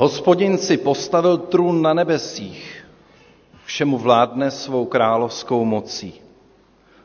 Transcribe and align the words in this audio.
Hospodin 0.00 0.58
si 0.58 0.76
postavil 0.76 1.38
trůn 1.38 1.82
na 1.82 1.94
nebesích, 1.94 2.84
všemu 3.64 3.98
vládne 3.98 4.50
svou 4.50 4.84
královskou 4.84 5.64
mocí. 5.64 6.14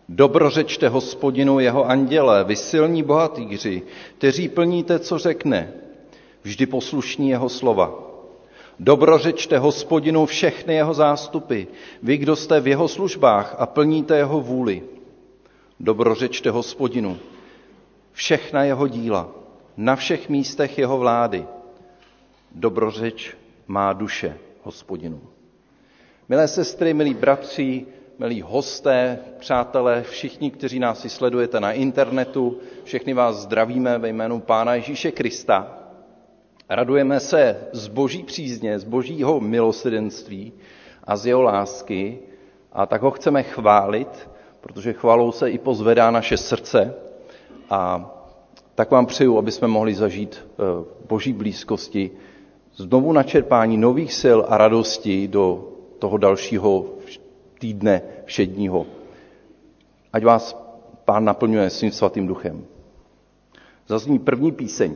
Dobrořečte 0.10 0.90
hospodinu 0.90 1.60
jeho 1.60 1.86
anděle, 1.86 2.44
vy 2.44 2.56
silní 2.56 3.04
bohatýři, 3.04 3.82
kteří 4.18 4.50
plníte, 4.50 5.00
co 5.00 5.18
řekne, 5.18 5.74
vždy 6.44 6.66
poslušní 6.66 7.30
jeho 7.30 7.50
slova. 7.50 7.94
Dobrořečte 8.80 9.60
hospodinu 9.60 10.26
všechny 10.26 10.76
jeho 10.76 10.94
zástupy, 10.94 11.64
vy, 12.04 12.18
kdo 12.18 12.36
jste 12.36 12.60
v 12.60 12.68
jeho 12.68 12.88
službách 12.88 13.56
a 13.60 13.66
plníte 13.66 14.18
jeho 14.18 14.42
vůli. 14.42 14.84
Dobrořečte 15.80 16.52
hospodinu 16.52 17.18
všechna 18.12 18.64
jeho 18.64 18.88
díla, 18.88 19.30
na 19.78 19.96
všech 19.96 20.30
místech 20.30 20.78
jeho 20.78 20.98
vlády. 20.98 21.46
Dobrořeč 22.54 23.38
má 23.68 23.94
duše 23.94 24.38
hospodinu. 24.64 25.22
Milé 26.30 26.48
sestry, 26.48 26.94
milí 26.94 27.14
bratři, 27.14 27.86
milí 28.20 28.42
hosté, 28.42 29.20
přátelé, 29.40 30.04
všichni, 30.04 30.52
kteří 30.52 30.80
nás 30.80 31.00
si 31.00 31.10
sledujete 31.10 31.60
na 31.60 31.72
internetu, 31.72 32.58
všechny 32.84 33.14
vás 33.14 33.36
zdravíme 33.36 33.98
ve 33.98 34.10
jménu 34.10 34.40
Pána 34.40 34.76
Ježíše 34.76 35.12
Krista. 35.12 35.78
Radujeme 36.70 37.20
se 37.20 37.68
z 37.72 37.88
boží 37.88 38.24
přízně, 38.24 38.80
z 38.80 38.84
božího 38.84 39.40
milosrdenství 39.40 40.54
a 41.04 41.16
z 41.16 41.26
jeho 41.26 41.42
lásky 41.42 42.20
a 42.72 42.86
tak 42.86 43.02
ho 43.02 43.12
chceme 43.12 43.44
chválit, 43.44 44.30
protože 44.62 44.94
chvalou 44.94 45.32
se 45.32 45.52
i 45.52 45.58
pozvedá 45.58 46.12
naše 46.12 46.38
srdce 46.38 46.94
a 47.70 48.10
tak 48.76 48.92
vám 48.92 49.06
přeju, 49.06 49.38
aby 49.38 49.52
jsme 49.52 49.68
mohli 49.68 49.94
zažít 49.94 50.46
eh, 50.46 50.64
boží 51.08 51.34
blízkosti, 51.34 52.12
znovu 52.76 53.14
načerpání 53.14 53.78
nových 53.78 54.14
sil 54.22 54.40
a 54.50 54.58
radosti 54.58 55.28
do 55.28 55.70
toho 56.00 56.18
dalšího 56.18 56.86
týdne 57.60 58.02
všedního. 58.26 58.86
Ať 60.14 60.24
vás 60.24 60.64
Pán 61.06 61.26
naplňuje 61.26 61.70
svým 61.70 61.92
svatým 61.92 62.28
duchem. 62.28 62.66
Zazní 63.88 64.20
první 64.20 64.52
píseň. 64.52 64.96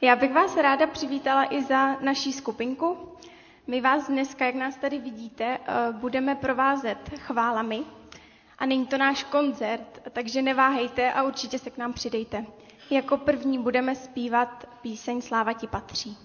Já 0.00 0.16
bych 0.16 0.32
vás 0.32 0.56
ráda 0.56 0.86
přivítala 0.86 1.54
i 1.54 1.62
za 1.62 2.00
naší 2.00 2.32
skupinku. 2.32 2.96
My 3.66 3.80
vás 3.80 4.08
dneska, 4.08 4.46
jak 4.46 4.54
nás 4.54 4.76
tady 4.76 4.98
vidíte, 4.98 5.44
eh, 5.66 5.92
budeme 5.92 6.34
provázet 6.34 6.98
chválami. 7.18 7.80
A 8.58 8.66
není 8.66 8.86
to 8.86 8.98
náš 8.98 9.24
koncert, 9.24 10.00
takže 10.12 10.42
neváhejte 10.42 11.12
a 11.12 11.22
určitě 11.22 11.58
se 11.58 11.70
k 11.70 11.78
nám 11.78 11.92
přidejte. 11.92 12.46
Jako 12.90 13.16
první 13.16 13.58
budeme 13.58 13.94
zpívat 13.94 14.68
píseň 14.82 15.20
Sláva 15.20 15.52
ti 15.52 15.66
patří. 15.66 16.16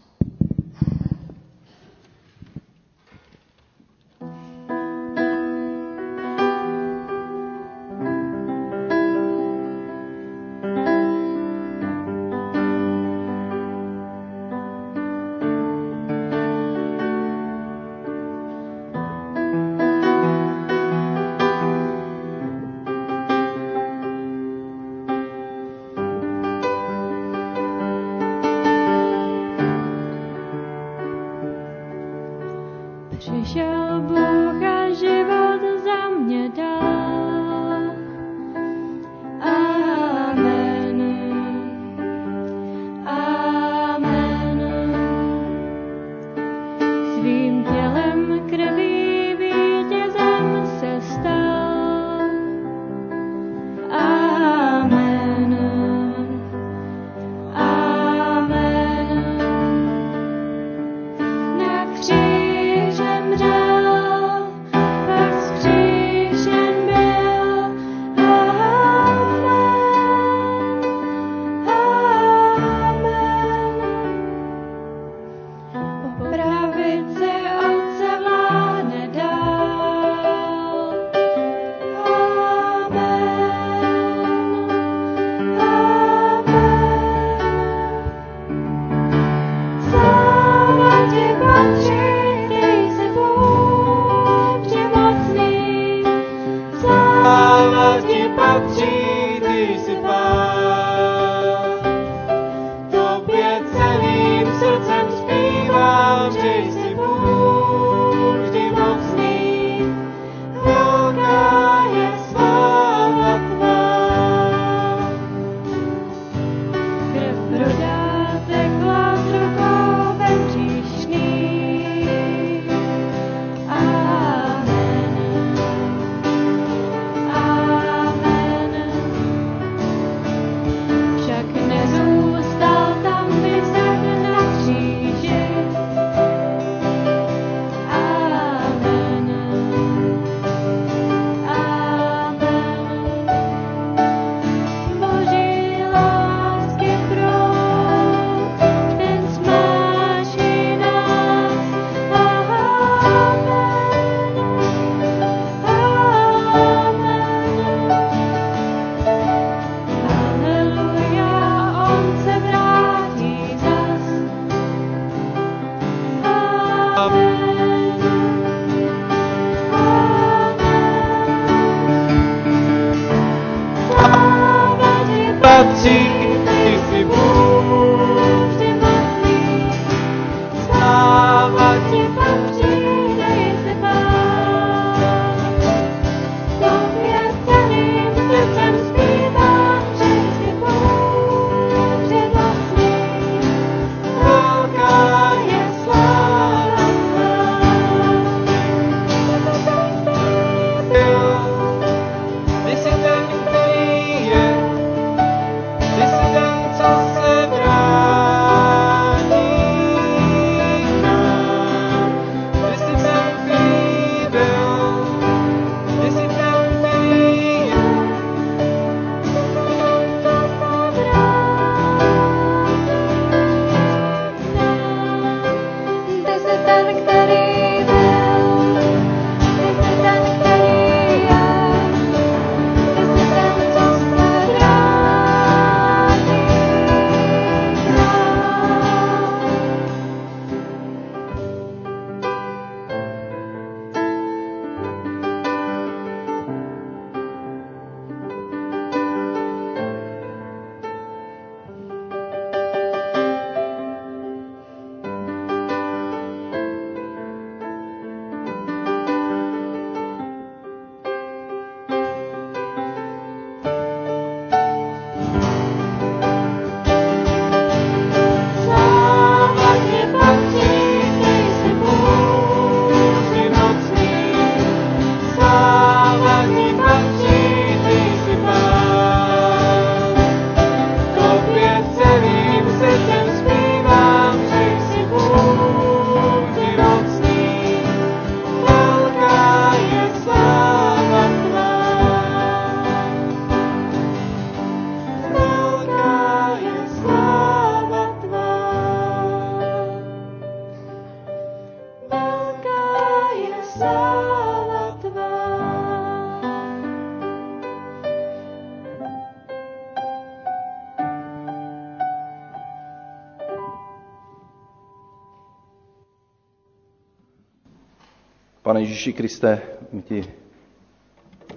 Ježíši 318.89 319.13
Kriste, 319.13 319.62
my 319.91 320.01
ti 320.01 320.25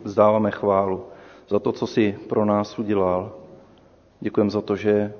vzdáváme 0.04 0.50
chválu 0.50 1.04
za 1.48 1.58
to, 1.58 1.72
co 1.72 1.86
jsi 1.86 2.18
pro 2.28 2.44
nás 2.44 2.78
udělal. 2.78 3.32
Děkujeme 4.20 4.50
za 4.50 4.60
to, 4.60 4.76
že 4.76 5.14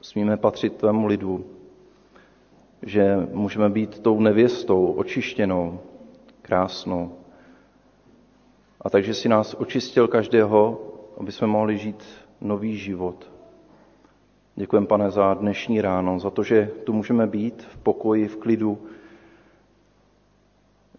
smíme 0.00 0.36
patřit 0.36 0.76
tvému 0.76 1.06
lidu, 1.06 1.44
že 2.82 3.16
můžeme 3.32 3.68
být 3.70 3.98
tou 3.98 4.20
nevěstou, 4.20 4.86
očištěnou, 4.86 5.80
krásnou. 6.42 7.12
A 8.80 8.90
takže 8.90 9.14
si 9.14 9.28
nás 9.28 9.54
očistil 9.58 10.08
každého, 10.08 10.80
aby 11.20 11.32
jsme 11.32 11.46
mohli 11.46 11.78
žít 11.78 12.04
nový 12.40 12.76
život. 12.76 13.32
Děkujeme, 14.56 14.86
pane, 14.86 15.10
za 15.10 15.34
dnešní 15.34 15.80
ráno, 15.80 16.18
za 16.18 16.30
to, 16.30 16.42
že 16.42 16.70
tu 16.84 16.92
můžeme 16.92 17.26
být 17.26 17.62
v 17.62 17.76
pokoji, 17.78 18.28
v 18.28 18.36
klidu, 18.36 18.78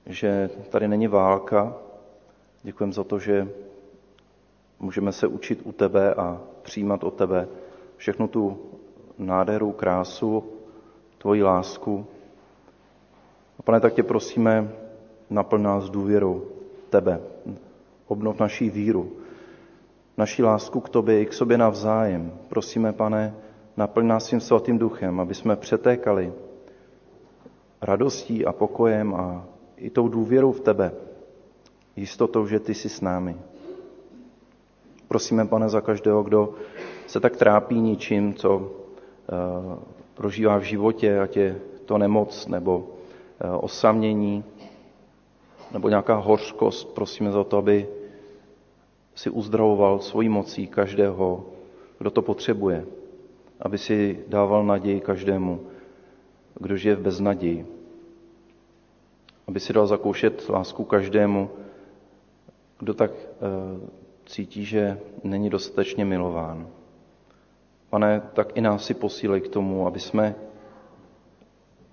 že 0.06 0.50
tady 0.69 0.88
není 0.88 1.07
válka. 1.07 1.74
Děkujeme 2.63 2.94
za 2.94 3.04
to, 3.04 3.19
že 3.19 3.48
můžeme 4.80 5.12
se 5.12 5.28
učit 5.28 5.62
u 5.63 5.72
tebe 5.72 6.13
a 6.13 6.42
přijímat 6.62 7.04
od 7.04 7.13
tebe 7.13 7.48
všechnu 7.98 8.28
tu 8.28 8.57
nádheru, 9.18 9.72
krásu, 9.72 10.44
tvoji 11.18 11.44
lásku. 11.44 12.06
A 13.60 13.63
pane, 13.63 13.80
tak 13.80 13.94
tě 13.94 14.04
prosíme, 14.04 14.72
naplň 15.30 15.62
nás 15.62 15.90
důvěrou 15.90 16.44
tebe. 16.90 17.19
Obnov 18.08 18.40
naší 18.40 18.69
víru, 18.69 19.12
naší 20.18 20.44
lásku 20.44 20.80
k 20.80 20.90
tobě 20.90 21.22
i 21.22 21.25
k 21.25 21.34
sobě 21.34 21.58
navzájem. 21.58 22.34
Prosíme, 22.50 22.94
pane, 22.94 23.36
naplň 23.78 24.08
nás 24.08 24.25
svým 24.25 24.40
svatým 24.40 24.78
duchem, 24.78 25.19
aby 25.19 25.34
jsme 25.34 25.56
přetékali 25.56 26.34
radostí 27.81 28.46
a 28.46 28.54
pokojem 28.54 29.16
a 29.16 29.46
i 29.77 29.89
tou 29.89 30.07
důvěrou 30.07 30.51
v 30.51 30.60
tebe, 30.60 30.92
jistotou, 31.95 32.48
že 32.48 32.60
ty 32.60 32.74
jsi 32.74 32.89
s 32.89 33.01
námi. 33.01 33.36
Prosíme, 35.07 35.45
pane, 35.45 35.69
za 35.69 35.81
každého, 35.81 36.24
kdo 36.24 36.54
se 37.07 37.19
tak 37.19 37.38
trápí 37.38 37.81
ničím, 37.81 38.33
co 38.33 38.57
uh, 38.57 38.66
prožívá 40.13 40.57
v 40.57 40.63
životě, 40.63 41.19
ať 41.19 41.38
je 41.38 41.60
to 41.86 41.98
nemoc 41.98 42.48
nebo 42.48 42.77
uh, 42.77 42.86
osamění, 43.62 44.44
nebo 45.72 45.89
nějaká 45.89 46.16
hořkost. 46.16 46.94
Prosíme 46.94 47.31
za 47.31 47.44
to, 47.44 47.57
aby 47.57 47.88
si 49.16 49.30
uzdravoval 49.30 50.00
svojí 50.00 50.30
mocí 50.30 50.68
každého, 50.68 51.45
kdo 51.98 52.12
to 52.12 52.22
potřebuje. 52.22 52.86
Aby 53.60 53.77
si 53.77 54.19
dával 54.27 54.66
naději 54.66 55.00
každému, 55.01 55.62
kdo 56.60 56.77
žije 56.77 56.95
v 56.95 57.01
beznaději 57.01 57.75
aby 59.47 59.59
si 59.59 59.74
dal 59.74 59.88
zakoušet 59.88 60.50
lásku 60.50 60.83
každému, 60.83 61.50
kdo 62.80 62.94
tak 62.94 63.12
e, 63.12 63.18
cítí, 64.25 64.65
že 64.65 65.00
není 65.24 65.50
dostatečně 65.50 66.06
milován. 66.06 66.68
Pane, 67.89 68.21
tak 68.33 68.57
i 68.57 68.62
nás 68.62 68.86
si 68.86 68.94
posílej 68.94 69.42
k 69.42 69.47
tomu, 69.47 69.88
aby 69.88 70.00
jsme 70.00 70.36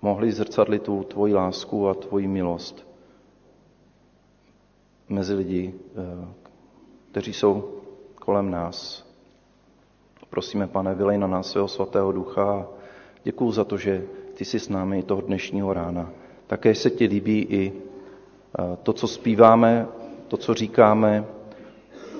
mohli 0.01 0.31
zrcadlit 0.31 0.83
tu 0.83 1.03
tvoji 1.03 1.33
lásku 1.33 1.89
a 1.89 1.93
tvoji 1.93 2.27
milost 2.27 2.87
mezi 5.09 5.33
lidi, 5.33 5.73
e, 5.73 6.27
kteří 7.11 7.33
jsou 7.33 7.79
kolem 8.15 8.51
nás. 8.51 9.07
Prosíme, 10.29 10.67
pane, 10.67 10.95
vylej 10.95 11.17
na 11.17 11.27
nás 11.27 11.51
svého 11.51 11.67
svatého 11.67 12.11
ducha 12.11 12.43
a 12.53 12.67
děkuju 13.23 13.51
za 13.51 13.63
to, 13.63 13.77
že 13.77 14.05
ty 14.33 14.45
jsi 14.45 14.59
s 14.59 14.69
námi 14.69 15.03
toho 15.03 15.21
dnešního 15.21 15.73
rána. 15.73 16.22
Také 16.53 16.75
se 16.75 16.89
ti 16.89 17.05
líbí 17.05 17.41
i 17.49 17.73
eh, 17.73 18.77
to, 18.83 18.93
co 18.93 19.07
zpíváme, 19.07 19.87
to, 20.27 20.37
co 20.37 20.53
říkáme, 20.53 21.25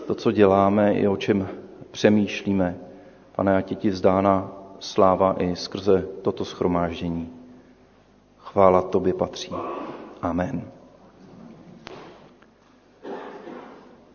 to, 0.07 0.15
co 0.15 0.31
děláme, 0.31 0.93
i 0.93 1.07
o 1.07 1.17
čem 1.17 1.47
přemýšlíme. 1.91 2.77
Pane, 3.35 3.57
ať 3.57 3.71
je 3.71 3.77
ti 3.77 3.89
vzdána 3.89 4.51
sláva 4.79 5.35
i 5.39 5.55
skrze 5.55 6.07
toto 6.21 6.45
schromáždění. 6.45 7.29
Chvála 8.37 8.81
tobě 8.81 9.13
patří. 9.13 9.53
Amen. 10.21 10.61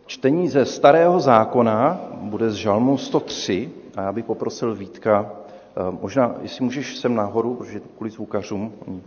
Čtení 0.06 0.48
ze 0.48 0.64
Starého 0.64 1.20
zákona 1.20 2.00
bude 2.12 2.50
z 2.50 2.54
Žalmu 2.54 2.98
103 2.98 3.70
a 3.96 4.02
já 4.02 4.12
bych 4.12 4.24
poprosil 4.24 4.74
Vítka, 4.74 5.30
eh, 5.30 5.96
možná, 6.00 6.34
jestli 6.42 6.64
můžeš 6.64 6.96
sem 6.96 7.14
nahoru, 7.14 7.54
protože 7.54 7.80
kvůli 7.96 8.10
zvukařům, 8.10 8.72
oni 8.86 9.02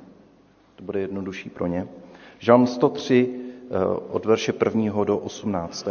to 0.81 0.85
bude 0.85 1.00
jednodušší 1.00 1.50
pro 1.50 1.67
ně. 1.67 1.88
Žalm 2.39 2.67
103 2.67 3.29
eh, 3.29 3.85
od 4.09 4.25
verše 4.25 4.53
1. 4.65 5.03
do 5.03 5.17
18. 5.17 5.88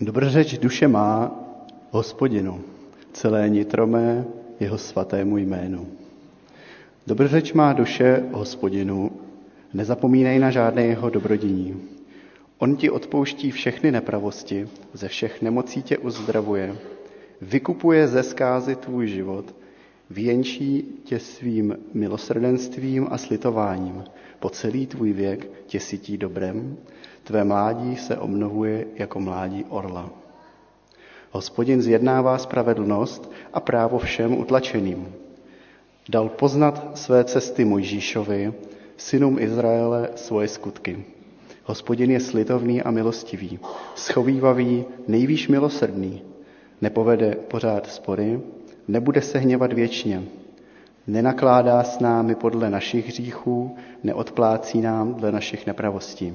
Dobrořeč 0.00 0.58
duše 0.58 0.88
má 0.88 1.30
hospodinu, 1.90 2.60
celé 3.12 3.48
nitromé 3.48 4.24
jeho 4.60 4.78
svatému 4.78 5.38
jménu. 5.38 5.86
Dobrořeč 7.06 7.52
má 7.52 7.72
duše 7.72 8.24
hospodinu, 8.32 9.10
nezapomínej 9.74 10.38
na 10.38 10.50
žádné 10.50 10.82
jeho 10.82 11.10
dobrodiní. 11.10 11.82
On 12.58 12.76
ti 12.76 12.90
odpouští 12.90 13.50
všechny 13.50 13.90
nepravosti, 13.90 14.68
ze 14.92 15.08
všech 15.08 15.42
nemocí 15.42 15.82
tě 15.82 15.98
uzdravuje, 15.98 16.76
vykupuje 17.40 18.08
ze 18.08 18.22
zkázy 18.22 18.76
tvůj 18.76 19.06
život, 19.06 19.54
věnčí 20.10 20.84
tě 21.04 21.18
svým 21.18 21.78
milosrdenstvím 21.94 23.06
a 23.10 23.18
slitováním. 23.18 24.04
Po 24.40 24.50
celý 24.50 24.86
tvůj 24.86 25.12
věk 25.12 25.50
tě 25.66 25.80
sytí 25.80 26.18
dobrem, 26.18 26.76
tvé 27.24 27.44
mládí 27.44 27.96
se 27.96 28.18
obnovuje 28.18 28.86
jako 28.94 29.20
mládí 29.20 29.64
orla. 29.68 30.10
Hospodin 31.30 31.82
zjednává 31.82 32.38
spravedlnost 32.38 33.32
a 33.52 33.60
právo 33.60 33.98
všem 33.98 34.38
utlačeným. 34.38 35.08
Dal 36.08 36.28
poznat 36.28 36.98
své 36.98 37.24
cesty 37.24 37.64
Mojžíšovi, 37.64 38.52
synům 38.96 39.38
Izraele 39.38 40.10
svoje 40.16 40.48
skutky. 40.48 41.04
Hospodin 41.64 42.10
je 42.10 42.20
slitovný 42.20 42.82
a 42.82 42.90
milostivý, 42.90 43.58
schovývavý, 43.94 44.84
nejvýš 45.08 45.48
milosrdný, 45.48 46.22
nepovede 46.82 47.34
pořád 47.34 47.86
spory, 47.86 48.40
nebude 48.88 49.22
se 49.22 49.38
hněvat 49.38 49.72
věčně, 49.72 50.22
nenakládá 51.06 51.82
s 51.84 51.98
námi 52.00 52.34
podle 52.34 52.70
našich 52.70 53.06
hříchů, 53.08 53.76
neodplácí 54.04 54.80
nám 54.80 55.14
dle 55.14 55.32
našich 55.32 55.66
nepravostí. 55.66 56.32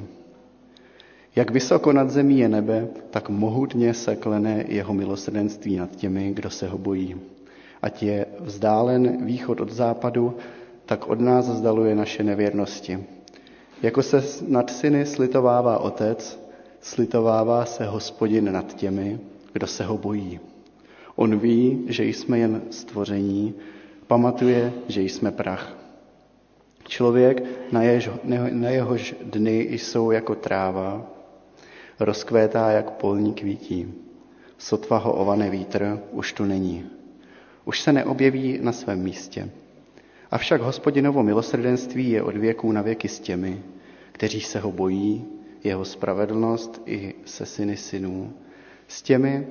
Jak 1.35 1.51
vysoko 1.51 1.93
nad 1.93 2.09
zemí 2.09 2.39
je 2.39 2.49
nebe, 2.49 2.87
tak 3.09 3.29
mohutně 3.29 3.93
se 3.93 4.15
klene 4.15 4.65
jeho 4.67 4.93
milosrdenství 4.93 5.77
nad 5.77 5.95
těmi, 5.95 6.31
kdo 6.33 6.49
se 6.49 6.67
ho 6.67 6.77
bojí. 6.77 7.15
Ať 7.81 8.03
je 8.03 8.25
vzdálen 8.39 9.25
východ 9.25 9.61
od 9.61 9.71
západu, 9.71 10.35
tak 10.85 11.07
od 11.07 11.19
nás 11.19 11.49
vzdaluje 11.49 11.95
naše 11.95 12.23
nevěrnosti. 12.23 13.03
Jako 13.83 14.03
se 14.03 14.23
nad 14.47 14.69
syny 14.69 15.05
slitovává 15.05 15.77
otec, 15.77 16.39
slitovává 16.81 17.65
se 17.65 17.85
hospodin 17.85 18.51
nad 18.51 18.73
těmi, 18.73 19.19
kdo 19.53 19.67
se 19.67 19.83
ho 19.83 19.97
bojí. 19.97 20.39
On 21.15 21.39
ví, 21.39 21.85
že 21.87 22.05
jsme 22.05 22.39
jen 22.39 22.61
stvoření, 22.69 23.53
pamatuje, 24.07 24.73
že 24.87 25.01
jsme 25.01 25.31
prach. 25.31 25.77
Člověk, 26.87 27.43
na, 27.71 27.83
jež, 27.83 28.09
na 28.51 28.69
jehož 28.69 29.15
dny 29.23 29.59
jsou 29.71 30.11
jako 30.11 30.35
tráva, 30.35 31.05
rozkvétá 31.99 32.71
jak 32.71 32.91
polní 32.91 33.33
kvítí. 33.33 33.93
Sotva 34.57 34.97
ho 34.97 35.13
ovane 35.13 35.49
vítr 35.49 35.99
už 36.11 36.33
tu 36.33 36.45
není. 36.45 36.85
Už 37.65 37.81
se 37.81 37.93
neobjeví 37.93 38.59
na 38.61 38.71
svém 38.71 38.99
místě. 39.03 39.49
Avšak 40.31 40.61
hospodinovo 40.61 41.23
milosrdenství 41.23 42.09
je 42.09 42.23
od 42.23 42.37
věků 42.37 42.71
na 42.71 42.81
věky 42.81 43.07
s 43.07 43.19
těmi, 43.19 43.63
kteří 44.11 44.41
se 44.41 44.59
ho 44.59 44.71
bojí, 44.71 45.25
jeho 45.63 45.85
spravedlnost 45.85 46.81
i 46.85 47.13
se 47.25 47.45
syny 47.45 47.77
synů, 47.77 48.33
s 48.93 49.01
těmi, 49.01 49.47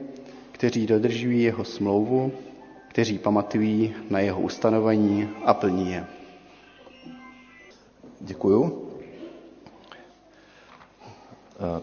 kteří 0.53 0.87
dodržují 0.87 1.43
jeho 1.43 1.65
smlouvu, 1.65 2.33
kteří 2.89 3.19
pamatují 3.19 3.95
na 4.11 4.21
jeho 4.21 4.41
ustanovení 4.41 5.29
a 5.45 5.55
plní 5.55 5.93
je. 5.93 6.07
Děkuju. 8.21 8.89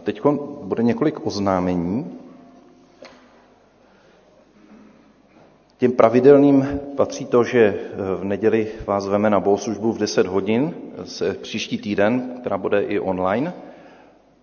Teď 0.04 0.22
bude 0.64 0.84
několik 0.84 1.26
oznámení. 1.26 2.20
Těm 5.78 5.92
pravidelným 5.92 6.80
patří 6.98 7.26
to, 7.26 7.44
že 7.44 7.80
v 8.20 8.24
neděli 8.24 8.68
vás 8.86 9.08
veme 9.08 9.30
na 9.30 9.40
bohoslužbu 9.40 9.92
v 9.94 9.98
10 9.98 10.28
hodin 10.28 10.74
se 11.04 11.34
příští 11.34 11.78
týden, 11.78 12.36
která 12.40 12.58
bude 12.58 12.82
i 12.82 13.00
online. 13.00 13.54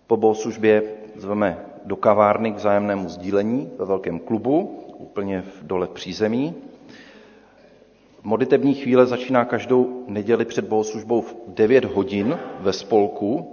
Po 0.06 0.16
bohoslužbě 0.16 0.82
zveme 1.16 1.75
do 1.86 1.96
kavárny 1.96 2.52
k 2.52 2.56
vzájemnému 2.56 3.08
sdílení 3.08 3.70
ve 3.78 3.84
velkém 3.84 4.18
klubu, 4.18 4.84
úplně 4.98 5.42
v 5.42 5.66
dole 5.66 5.86
přízemí. 5.86 6.54
Modlitební 8.22 8.74
chvíle 8.74 9.06
začíná 9.06 9.44
každou 9.44 10.04
neděli 10.08 10.44
před 10.44 10.64
bohoslužbou 10.64 11.20
v 11.20 11.36
9 11.48 11.84
hodin 11.84 12.38
ve 12.60 12.72
spolku 12.72 13.52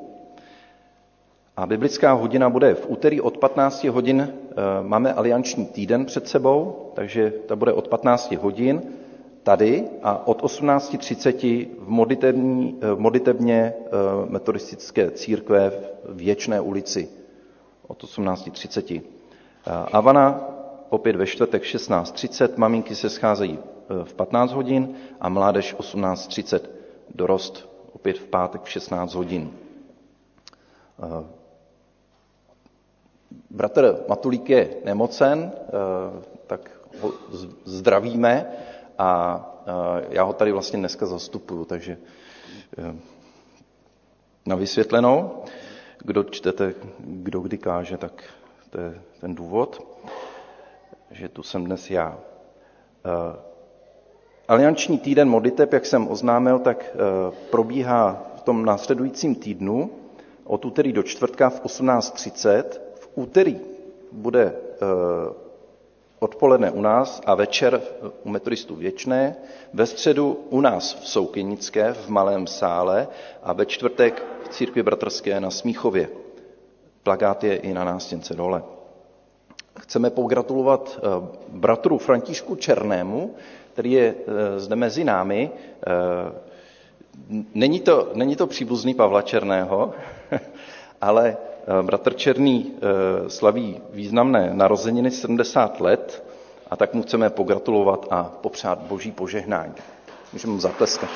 a 1.58 1.66
biblická 1.66 2.14
hodina 2.14 2.50
bude 2.50 2.76
v 2.76 2.90
úterý 2.90 3.22
od 3.22 3.38
15 3.38 3.84
hodin. 3.84 4.34
Máme 4.82 5.14
alianční 5.14 5.66
týden 5.66 6.06
před 6.06 6.28
sebou, 6.28 6.90
takže 6.94 7.34
ta 7.46 7.56
bude 7.56 7.74
od 7.74 7.88
15 7.88 8.32
hodin 8.32 8.82
tady 9.44 9.84
a 10.04 10.28
od 10.28 10.42
18.30 10.42 11.68
v, 11.80 11.90
modlitební, 11.90 12.78
v 12.96 13.00
modlitebně 13.00 13.74
metodistické 14.30 15.12
církve 15.12 15.70
v 15.70 16.16
Věčné 16.16 16.62
ulici 16.62 17.10
od 17.88 18.04
18.30. 18.04 19.02
Avana 19.92 20.42
opět 20.90 21.16
ve 21.16 21.26
čtvrtek 21.28 21.64
16.30, 21.64 22.50
maminky 22.58 22.96
se 22.96 23.10
scházejí 23.10 23.60
v 24.04 24.14
15 24.14 24.52
hodin 24.52 24.96
a 25.22 25.30
mládež 25.30 25.76
18.30, 25.76 26.60
dorost 27.16 27.70
opět 27.94 28.18
v 28.20 28.28
pátek 28.28 28.62
v 28.62 28.70
16 28.70 29.14
hodin. 29.14 29.52
Bratr 33.50 33.96
Matulík 34.08 34.50
je 34.50 34.70
nemocen, 34.86 35.52
tak 36.48 36.72
ho 37.02 37.12
zdravíme 37.66 38.46
a 38.98 39.40
já 40.10 40.24
ho 40.24 40.34
tady 40.34 40.52
vlastně 40.52 40.80
dneska 40.80 41.06
zastupuju, 41.06 41.66
takže 41.66 41.98
na 44.46 44.56
vysvětlenou, 44.56 45.44
kdo 46.04 46.24
čtete, 46.24 46.74
kdo 47.00 47.40
kdy 47.40 47.58
káže, 47.58 47.98
tak 47.98 48.24
to 48.70 48.82
je 48.82 49.02
ten 49.22 49.36
důvod, 49.36 49.88
že 51.12 51.30
tu 51.30 51.44
jsem 51.44 51.66
dnes 51.66 51.90
já. 51.92 52.18
Alianční 54.48 54.98
týden 55.00 55.30
modliteb, 55.30 55.74
jak 55.74 55.86
jsem 55.86 56.08
oznámil, 56.08 56.60
tak 56.60 56.96
probíhá 57.52 58.24
v 58.36 58.42
tom 58.42 58.66
následujícím 58.66 59.36
týdnu 59.36 59.90
od 60.44 60.66
úterý 60.66 60.94
do 60.94 61.04
čtvrtka 61.04 61.50
v 61.50 61.62
18.30. 61.66 62.64
V 62.96 63.10
úterý 63.16 63.60
bude 64.12 64.54
odpoledne 66.24 66.72
u 66.72 66.82
nás 66.82 67.22
a 67.26 67.36
večer 67.36 67.82
u 68.24 68.30
metodistů 68.30 68.76
Věčné, 68.76 69.36
ve 69.74 69.86
středu 69.86 70.40
u 70.50 70.62
nás 70.62 70.94
v 71.02 71.08
Soukynické 71.08 71.94
v 71.94 72.10
malém 72.10 72.48
sále 72.48 73.08
a 73.44 73.54
ve 73.54 73.66
čtvrtek 73.66 74.24
v 74.44 74.50
církvi 74.50 74.84
bratrské 74.84 75.40
na 75.40 75.52
Smíchově. 75.52 76.10
Plagát 77.04 77.44
je 77.44 77.56
i 77.56 77.74
na 77.74 77.84
nástěnce 77.84 78.34
dole. 78.34 78.64
Chceme 79.80 80.10
pogratulovat 80.10 81.00
bratru 81.50 81.98
Františku 81.98 82.56
Černému, 82.56 83.36
který 83.74 83.92
je 83.92 84.16
zde 84.58 84.76
mezi 84.76 85.04
námi. 85.04 85.52
Není 87.54 87.80
to, 87.80 88.10
není 88.14 88.36
to 88.36 88.48
příbuzný 88.48 88.94
Pavla 88.94 89.22
Černého, 89.22 89.94
ale 91.04 91.38
bratr 91.82 92.14
Černý 92.14 92.72
slaví 93.28 93.82
významné 93.92 94.50
narozeniny 94.54 95.12
70 95.12 95.80
let 95.82 96.24
a 96.70 96.76
tak 96.76 96.94
mu 96.94 97.02
chceme 97.04 97.30
pogratulovat 97.30 98.08
a 98.12 98.24
popřát 98.42 98.80
boží 98.80 99.12
požehnání. 99.12 99.74
Můžeme 100.34 100.54
mu 100.54 100.60
zatleskat. 100.60 101.10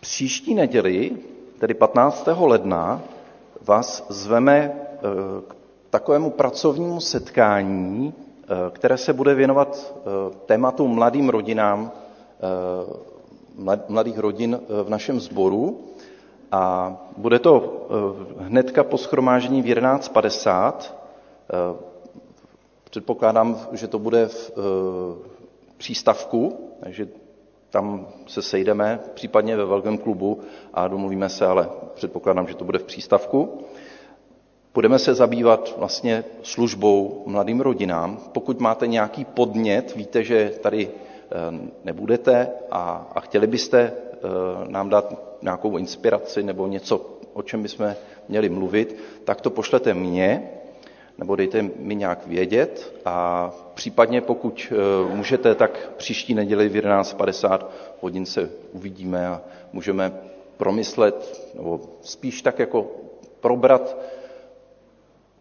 Příští 0.00 0.54
neděli, 0.54 1.10
tedy 1.58 1.74
15. 1.74 2.28
ledna, 2.36 3.02
vás 3.62 4.06
zveme 4.08 4.72
k 5.48 5.54
takovému 5.90 6.30
pracovnímu 6.30 7.00
setkání, 7.00 8.14
které 8.70 8.96
se 8.96 9.12
bude 9.12 9.34
věnovat 9.34 9.94
tématu 10.46 10.88
mladým 10.88 11.28
rodinám, 11.28 11.92
mladých 13.88 14.18
rodin 14.18 14.60
v 14.84 14.88
našem 14.88 15.20
sboru. 15.20 15.80
A 16.52 16.96
bude 17.16 17.38
to 17.38 17.86
hnedka 18.38 18.84
po 18.84 18.98
schromáždění 18.98 19.62
v 19.62 19.66
11.50. 19.66 20.72
Předpokládám, 22.84 23.56
že 23.72 23.88
to 23.88 23.98
bude 23.98 24.26
v 24.26 24.50
přístavku, 25.76 26.70
takže 26.82 27.08
tam 27.70 28.06
se 28.26 28.42
sejdeme, 28.42 29.00
případně 29.14 29.56
ve 29.56 29.64
velkém 29.64 29.98
klubu 29.98 30.40
a 30.74 30.88
domluvíme 30.88 31.28
se, 31.28 31.46
ale 31.46 31.68
předpokládám, 31.94 32.48
že 32.48 32.54
to 32.54 32.64
bude 32.64 32.78
v 32.78 32.84
přístavku. 32.84 33.64
Budeme 34.78 34.98
se 34.98 35.14
zabývat 35.14 35.74
vlastně 35.78 36.24
službou 36.42 37.22
mladým 37.26 37.60
rodinám. 37.60 38.18
Pokud 38.32 38.60
máte 38.60 38.86
nějaký 38.86 39.24
podnět, 39.24 39.96
víte, 39.96 40.24
že 40.24 40.52
tady 40.62 40.90
nebudete 41.84 42.48
a, 42.70 43.10
a 43.14 43.20
chtěli 43.20 43.46
byste 43.46 43.92
nám 44.68 44.88
dát 44.88 45.14
nějakou 45.42 45.76
inspiraci 45.76 46.42
nebo 46.42 46.66
něco, 46.66 47.06
o 47.32 47.42
čem 47.42 47.62
bychom 47.62 47.94
měli 48.28 48.48
mluvit, 48.48 48.96
tak 49.24 49.40
to 49.40 49.50
pošlete 49.50 49.94
mně, 49.94 50.50
nebo 51.18 51.36
dejte 51.36 51.62
mi 51.76 51.94
nějak 51.94 52.26
vědět 52.26 52.94
a 53.04 53.50
případně 53.74 54.20
pokud 54.20 54.72
můžete, 55.14 55.54
tak 55.54 55.90
příští 55.96 56.34
neděli 56.34 56.68
v 56.68 56.74
11.50 56.76 57.60
hodin 58.00 58.26
se 58.26 58.50
uvidíme 58.72 59.26
a 59.28 59.40
můžeme 59.72 60.12
promyslet, 60.56 61.48
nebo 61.54 61.80
spíš 62.02 62.42
tak 62.42 62.58
jako 62.58 62.86
probrat, 63.40 63.96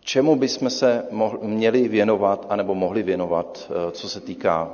čemu 0.07 0.35
bychom 0.35 0.69
se 0.69 1.05
mohli, 1.11 1.39
měli 1.47 1.87
věnovat, 1.87 2.45
anebo 2.49 2.75
mohli 2.75 3.03
věnovat, 3.03 3.71
co 3.91 4.09
se 4.09 4.21
týká 4.21 4.71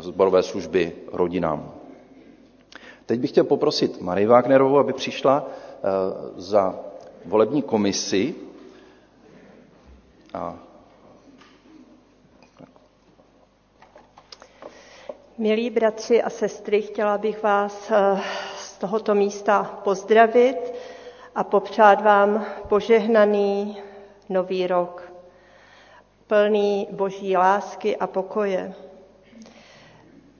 zborové 0.00 0.42
služby 0.42 0.92
rodinám. 1.12 1.74
Teď 3.06 3.20
bych 3.20 3.30
chtěl 3.30 3.44
poprosit 3.44 4.00
Marii 4.00 4.26
Wagnerovou, 4.26 4.78
aby 4.78 4.92
přišla 4.92 5.46
za 6.36 6.78
volební 7.24 7.62
komisi. 7.62 8.34
A... 10.34 10.56
Milí 15.38 15.70
bratři 15.70 16.22
a 16.22 16.30
sestry, 16.30 16.82
chtěla 16.82 17.18
bych 17.18 17.42
vás 17.42 17.92
z 18.56 18.78
tohoto 18.78 19.14
místa 19.14 19.80
pozdravit 19.84 20.72
a 21.34 21.44
popřát 21.44 22.02
vám 22.02 22.46
požehnaný 22.68 23.76
nový 24.28 24.66
rok, 24.66 25.12
plný 26.26 26.88
boží 26.90 27.36
lásky 27.36 27.96
a 27.96 28.06
pokoje. 28.06 28.74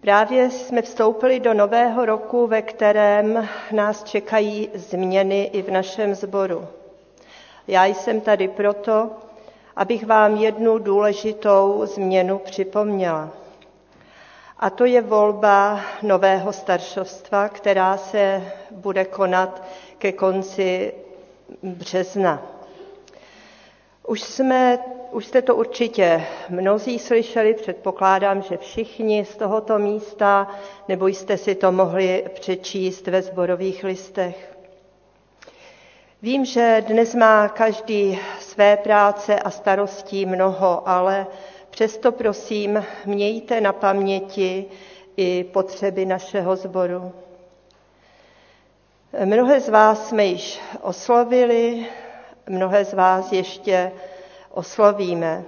Právě 0.00 0.50
jsme 0.50 0.82
vstoupili 0.82 1.40
do 1.40 1.54
nového 1.54 2.04
roku, 2.04 2.46
ve 2.46 2.62
kterém 2.62 3.48
nás 3.72 4.04
čekají 4.04 4.70
změny 4.74 5.44
i 5.44 5.62
v 5.62 5.70
našem 5.70 6.14
sboru. 6.14 6.68
Já 7.68 7.84
jsem 7.84 8.20
tady 8.20 8.48
proto, 8.48 9.10
abych 9.76 10.06
vám 10.06 10.36
jednu 10.36 10.78
důležitou 10.78 11.82
změnu 11.86 12.38
připomněla. 12.38 13.30
A 14.58 14.70
to 14.70 14.84
je 14.84 15.02
volba 15.02 15.80
nového 16.02 16.52
staršovstva, 16.52 17.48
která 17.48 17.96
se 17.96 18.42
bude 18.70 19.04
konat 19.04 19.62
ke 19.98 20.12
konci 20.12 20.94
března. 21.62 22.51
Už, 24.06 24.20
jsme, 24.20 24.78
už 25.10 25.26
jste 25.26 25.42
to 25.42 25.56
určitě 25.56 26.24
mnozí 26.48 26.98
slyšeli, 26.98 27.54
předpokládám, 27.54 28.42
že 28.42 28.56
všichni 28.56 29.24
z 29.24 29.36
tohoto 29.36 29.78
místa, 29.78 30.48
nebo 30.88 31.06
jste 31.06 31.36
si 31.36 31.54
to 31.54 31.72
mohli 31.72 32.24
přečíst 32.34 33.06
ve 33.06 33.22
zborových 33.22 33.84
listech. 33.84 34.56
Vím, 36.22 36.44
že 36.44 36.84
dnes 36.86 37.14
má 37.14 37.48
každý 37.48 38.18
své 38.40 38.76
práce 38.76 39.40
a 39.40 39.50
starostí 39.50 40.26
mnoho, 40.26 40.88
ale 40.88 41.26
přesto 41.70 42.12
prosím, 42.12 42.84
mějte 43.06 43.60
na 43.60 43.72
paměti 43.72 44.64
i 45.16 45.44
potřeby 45.52 46.06
našeho 46.06 46.56
sboru. 46.56 47.12
Mnohé 49.24 49.60
z 49.60 49.68
vás 49.68 50.08
jsme 50.08 50.24
již 50.24 50.60
oslovili, 50.80 51.86
mnohé 52.48 52.84
z 52.84 52.92
vás 52.94 53.32
ještě 53.32 53.92
oslovíme. 54.50 55.44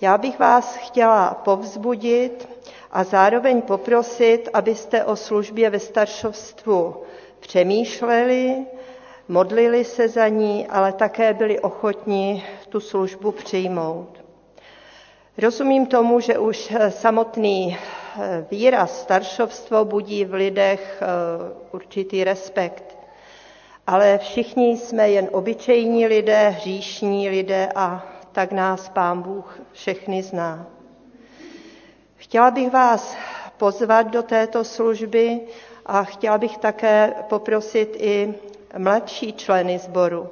Já 0.00 0.18
bych 0.18 0.38
vás 0.38 0.76
chtěla 0.76 1.34
povzbudit 1.34 2.48
a 2.90 3.04
zároveň 3.04 3.62
poprosit, 3.62 4.48
abyste 4.52 5.04
o 5.04 5.16
službě 5.16 5.70
ve 5.70 5.78
staršovstvu 5.78 6.96
přemýšleli, 7.40 8.66
modlili 9.28 9.84
se 9.84 10.08
za 10.08 10.28
ní, 10.28 10.66
ale 10.68 10.92
také 10.92 11.34
byli 11.34 11.60
ochotni 11.60 12.44
tu 12.68 12.80
službu 12.80 13.32
přijmout. 13.32 14.22
Rozumím 15.38 15.86
tomu, 15.86 16.20
že 16.20 16.38
už 16.38 16.72
samotný 16.88 17.76
výraz 18.50 19.00
staršovstvo 19.00 19.84
budí 19.84 20.24
v 20.24 20.34
lidech 20.34 21.02
určitý 21.72 22.24
respekt. 22.24 23.01
Ale 23.86 24.18
všichni 24.18 24.76
jsme 24.76 25.10
jen 25.10 25.28
obyčejní 25.32 26.06
lidé, 26.06 26.48
hříšní 26.48 27.28
lidé 27.28 27.68
a 27.74 28.06
tak 28.32 28.52
nás 28.52 28.88
Pán 28.88 29.22
Bůh 29.22 29.60
všechny 29.72 30.22
zná. 30.22 30.66
Chtěla 32.16 32.50
bych 32.50 32.70
vás 32.70 33.16
pozvat 33.56 34.06
do 34.06 34.22
této 34.22 34.64
služby 34.64 35.40
a 35.86 36.04
chtěla 36.04 36.38
bych 36.38 36.58
také 36.58 37.14
poprosit 37.28 37.96
i 38.00 38.34
mladší 38.78 39.32
členy 39.32 39.78
sboru, 39.78 40.28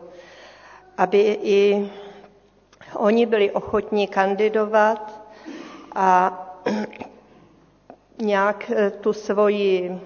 aby 0.97 1.39
i 1.43 1.91
oni 2.95 3.27
byli 3.27 3.51
ochotní 3.51 4.07
kandidovat 4.09 5.21
a 5.95 6.37
nějak 8.23 8.71
tu 9.01 9.13
svoji, 9.13 10.01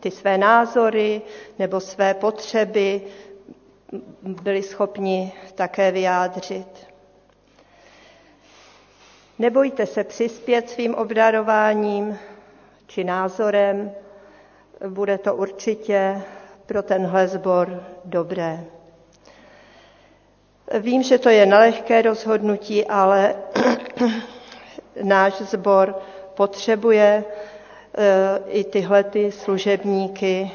ty 0.00 0.10
své 0.10 0.38
názory 0.38 1.22
nebo 1.58 1.80
své 1.80 2.14
potřeby 2.14 3.02
byli 4.22 4.62
schopni 4.62 5.32
také 5.54 5.92
vyjádřit. 5.92 6.86
Nebojte 9.38 9.86
se 9.86 10.04
přispět 10.04 10.70
svým 10.70 10.94
obdarováním 10.94 12.18
či 12.86 13.04
názorem, 13.04 13.90
bude 14.88 15.18
to 15.18 15.34
určitě 15.34 16.22
pro 16.66 16.82
tenhle 16.82 17.28
sbor 17.28 17.82
dobré. 18.04 18.64
Vím, 20.80 21.02
že 21.02 21.18
to 21.18 21.28
je 21.28 21.46
nelehké 21.46 22.02
rozhodnutí, 22.02 22.84
ale 22.86 23.34
náš 25.02 25.34
sbor 25.40 25.94
potřebuje 26.34 27.24
i 28.48 28.64
tyhle 28.64 29.04
ty 29.04 29.32
služebníky 29.32 30.50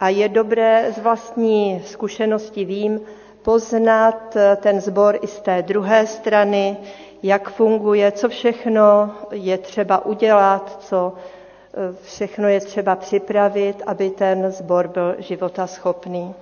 a 0.00 0.08
je 0.08 0.28
dobré 0.28 0.92
z 0.92 0.98
vlastní 0.98 1.82
zkušenosti 1.86 2.64
vím 2.64 3.00
poznat 3.42 4.36
eh, 4.36 4.56
ten 4.56 4.80
sbor 4.80 5.18
i 5.22 5.26
z 5.26 5.40
té 5.40 5.62
druhé 5.62 6.06
strany, 6.06 6.76
jak 7.22 7.50
funguje, 7.50 8.12
co 8.12 8.28
všechno 8.28 9.10
je 9.30 9.58
třeba 9.58 10.06
udělat, 10.06 10.76
co 10.82 11.12
eh, 11.14 11.94
všechno 12.02 12.48
je 12.48 12.60
třeba 12.60 12.96
připravit, 12.96 13.82
aby 13.86 14.10
ten 14.10 14.50
sbor 14.52 14.88
byl 14.88 15.14
života 15.18 15.66
schopný. 15.66 16.34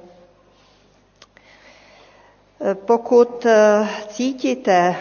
Pokud 2.75 3.47
cítíte 4.09 4.97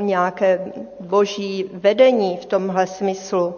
nějaké 0.00 0.72
boží 1.00 1.70
vedení 1.72 2.36
v 2.36 2.44
tomhle 2.44 2.86
smyslu, 2.86 3.54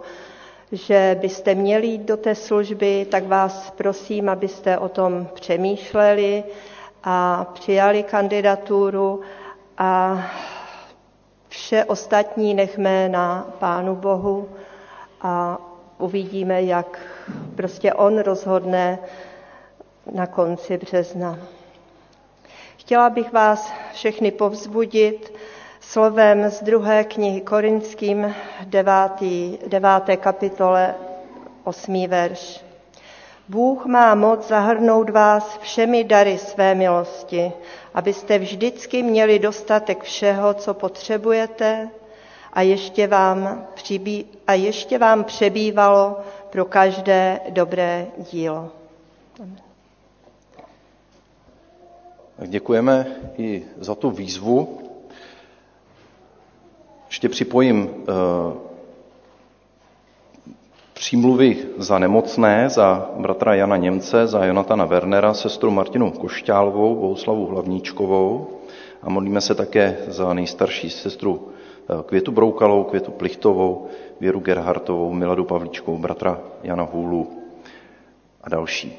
že 0.71 1.17
byste 1.21 1.55
měli 1.55 1.87
jít 1.87 2.01
do 2.01 2.17
té 2.17 2.35
služby, 2.35 3.07
tak 3.11 3.27
vás 3.27 3.71
prosím, 3.77 4.29
abyste 4.29 4.77
o 4.77 4.89
tom 4.89 5.27
přemýšleli 5.33 6.43
a 7.03 7.45
přijali 7.53 8.03
kandidaturu 8.03 9.21
a 9.77 10.21
vše 11.49 11.85
ostatní 11.85 12.53
nechme 12.53 13.09
na 13.09 13.47
Pánu 13.59 13.95
Bohu 13.95 14.49
a 15.21 15.57
uvidíme, 15.97 16.63
jak 16.63 16.99
prostě 17.55 17.93
On 17.93 18.19
rozhodne 18.19 18.99
na 20.11 20.27
konci 20.27 20.77
března. 20.77 21.39
Chtěla 22.77 23.09
bych 23.09 23.33
vás 23.33 23.73
všechny 23.93 24.31
povzbudit, 24.31 25.36
slovem 25.91 26.49
z 26.49 26.63
druhé 26.63 27.03
knihy 27.03 27.41
Korinským, 27.41 28.35
devátý, 28.65 29.57
deváté 29.67 30.17
kapitole, 30.17 30.95
osmý 31.63 32.07
verš. 32.07 32.61
Bůh 33.49 33.85
má 33.85 34.15
moc 34.15 34.47
zahrnout 34.47 35.09
vás 35.09 35.57
všemi 35.61 36.03
dary 36.03 36.37
své 36.37 36.75
milosti, 36.75 37.51
abyste 37.93 38.39
vždycky 38.39 39.03
měli 39.03 39.39
dostatek 39.39 40.03
všeho, 40.03 40.53
co 40.53 40.73
potřebujete 40.73 41.89
a 42.53 42.61
ještě 42.61 43.07
vám, 43.07 43.67
přibý, 43.73 44.25
a 44.47 44.53
ještě 44.53 44.97
vám 44.97 45.23
přebývalo 45.23 46.17
pro 46.49 46.65
každé 46.65 47.39
dobré 47.49 48.07
dílo. 48.31 48.71
Děkujeme 52.47 53.05
i 53.37 53.65
za 53.79 53.95
tu 53.95 54.11
výzvu, 54.11 54.86
ještě 57.07 57.29
připojím 57.29 57.89
eh, 57.89 58.13
přímluvy 60.93 61.57
za 61.77 61.99
nemocné, 61.99 62.69
za 62.69 63.09
bratra 63.17 63.55
Jana 63.55 63.77
Němce, 63.77 64.27
za 64.27 64.45
Jonatana 64.45 64.85
Wernera, 64.85 65.33
sestru 65.33 65.71
Martinu 65.71 66.11
Košťálovou, 66.11 66.95
Bohuslavu 66.95 67.45
Hlavníčkovou 67.45 68.47
a 69.01 69.09
modlíme 69.09 69.41
se 69.41 69.55
také 69.55 69.97
za 70.07 70.33
nejstarší 70.33 70.89
sestru 70.89 71.47
eh, 71.89 72.03
Květu 72.05 72.31
Broukalou, 72.31 72.83
Květu 72.83 73.11
Plichtovou, 73.11 73.87
Věru 74.19 74.39
Gerhartovou, 74.39 75.13
Miladu 75.13 75.45
Pavlíčkovou, 75.45 75.97
bratra 75.97 76.39
Jana 76.63 76.83
Hůlu 76.83 77.43
a 78.43 78.49
další. 78.49 78.93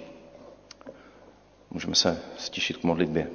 Můžeme 1.71 1.95
se 1.95 2.23
stišit 2.37 2.77
k 2.77 2.85
modlitbě. 2.85 3.29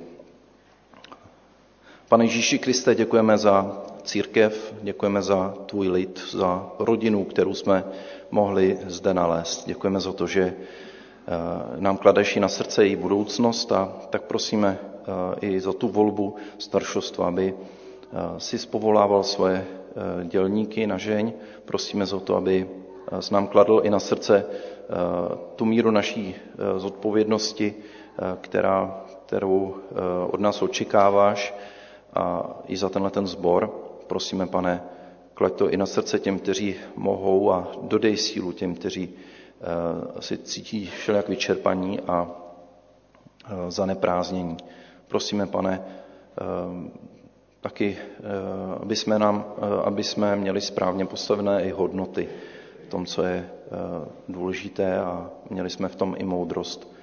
Pane 2.09 2.25
Ježíši 2.25 2.59
Kriste, 2.59 2.95
děkujeme 2.95 3.38
za 3.38 3.83
církev, 4.03 4.73
děkujeme 4.81 5.21
za 5.21 5.53
tvůj 5.65 5.87
lid, 5.87 6.21
za 6.31 6.71
rodinu, 6.79 7.23
kterou 7.23 7.53
jsme 7.53 7.83
mohli 8.31 8.77
zde 8.87 9.13
nalézt. 9.13 9.67
Děkujeme 9.67 9.99
za 9.99 10.13
to, 10.13 10.27
že 10.27 10.43
eh, 10.43 10.55
nám 11.77 11.97
kladeš 11.97 12.35
i 12.35 12.39
na 12.39 12.47
srdce 12.47 12.85
její 12.85 12.95
budoucnost 12.95 13.71
a 13.71 13.93
tak 14.09 14.23
prosíme 14.23 14.77
eh, 14.79 15.05
i 15.41 15.59
za 15.59 15.73
tu 15.73 15.87
volbu 15.87 16.35
staršostva, 16.57 17.27
aby 17.27 17.53
eh, 17.53 18.39
si 18.39 18.57
spovolával 18.57 19.23
svoje 19.23 19.65
dělníky 20.23 20.87
na 20.87 20.97
žeň. 20.97 21.33
Prosíme 21.65 22.05
za 22.05 22.19
to, 22.19 22.35
aby 22.35 22.69
s 23.11 23.29
nám 23.29 23.47
kladl 23.47 23.81
i 23.83 23.89
na 23.89 23.99
srdce 23.99 24.45
tu 25.55 25.65
míru 25.65 25.91
naší 25.91 26.35
zodpovědnosti, 26.77 27.75
která, 28.41 29.05
kterou 29.25 29.75
od 30.31 30.39
nás 30.39 30.61
očekáváš 30.61 31.53
a 32.13 32.49
i 32.67 32.77
za 32.77 32.89
tenhle 32.89 33.11
ten 33.11 33.27
zbor. 33.27 33.82
Prosíme, 34.07 34.47
pane, 34.47 34.83
klaď 35.33 35.53
to 35.53 35.69
i 35.69 35.77
na 35.77 35.85
srdce 35.85 36.19
těm, 36.19 36.39
kteří 36.39 36.75
mohou 36.95 37.51
a 37.51 37.67
dodej 37.81 38.17
sílu 38.17 38.51
těm, 38.51 38.75
kteří 38.75 39.09
uh, 39.09 40.19
si 40.19 40.37
cítí 40.37 40.85
všelijak 40.85 41.29
vyčerpaní 41.29 41.99
a 41.99 42.21
uh, 42.23 43.69
zaneprázdnění. 43.69 44.57
Prosíme, 45.07 45.47
pane, 45.47 45.81
uh, 46.41 46.87
taky, 47.61 47.97
aby 48.81 48.95
jsme, 48.95 49.19
nám, 49.19 49.45
aby 49.83 50.03
jsme 50.03 50.35
měli 50.35 50.61
správně 50.61 51.05
postavené 51.05 51.63
i 51.63 51.69
hodnoty 51.69 52.29
v 52.87 52.89
tom, 52.89 53.05
co 53.05 53.23
je 53.23 53.49
důležité 54.29 54.97
a 54.99 55.29
měli 55.49 55.69
jsme 55.69 55.87
v 55.87 55.95
tom 55.95 56.15
i 56.17 56.23
moudrost. 56.23 56.93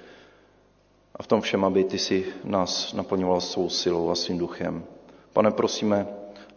A 1.15 1.23
v 1.23 1.27
tom 1.27 1.41
všem, 1.41 1.65
aby 1.65 1.83
ty 1.83 1.97
si 1.97 2.25
nás 2.43 2.93
naplňoval 2.93 3.41
svou 3.41 3.69
silou 3.69 4.09
a 4.09 4.15
svým 4.15 4.37
duchem. 4.37 4.83
Pane, 5.33 5.51
prosíme 5.51 6.07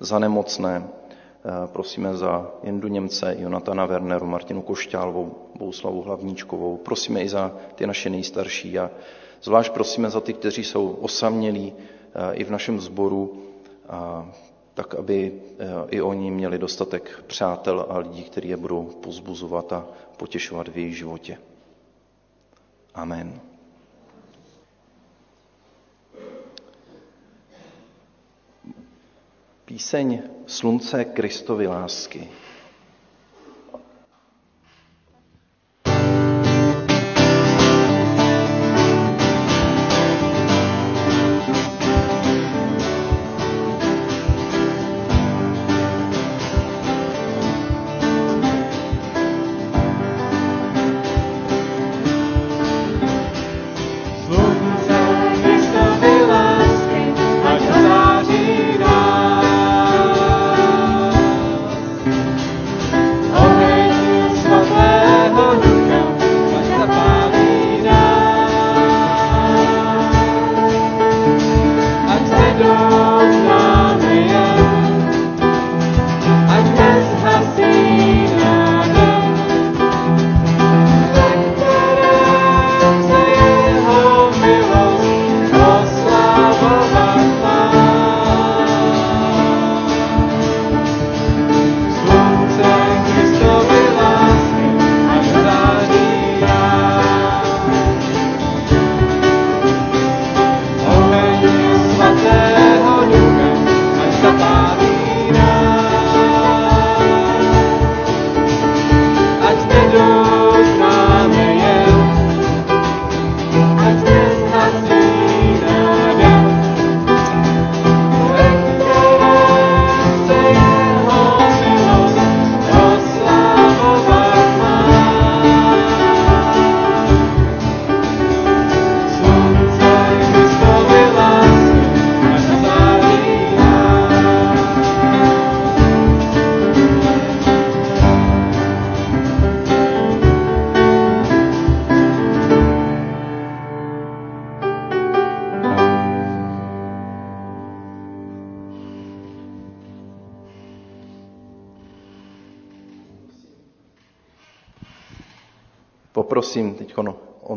za 0.04 0.18
nemocné, 0.18 0.84
eh, 0.84 1.50
prosíme 1.66 2.16
za 2.16 2.50
Jendu 2.62 2.88
Němce, 2.88 3.36
Jonatana 3.38 3.86
Werneru, 3.86 4.26
Martinu 4.26 4.62
Košťálovou, 4.62 5.34
Bouslavu 5.58 6.02
Hlavníčkovou, 6.02 6.76
prosíme 6.76 7.22
i 7.22 7.28
za 7.28 7.52
ty 7.74 7.86
naše 7.86 8.10
nejstarší 8.10 8.78
a 8.78 8.90
zvlášť 9.42 9.72
prosíme 9.72 10.10
za 10.10 10.20
ty, 10.20 10.32
kteří 10.32 10.64
jsou 10.64 10.88
osamělí 10.90 11.72
eh, 11.72 12.34
i 12.34 12.44
v 12.44 12.50
našem 12.50 12.80
sboru, 12.80 13.40
tak 14.74 14.94
aby 14.94 15.32
eh, 15.58 15.66
i 15.90 16.02
oni 16.02 16.30
měli 16.30 16.58
dostatek 16.58 17.24
přátel 17.26 17.86
a 17.88 17.98
lidí, 17.98 18.22
kteří 18.22 18.48
je 18.48 18.56
budou 18.56 18.84
pozbuzovat 18.84 19.72
a 19.72 19.86
potěšovat 20.16 20.68
v 20.68 20.78
jejich 20.78 20.96
životě. 20.96 21.38
Amen. 22.94 23.40
Píseň 29.64 30.22
Slunce 30.46 31.04
Kristovy 31.04 31.66
lásky. 31.66 32.28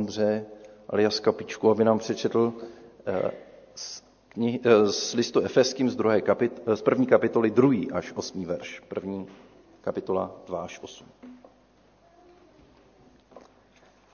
Ondře 0.07 0.45
alias 0.89 1.19
Kapičku, 1.19 1.69
aby 1.69 1.83
nám 1.83 1.99
přečetl 1.99 2.53
eh, 3.05 3.31
z, 3.75 4.03
knihy, 4.29 4.59
eh, 4.63 4.91
z 4.91 5.13
listu 5.13 5.41
Efeským 5.41 5.89
z, 5.89 5.95
druhé 5.95 6.21
kapit, 6.21 6.61
z 6.75 6.81
první 6.81 7.05
kapitoly 7.05 7.51
druhý 7.51 7.91
až 7.91 8.13
osmý 8.15 8.45
verš. 8.45 8.79
První 8.87 9.27
kapitola 9.81 10.31
2 10.47 10.61
až 10.63 10.79
8. 10.83 11.07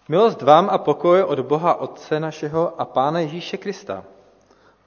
Milost 0.10 0.42
vám 0.42 0.70
a 0.72 0.78
pokoj 0.78 1.24
od 1.24 1.40
Boha 1.40 1.76
Otce 1.76 2.20
našeho 2.20 2.82
a 2.82 2.86
Pána 2.86 3.20
Ježíše 3.20 3.58
Krista. 3.58 4.06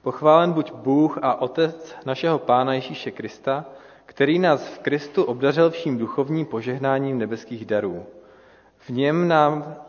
Pochválen 0.01 0.53
buď 0.53 0.73
Bůh 0.73 1.17
a 1.21 1.41
Otec 1.41 1.95
našeho 2.05 2.39
Pána 2.39 2.73
Ježíše 2.73 3.11
Krista, 3.11 3.65
který 4.05 4.39
nás 4.39 4.67
v 4.67 4.79
Kristu 4.79 5.23
obdařil 5.23 5.69
vším 5.69 5.97
duchovním 5.97 6.45
požehnáním 6.45 7.17
nebeských 7.17 7.65
darů. 7.65 8.05
V 8.77 8.89
něm 8.89 9.27
nám 9.27 9.86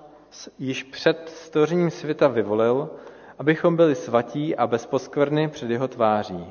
již 0.59 0.83
před 0.83 1.29
stvořením 1.29 1.91
světa 1.91 2.29
vyvolil, 2.29 2.91
abychom 3.39 3.77
byli 3.77 3.95
svatí 3.95 4.57
a 4.57 4.67
bezposkvrny 4.67 5.49
před 5.49 5.71
jeho 5.71 5.89
tváří. 5.89 6.47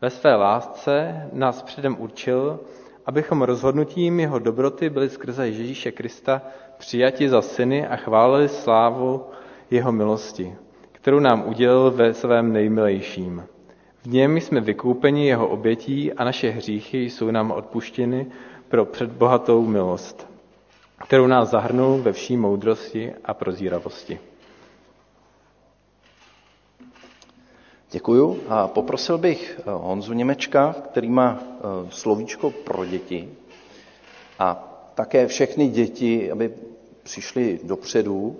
Ve 0.00 0.10
své 0.10 0.34
lásce 0.34 1.22
nás 1.32 1.62
předem 1.62 1.96
určil, 1.98 2.60
abychom 3.06 3.42
rozhodnutím 3.42 4.20
jeho 4.20 4.38
dobroty 4.38 4.90
byli 4.90 5.10
skrze 5.10 5.46
Ježíše 5.46 5.92
Krista 5.92 6.42
přijati 6.78 7.28
za 7.28 7.42
syny 7.42 7.86
a 7.86 7.96
chválili 7.96 8.48
slávu 8.48 9.24
jeho 9.70 9.92
milosti, 9.92 10.54
kterou 10.92 11.20
nám 11.20 11.48
udělil 11.48 11.90
ve 11.90 12.14
svém 12.14 12.52
nejmilejším. 12.52 13.44
V 14.02 14.06
něm 14.06 14.36
jsme 14.36 14.60
vykoupeni 14.60 15.26
jeho 15.26 15.48
obětí 15.48 16.12
a 16.12 16.24
naše 16.24 16.50
hříchy 16.50 16.98
jsou 16.98 17.30
nám 17.30 17.50
odpuštěny 17.50 18.26
pro 18.68 18.84
předbohatou 18.84 19.66
milost, 19.66 20.35
kterou 21.04 21.26
nás 21.26 21.48
zahrnul 21.50 21.98
ve 22.02 22.12
vší 22.12 22.36
moudrosti 22.36 23.14
a 23.24 23.34
prozíravosti. 23.34 24.18
Děkuju 27.90 28.40
a 28.48 28.68
poprosil 28.68 29.18
bych 29.18 29.60
eh, 29.60 29.62
Honzu 29.70 30.12
Němečka, 30.12 30.74
který 30.90 31.08
má 31.10 31.38
eh, 31.40 31.62
slovíčko 31.90 32.50
pro 32.50 32.84
děti 32.84 33.28
a 34.38 34.72
také 34.94 35.26
všechny 35.26 35.68
děti, 35.68 36.30
aby 36.32 36.54
přišli 37.02 37.60
dopředu, 37.62 38.36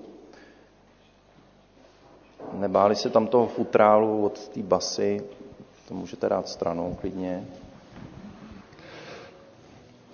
nebáli 2.52 2.96
se 2.96 3.10
tam 3.10 3.26
toho 3.26 3.46
futrálu 3.46 4.24
od 4.24 4.48
té 4.48 4.62
basy, 4.62 5.22
to 5.88 5.94
můžete 5.94 6.28
dát 6.28 6.48
stranou 6.48 6.96
klidně. 7.00 7.44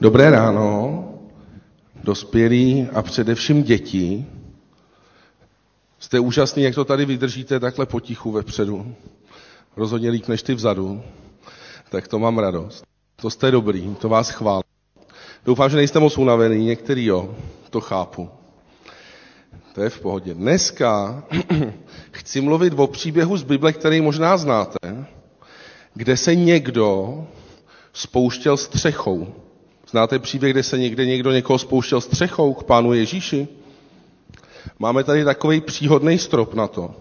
Dobré 0.01 0.31
ráno, 0.31 1.12
dospělí 2.05 2.89
a 2.93 3.03
především 3.03 3.63
děti. 3.63 4.27
Jste 5.99 6.21
úžasný, 6.21 6.63
jak 6.63 6.75
to 6.75 6.85
tady 6.85 7.05
vydržíte 7.05 7.61
takhle 7.61 7.87
potichu 7.87 8.31
vepředu. 8.33 8.95
Rozhodně 9.77 10.11
líp 10.11 10.29
než 10.29 10.43
ty 10.43 10.55
vzadu. 10.55 11.03
Tak 11.91 12.09
to 12.09 12.19
mám 12.19 12.39
radost. 12.39 12.85
To 13.17 13.31
jste 13.31 13.51
dobrý, 13.51 13.95
to 13.95 14.09
vás 14.09 14.31
chválím. 14.31 14.63
Doufám, 15.45 15.71
že 15.71 15.77
nejste 15.77 15.99
moc 15.99 16.19
unavený, 16.19 16.65
některý 16.65 17.05
jo, 17.05 17.37
to 17.71 17.81
chápu. 17.81 18.29
To 19.75 19.83
je 19.83 19.91
v 19.91 20.01
pohodě. 20.01 20.35
Dneska 20.35 21.23
chci 22.11 22.41
mluvit 22.41 22.73
o 22.77 22.87
příběhu 22.87 23.37
z 23.37 23.43
Bible, 23.43 23.73
který 23.73 24.01
možná 24.01 24.37
znáte, 24.37 25.07
kde 25.95 26.17
se 26.17 26.35
někdo 26.35 27.19
spouštěl 27.93 28.57
střechou. 28.57 29.35
Znáte 29.93 30.19
příběh, 30.19 30.53
kde 30.53 30.63
se 30.63 30.79
někde 30.79 31.07
někdo 31.07 31.33
někoho 31.33 31.59
spouštěl 31.59 32.01
střechou 32.01 32.55
k 32.55 32.65
pánu 32.65 32.93
Ježíši? 32.93 33.49
Máme 34.79 35.05
tady 35.05 35.25
takový 35.25 35.61
příhodný 35.61 36.19
strop 36.19 36.55
na 36.55 36.69
to, 36.69 36.95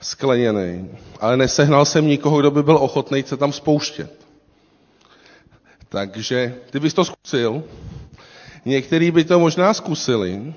skleněný, 0.00 0.90
ale 1.20 1.36
nesehnal 1.36 1.84
jsem 1.84 2.06
nikoho, 2.06 2.40
kdo 2.40 2.50
by 2.50 2.62
byl 2.62 2.76
ochotný 2.76 3.22
se 3.22 3.36
tam 3.36 3.52
spouštět. 3.52 4.26
Takže 5.88 6.54
ty 6.70 6.80
bys 6.80 6.94
to 6.94 7.04
zkusil, 7.04 7.62
některý 8.64 9.10
by 9.10 9.24
to 9.24 9.38
možná 9.38 9.74
zkusili 9.74 10.54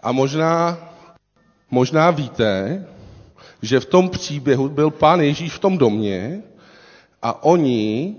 a 0.00 0.12
možná, 0.12 0.78
možná 1.70 2.10
víte, 2.10 2.84
že 3.62 3.80
v 3.80 3.86
tom 3.86 4.08
příběhu 4.08 4.68
byl 4.68 4.90
pán 4.90 5.20
Ježíš 5.20 5.52
v 5.52 5.58
tom 5.58 5.78
domě 5.78 6.42
a 7.22 7.42
oni, 7.44 8.16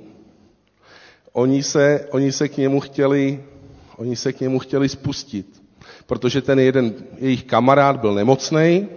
oni 1.38 1.64
se, 1.64 2.08
oni 2.12 2.32
se 2.32 2.48
k 2.50 2.58
němu 2.58 2.80
chtěli, 2.80 3.44
oni 3.98 4.16
se 4.16 4.34
k 4.34 4.40
němu 4.42 4.60
chtěli 4.60 4.90
spustit, 4.90 5.64
protože 6.06 6.42
ten 6.42 6.60
jeden 6.60 6.94
jejich 7.18 7.44
kamarád 7.44 7.98
byl 8.00 8.14
nemocný 8.14 8.88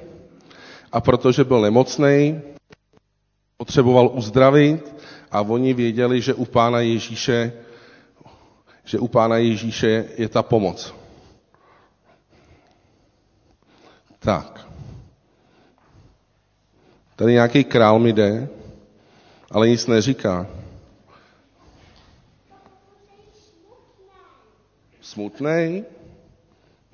a 0.92 1.00
protože 1.00 1.44
byl 1.44 1.60
nemocný, 1.60 2.40
potřeboval 3.56 4.10
uzdravit 4.14 4.94
a 5.30 5.40
oni 5.40 5.74
věděli, 5.74 6.20
že 6.20 6.34
u 6.34 6.44
pána 6.44 6.80
Ježíše, 6.80 7.52
že 8.84 8.98
u 8.98 9.08
pána 9.08 9.36
Ježíše 9.36 10.04
je 10.18 10.28
ta 10.28 10.42
pomoc. 10.42 10.94
Tak. 14.18 14.66
Tady 17.16 17.32
nějaký 17.32 17.64
král 17.64 17.98
mi 17.98 18.12
jde, 18.12 18.48
ale 19.50 19.68
nic 19.68 19.86
neříká. 19.86 20.59
Smutnej? 25.10 25.82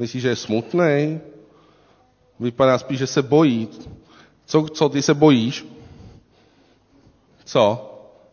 Myslíš, 0.00 0.22
že 0.22 0.28
je 0.32 0.36
smutnej? 0.48 1.20
Vypadá 2.40 2.78
spíš, 2.80 2.98
že 2.98 3.06
se 3.06 3.22
bojí. 3.22 3.68
Co, 4.46 4.62
co 4.72 4.88
ty 4.88 5.02
se 5.02 5.14
bojíš? 5.14 5.66
Co? 7.44 7.64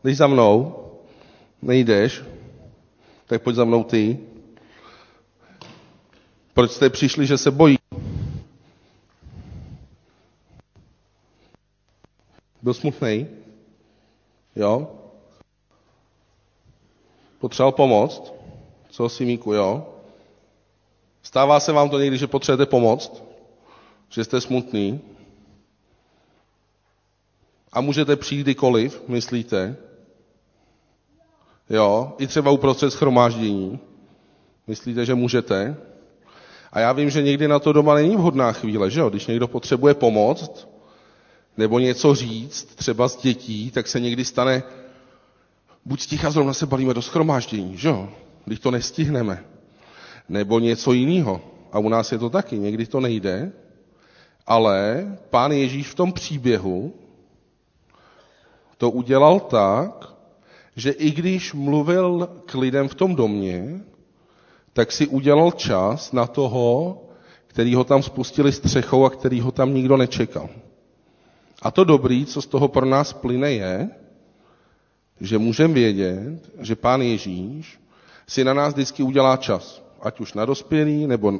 Jdeš 0.03 0.17
za 0.17 0.27
mnou? 0.27 0.75
Nejdeš? 1.61 2.23
Tak 3.27 3.41
pojď 3.43 3.55
za 3.55 3.65
mnou 3.65 3.83
ty. 3.83 4.19
Proč 6.53 6.71
jste 6.71 6.89
přišli, 6.89 7.27
že 7.27 7.37
se 7.37 7.51
bojí? 7.51 7.77
Byl 12.61 12.73
smutný? 12.73 13.27
Jo? 14.55 14.91
Potřeboval 17.39 17.71
pomoct? 17.71 18.42
Co 18.93 19.09
si 19.09 19.25
míku, 19.25 19.53
jo? 19.53 19.87
Stává 21.23 21.59
se 21.59 21.71
vám 21.71 21.89
to 21.89 21.99
někdy, 21.99 22.17
že 22.17 22.27
potřebujete 22.27 22.69
pomoct? 22.69 23.23
Že 24.09 24.23
jste 24.23 24.41
smutný? 24.41 25.01
A 27.71 27.81
můžete 27.81 28.15
přijít 28.15 28.41
kdykoliv, 28.41 29.01
myslíte? 29.07 29.75
Jo, 31.69 32.13
i 32.17 32.27
třeba 32.27 32.51
uprostřed 32.51 32.91
schromáždění. 32.91 33.79
Myslíte, 34.67 35.05
že 35.05 35.15
můžete? 35.15 35.77
A 36.71 36.79
já 36.79 36.91
vím, 36.91 37.09
že 37.09 37.21
někdy 37.21 37.47
na 37.47 37.59
to 37.59 37.73
doma 37.73 37.95
není 37.95 38.15
vhodná 38.15 38.51
chvíle, 38.51 38.91
že 38.91 38.99
jo? 38.99 39.09
Když 39.09 39.27
někdo 39.27 39.47
potřebuje 39.47 39.93
pomoct, 39.93 40.67
nebo 41.57 41.79
něco 41.79 42.15
říct, 42.15 42.75
třeba 42.75 43.07
z 43.07 43.17
dětí, 43.17 43.71
tak 43.71 43.87
se 43.87 43.99
někdy 43.99 44.25
stane, 44.25 44.63
buď 45.85 46.01
sticha, 46.01 46.31
zrovna 46.31 46.53
se 46.53 46.65
balíme 46.65 46.93
do 46.93 47.01
schromáždění, 47.01 47.77
že 47.77 47.87
jo? 47.87 48.09
Když 48.45 48.59
to 48.59 48.71
nestihneme. 48.71 49.43
Nebo 50.29 50.59
něco 50.59 50.93
jiného. 50.93 51.41
A 51.71 51.79
u 51.79 51.89
nás 51.89 52.11
je 52.11 52.17
to 52.17 52.29
taky, 52.29 52.59
někdy 52.59 52.85
to 52.85 52.99
nejde. 52.99 53.51
Ale 54.47 55.07
pán 55.29 55.51
Ježíš 55.51 55.87
v 55.87 55.95
tom 55.95 56.13
příběhu 56.13 56.93
to 58.77 58.91
udělal 58.91 59.39
tak, 59.39 60.13
že 60.75 60.91
i 60.91 61.11
když 61.11 61.53
mluvil 61.53 62.29
k 62.45 62.55
lidem 62.55 62.87
v 62.87 62.95
tom 62.95 63.15
domě, 63.15 63.81
tak 64.73 64.91
si 64.91 65.07
udělal 65.07 65.51
čas 65.51 66.11
na 66.11 66.27
toho, 66.27 66.97
který 67.47 67.75
ho 67.75 67.83
tam 67.83 68.03
spustili 68.03 68.51
střechou 68.51 69.05
a 69.05 69.09
který 69.09 69.41
ho 69.41 69.51
tam 69.51 69.73
nikdo 69.73 69.97
nečekal. 69.97 70.49
A 71.61 71.71
to 71.71 71.83
dobrý, 71.83 72.25
co 72.25 72.41
z 72.41 72.47
toho 72.47 72.67
pro 72.67 72.85
nás 72.85 73.13
plyne, 73.13 73.51
je, 73.51 73.89
že 75.21 75.37
můžeme 75.37 75.73
vědět, 75.73 76.49
že 76.59 76.75
Pán 76.75 77.01
Ježíš 77.01 77.79
si 78.27 78.43
na 78.43 78.53
nás 78.53 78.73
vždycky 78.73 79.03
udělá 79.03 79.37
čas. 79.37 79.83
Ať 80.01 80.19
už 80.19 80.33
na 80.33 80.45
dospělí 80.45 81.07
nebo 81.07 81.39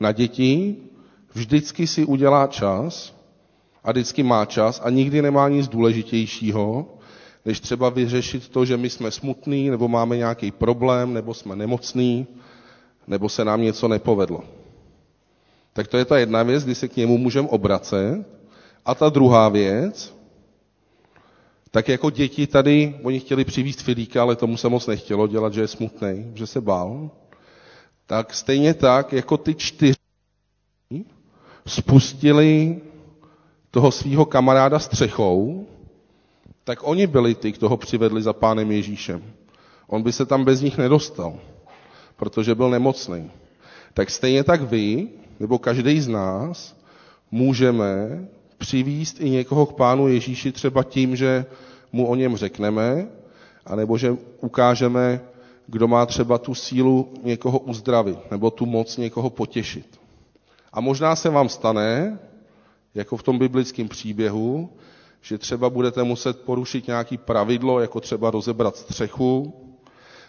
na 0.00 0.12
děti, 0.12 0.76
vždycky 1.34 1.86
si 1.86 2.04
udělá 2.04 2.46
čas 2.46 3.14
a 3.84 3.90
vždycky 3.92 4.22
má 4.22 4.44
čas 4.44 4.80
a 4.84 4.90
nikdy 4.90 5.22
nemá 5.22 5.48
nic 5.48 5.68
důležitějšího, 5.68 6.86
než 7.44 7.60
třeba 7.60 7.88
vyřešit 7.88 8.48
to, 8.48 8.64
že 8.64 8.76
my 8.76 8.90
jsme 8.90 9.10
smutní, 9.10 9.70
nebo 9.70 9.88
máme 9.88 10.16
nějaký 10.16 10.50
problém, 10.50 11.14
nebo 11.14 11.34
jsme 11.34 11.56
nemocní, 11.56 12.26
nebo 13.06 13.28
se 13.28 13.44
nám 13.44 13.62
něco 13.62 13.88
nepovedlo. 13.88 14.40
Tak 15.72 15.88
to 15.88 15.96
je 15.96 16.04
ta 16.04 16.18
jedna 16.18 16.42
věc, 16.42 16.64
kdy 16.64 16.74
se 16.74 16.88
k 16.88 16.96
němu 16.96 17.18
můžeme 17.18 17.48
obracet. 17.48 18.26
A 18.86 18.94
ta 18.94 19.08
druhá 19.08 19.48
věc, 19.48 20.14
tak 21.70 21.88
jako 21.88 22.10
děti 22.10 22.46
tady, 22.46 22.94
oni 23.02 23.20
chtěli 23.20 23.44
přivízt 23.44 23.82
Filíka, 23.82 24.22
ale 24.22 24.36
tomu 24.36 24.56
se 24.56 24.68
moc 24.68 24.86
nechtělo 24.86 25.26
dělat, 25.26 25.52
že 25.52 25.60
je 25.60 25.68
smutný, 25.68 26.32
že 26.34 26.46
se 26.46 26.60
bál. 26.60 27.10
Tak 28.06 28.34
stejně 28.34 28.74
tak, 28.74 29.12
jako 29.12 29.36
ty 29.36 29.54
čtyři 29.54 29.94
spustili 31.66 32.80
toho 33.70 33.90
svého 33.90 34.24
kamaráda 34.24 34.78
střechou, 34.78 35.66
tak 36.64 36.78
oni 36.82 37.06
byli 37.06 37.34
ty, 37.34 37.52
kdo 37.52 37.68
ho 37.68 37.76
přivedli 37.76 38.22
za 38.22 38.32
pánem 38.32 38.70
Ježíšem. 38.72 39.22
On 39.86 40.02
by 40.02 40.12
se 40.12 40.26
tam 40.26 40.44
bez 40.44 40.60
nich 40.60 40.78
nedostal, 40.78 41.38
protože 42.16 42.54
byl 42.54 42.70
nemocný. 42.70 43.30
Tak 43.94 44.10
stejně 44.10 44.44
tak 44.44 44.62
vy, 44.62 45.08
nebo 45.40 45.58
každý 45.58 46.00
z 46.00 46.08
nás, 46.08 46.76
můžeme 47.30 48.26
přivíst 48.60 49.20
i 49.20 49.30
někoho 49.30 49.66
k 49.66 49.72
pánu 49.72 50.08
Ježíši 50.08 50.52
třeba 50.52 50.82
tím, 50.84 51.16
že 51.16 51.44
mu 51.92 52.06
o 52.06 52.14
něm 52.14 52.36
řekneme, 52.36 53.08
anebo 53.66 53.98
že 53.98 54.16
ukážeme, 54.40 55.20
kdo 55.66 55.88
má 55.88 56.06
třeba 56.06 56.38
tu 56.38 56.54
sílu 56.54 57.08
někoho 57.22 57.58
uzdravit, 57.58 58.30
nebo 58.30 58.50
tu 58.50 58.66
moc 58.66 58.96
někoho 58.96 59.30
potěšit. 59.30 60.00
A 60.72 60.80
možná 60.80 61.16
se 61.16 61.30
vám 61.30 61.48
stane, 61.48 62.18
jako 62.94 63.16
v 63.16 63.22
tom 63.22 63.38
biblickém 63.38 63.88
příběhu, 63.88 64.70
že 65.22 65.38
třeba 65.38 65.70
budete 65.70 66.02
muset 66.02 66.40
porušit 66.40 66.86
nějaký 66.86 67.18
pravidlo, 67.18 67.80
jako 67.80 68.00
třeba 68.00 68.30
rozebrat 68.30 68.76
střechu, 68.76 69.52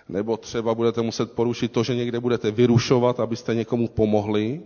nebo 0.10 0.38
třeba 0.38 0.76
budete 0.76 1.02
muset 1.02 1.32
porušit 1.32 1.72
to, 1.72 1.84
že 1.84 1.96
někde 1.96 2.20
budete 2.20 2.52
vyrušovat, 2.52 3.20
abyste 3.20 3.56
někomu 3.56 3.88
pomohli, 3.88 4.62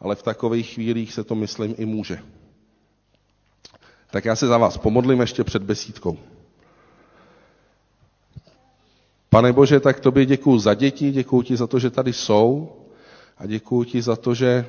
ale 0.00 0.14
v 0.14 0.22
takových 0.22 0.74
chvílích 0.74 1.12
se 1.12 1.24
to, 1.24 1.34
myslím, 1.34 1.74
i 1.78 1.86
může. 1.86 2.18
Tak 4.14 4.24
já 4.24 4.36
se 4.36 4.46
za 4.46 4.58
vás 4.58 4.78
pomodlím 4.78 5.20
ještě 5.20 5.44
před 5.44 5.62
besídkou. 5.62 6.18
Pane 9.28 9.52
Bože, 9.52 9.80
tak 9.80 10.00
tobě 10.00 10.26
děkuji 10.26 10.58
za 10.58 10.74
děti, 10.74 11.10
děkuji 11.10 11.42
ti 11.42 11.56
za 11.56 11.66
to, 11.66 11.78
že 11.78 11.90
tady 11.90 12.12
jsou 12.12 12.72
a 13.38 13.46
děkuji 13.46 13.84
ti 13.84 14.02
za 14.02 14.16
to, 14.16 14.34
že 14.34 14.66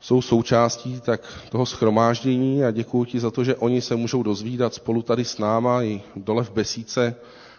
jsou 0.00 0.22
součástí 0.22 1.00
tak 1.00 1.48
toho 1.50 1.66
schromáždění 1.66 2.64
a 2.64 2.70
děkuji 2.70 3.04
ti 3.04 3.20
za 3.20 3.30
to, 3.30 3.44
že 3.44 3.56
oni 3.56 3.80
se 3.80 3.96
můžou 3.96 4.22
dozvídat 4.22 4.74
spolu 4.74 5.02
tady 5.02 5.24
s 5.24 5.38
náma 5.38 5.82
i 5.82 6.02
dole 6.16 6.44
v 6.44 6.50
besíce 6.50 7.14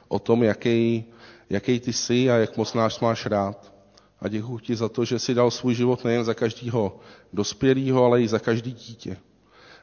o 0.08 0.20
tom, 0.20 0.44
jaký, 0.44 1.06
jaký 1.50 1.80
ty 1.80 1.94
jsi 1.94 2.32
a 2.32 2.36
jak 2.36 2.58
moc 2.58 2.74
náš 2.74 3.00
máš 3.00 3.26
rád. 3.26 3.74
A 4.22 4.28
děkuji 4.28 4.58
ti 4.58 4.76
za 4.76 4.90
to, 4.90 5.06
že 5.06 5.20
jsi 5.20 5.34
dal 5.34 5.52
svůj 5.52 5.76
život 5.76 6.04
nejen 6.04 6.24
za 6.24 6.34
každého 6.34 7.00
dospělého, 7.34 8.06
ale 8.06 8.22
i 8.22 8.28
za 8.28 8.40
každý 8.40 8.72
dítě. 8.72 9.18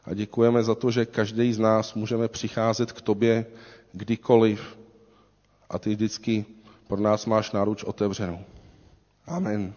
A 0.04 0.14
děkujeme 0.14 0.62
za 0.62 0.74
to, 0.74 0.90
že 0.90 1.06
každý 1.06 1.52
z 1.52 1.58
nás 1.58 1.94
můžeme 1.94 2.28
přicházet 2.28 2.92
k 2.92 3.00
tobě 3.00 3.46
kdykoliv 3.92 4.78
a 5.70 5.78
ty 5.78 5.90
vždycky 5.90 6.44
pro 6.86 7.00
nás 7.00 7.26
máš 7.26 7.52
náruč 7.52 7.84
otevřenou. 7.84 8.38
Amen. 9.26 9.72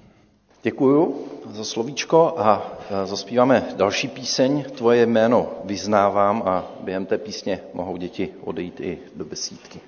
Děkuju 0.64 1.28
za 1.52 1.64
slovíčko 1.64 2.34
a 2.38 2.78
zaspíváme 3.04 3.66
další 3.76 4.08
píseň. 4.08 4.64
Tvoje 4.64 5.06
jméno 5.06 5.52
vyznávám 5.64 6.44
a 6.46 6.72
během 6.80 7.06
té 7.06 7.18
písně 7.18 7.60
mohou 7.74 7.98
děti 7.98 8.30
odejít 8.44 8.80
i 8.80 9.00
do 9.16 9.26
besídky. 9.26 9.80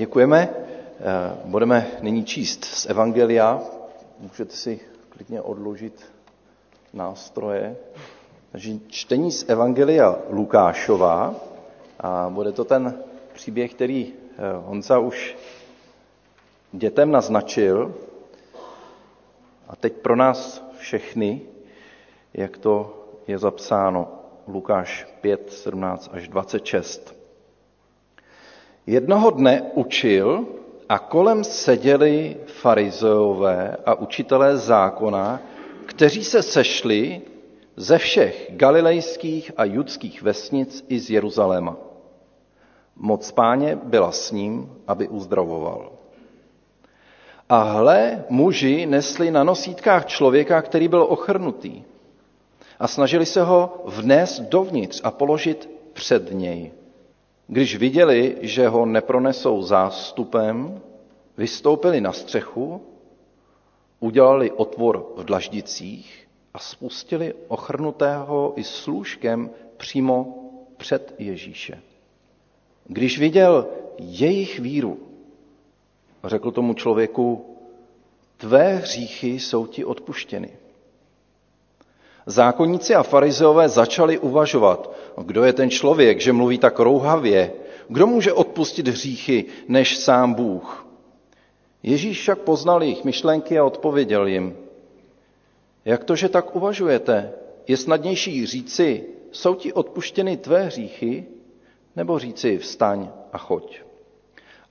Děkujeme. 0.00 0.48
Eh, 0.48 1.36
budeme 1.44 1.86
nyní 2.00 2.24
číst 2.24 2.64
z 2.64 2.86
Evangelia. 2.86 3.60
Můžete 4.18 4.56
si 4.56 4.80
klidně 5.08 5.42
odložit 5.42 6.12
nástroje. 6.92 7.76
Takže 8.52 8.72
čtení 8.88 9.32
z 9.32 9.48
Evangelia 9.48 10.18
Lukášova. 10.30 11.34
A 12.00 12.28
bude 12.30 12.52
to 12.52 12.64
ten 12.64 13.02
příběh, 13.32 13.74
který 13.74 14.12
eh, 14.12 14.36
Honza 14.66 14.98
už 14.98 15.36
dětem 16.72 17.10
naznačil. 17.10 17.94
A 19.68 19.76
teď 19.76 19.92
pro 19.92 20.16
nás 20.16 20.64
všechny, 20.78 21.40
jak 22.34 22.58
to 22.58 23.04
je 23.28 23.38
zapsáno. 23.38 24.08
Lukáš 24.48 25.06
5, 25.20 25.52
17 25.52 26.10
až 26.12 26.28
26. 26.28 27.19
Jednoho 28.86 29.30
dne 29.30 29.62
učil 29.74 30.46
a 30.88 30.98
kolem 30.98 31.44
seděli 31.44 32.36
farizeové 32.46 33.76
a 33.86 33.94
učitelé 33.94 34.56
zákona, 34.56 35.40
kteří 35.86 36.24
se 36.24 36.42
sešli 36.42 37.22
ze 37.76 37.98
všech 37.98 38.46
galilejských 38.50 39.52
a 39.56 39.64
judských 39.64 40.22
vesnic 40.22 40.84
i 40.88 40.98
z 40.98 41.10
Jeruzaléma. 41.10 41.76
Moc 42.96 43.30
páně 43.32 43.78
byla 43.82 44.12
s 44.12 44.32
ním, 44.32 44.72
aby 44.86 45.08
uzdravoval. 45.08 45.92
A 47.48 47.62
hle, 47.62 48.24
muži 48.28 48.86
nesli 48.86 49.30
na 49.30 49.44
nosítkách 49.44 50.06
člověka, 50.06 50.62
který 50.62 50.88
byl 50.88 51.02
ochrnutý. 51.08 51.82
a 52.80 52.88
snažili 52.88 53.26
se 53.26 53.42
ho 53.42 53.82
vnést 53.86 54.40
dovnitř 54.40 55.00
a 55.04 55.10
položit 55.10 55.70
před 55.92 56.32
něj. 56.32 56.72
Když 57.50 57.76
viděli, 57.76 58.36
že 58.40 58.68
ho 58.68 58.86
nepronesou 58.86 59.62
zástupem, 59.62 60.80
vystoupili 61.36 62.00
na 62.00 62.12
střechu, 62.12 62.82
udělali 64.00 64.50
otvor 64.50 65.12
v 65.16 65.24
dlaždicích 65.24 66.28
a 66.54 66.58
spustili 66.58 67.34
ochrnutého 67.48 68.52
i 68.56 68.64
s 68.64 68.86
lůžkem 68.86 69.50
přímo 69.76 70.44
před 70.76 71.14
Ježíše. 71.18 71.82
Když 72.84 73.18
viděl 73.18 73.68
jejich 73.98 74.58
víru, 74.58 74.98
řekl 76.24 76.50
tomu 76.50 76.74
člověku, 76.74 77.56
tvé 78.36 78.74
hříchy 78.74 79.28
jsou 79.28 79.66
ti 79.66 79.84
odpuštěny. 79.84 80.50
Zákonníci 82.26 82.94
a 82.94 83.02
farizeové 83.02 83.68
začali 83.68 84.18
uvažovat, 84.18 84.92
kdo 85.24 85.44
je 85.44 85.52
ten 85.52 85.70
člověk, 85.70 86.20
že 86.20 86.32
mluví 86.32 86.58
tak 86.58 86.78
rouhavě, 86.78 87.52
kdo 87.88 88.06
může 88.06 88.32
odpustit 88.32 88.88
hříchy 88.88 89.44
než 89.68 89.96
sám 89.96 90.34
Bůh. 90.34 90.86
Ježíš 91.82 92.20
však 92.20 92.38
poznal 92.38 92.82
jejich 92.82 93.04
myšlenky 93.04 93.58
a 93.58 93.64
odpověděl 93.64 94.26
jim, 94.26 94.56
jak 95.84 96.04
to, 96.04 96.16
že 96.16 96.28
tak 96.28 96.56
uvažujete? 96.56 97.32
Je 97.68 97.76
snadnější 97.76 98.46
říci, 98.46 99.04
jsou 99.32 99.54
ti 99.54 99.72
odpuštěny 99.72 100.36
tvé 100.36 100.62
hříchy, 100.64 101.26
nebo 101.96 102.18
říci 102.18 102.58
vstaň 102.58 103.08
a 103.32 103.38
choď. 103.38 103.80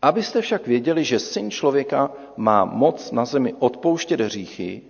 Abyste 0.01 0.41
však 0.41 0.67
věděli, 0.67 1.03
že 1.03 1.19
syn 1.19 1.51
člověka 1.51 2.11
má 2.37 2.65
moc 2.65 3.11
na 3.11 3.25
zemi 3.25 3.53
odpouštět 3.59 4.19
hříchy, 4.19 4.81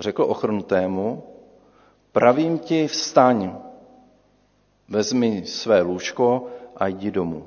řekl 0.00 0.22
ochrnutému, 0.22 1.22
pravím 2.12 2.58
ti 2.58 2.88
vstaň, 2.88 3.56
vezmi 4.88 5.46
své 5.46 5.80
lůžko 5.80 6.46
a 6.76 6.86
jdi 6.86 7.10
domů. 7.10 7.46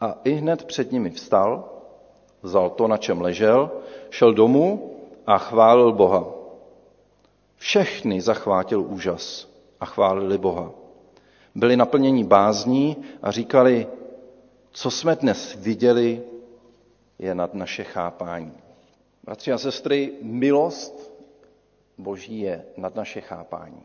A 0.00 0.18
i 0.24 0.30
hned 0.32 0.64
před 0.64 0.92
nimi 0.92 1.10
vstal, 1.10 1.68
vzal 2.42 2.70
to, 2.70 2.88
na 2.88 2.96
čem 2.96 3.20
ležel, 3.20 3.70
šel 4.10 4.32
domů 4.32 4.96
a 5.26 5.38
chválil 5.38 5.92
Boha. 5.92 6.26
Všechny 7.56 8.20
zachvátil 8.20 8.80
úžas 8.80 9.48
a 9.80 9.86
chválili 9.86 10.38
Boha. 10.38 10.70
Byli 11.54 11.76
naplněni 11.76 12.24
bázní 12.24 12.96
a 13.22 13.30
říkali, 13.30 13.86
co 14.72 14.90
jsme 14.90 15.16
dnes 15.16 15.56
viděli, 15.58 16.22
je 17.18 17.34
nad 17.34 17.54
naše 17.54 17.84
chápání. 17.84 18.69
Bratři 19.24 19.52
a 19.52 19.58
sestry, 19.58 20.12
milost 20.22 21.12
Boží 21.98 22.40
je 22.40 22.64
nad 22.76 22.94
naše 22.94 23.20
chápání. 23.20 23.82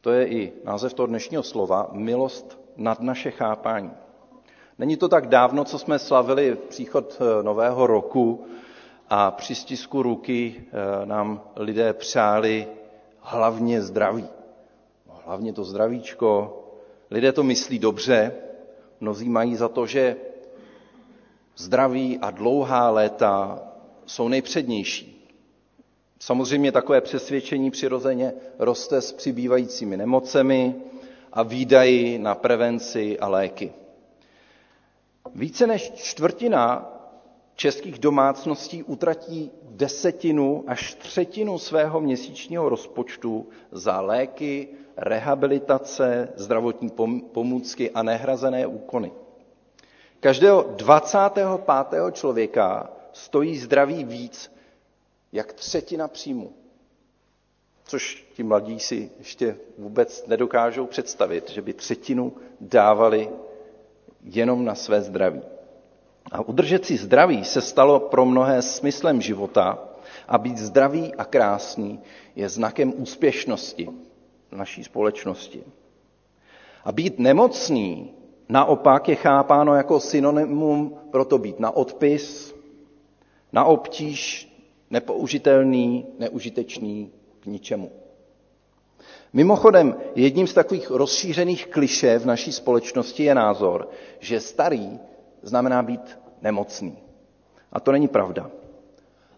To 0.00 0.10
je 0.10 0.26
i 0.26 0.52
název 0.64 0.94
toho 0.94 1.06
dnešního 1.06 1.42
slova, 1.42 1.88
milost 1.92 2.58
nad 2.76 3.00
naše 3.00 3.30
chápání. 3.30 3.90
Není 4.78 4.96
to 4.96 5.08
tak 5.08 5.26
dávno, 5.26 5.64
co 5.64 5.78
jsme 5.78 5.98
slavili 5.98 6.56
příchod 6.68 7.20
eh, 7.20 7.42
nového 7.42 7.86
roku 7.86 8.46
a 9.10 9.30
při 9.30 9.54
stisku 9.54 10.02
ruky 10.02 10.54
eh, 10.58 11.06
nám 11.06 11.40
lidé 11.56 11.92
přáli 11.92 12.66
hlavně 13.20 13.82
zdraví. 13.82 14.28
No, 15.08 15.14
hlavně 15.26 15.52
to 15.52 15.64
zdravíčko. 15.64 16.58
Lidé 17.10 17.32
to 17.32 17.42
myslí 17.42 17.78
dobře, 17.78 18.34
mnozí 19.00 19.28
mají 19.28 19.56
za 19.56 19.68
to, 19.68 19.86
že 19.86 20.16
zdraví 21.56 22.18
a 22.18 22.30
dlouhá 22.30 22.90
léta 22.90 23.62
jsou 24.06 24.28
nejpřednější. 24.28 25.28
Samozřejmě 26.20 26.72
takové 26.72 27.00
přesvědčení 27.00 27.70
přirozeně 27.70 28.32
roste 28.58 29.00
s 29.00 29.12
přibývajícími 29.12 29.96
nemocemi 29.96 30.74
a 31.32 31.42
výdaji 31.42 32.18
na 32.18 32.34
prevenci 32.34 33.18
a 33.18 33.28
léky. 33.28 33.72
Více 35.34 35.66
než 35.66 35.90
čtvrtina 35.94 36.92
českých 37.54 37.98
domácností 37.98 38.82
utratí 38.82 39.50
desetinu 39.62 40.64
až 40.66 40.94
třetinu 40.94 41.58
svého 41.58 42.00
měsíčního 42.00 42.68
rozpočtu 42.68 43.48
za 43.72 44.00
léky, 44.00 44.68
rehabilitace, 44.96 46.28
zdravotní 46.36 46.90
pomůcky 47.32 47.90
a 47.90 48.02
nehrazené 48.02 48.66
úkony. 48.66 49.12
Každého 50.20 50.62
25. 50.76 51.46
člověka 52.12 52.90
stojí 53.12 53.58
zdraví 53.58 54.04
víc 54.04 54.52
jak 55.32 55.52
třetina 55.52 56.08
příjmu. 56.08 56.52
Což 57.84 58.26
ti 58.34 58.42
mladí 58.42 58.80
si 58.80 59.10
ještě 59.18 59.56
vůbec 59.78 60.26
nedokážou 60.26 60.86
představit, 60.86 61.50
že 61.50 61.62
by 61.62 61.72
třetinu 61.72 62.32
dávali 62.60 63.28
jenom 64.24 64.64
na 64.64 64.74
své 64.74 65.02
zdraví. 65.02 65.42
A 66.32 66.40
udržet 66.40 66.84
si 66.86 66.96
zdraví 66.96 67.44
se 67.44 67.60
stalo 67.60 68.00
pro 68.00 68.24
mnohé 68.24 68.62
smyslem 68.62 69.20
života 69.20 69.78
a 70.28 70.38
být 70.38 70.58
zdravý 70.58 71.14
a 71.14 71.24
krásný 71.24 72.00
je 72.36 72.48
znakem 72.48 72.92
úspěšnosti 72.96 73.88
naší 74.52 74.84
společnosti. 74.84 75.64
A 76.84 76.92
být 76.92 77.18
nemocný 77.18 78.10
naopak 78.48 79.08
je 79.08 79.14
chápáno 79.14 79.74
jako 79.74 80.00
synonymum 80.00 80.98
pro 81.10 81.24
to 81.24 81.38
být 81.38 81.60
na 81.60 81.70
odpis, 81.70 82.51
na 83.52 83.64
obtíž, 83.64 84.48
nepoužitelný, 84.90 86.06
neužitečný 86.18 87.10
k 87.40 87.46
ničemu. 87.46 87.90
Mimochodem, 89.32 89.96
jedním 90.14 90.46
z 90.46 90.54
takových 90.54 90.90
rozšířených 90.90 91.66
kliše 91.66 92.18
v 92.18 92.26
naší 92.26 92.52
společnosti 92.52 93.24
je 93.24 93.34
názor, 93.34 93.88
že 94.20 94.40
starý 94.40 94.98
znamená 95.42 95.82
být 95.82 96.18
nemocný. 96.42 96.98
A 97.72 97.80
to 97.80 97.92
není 97.92 98.08
pravda. 98.08 98.50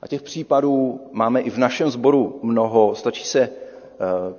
A 0.03 0.09
těch 0.09 0.23
případů 0.23 1.01
máme 1.13 1.41
i 1.41 1.51
v 1.51 1.59
našem 1.59 1.91
sboru 1.91 2.41
mnoho. 2.43 2.95
Stačí 2.95 3.25
se 3.25 3.41
eh, 3.41 3.51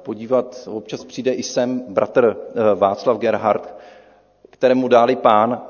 podívat, 0.03 0.67
občas 0.71 1.03
přijde 1.05 1.34
i 1.34 1.43
sem 1.43 1.80
bratr 1.88 2.38
eh, 2.38 2.76
Václav 2.76 3.17
Gerhard, 3.17 3.76
kterému 4.49 4.88
dáli 4.88 5.15
pán, 5.15 5.61
eh, 5.61 5.67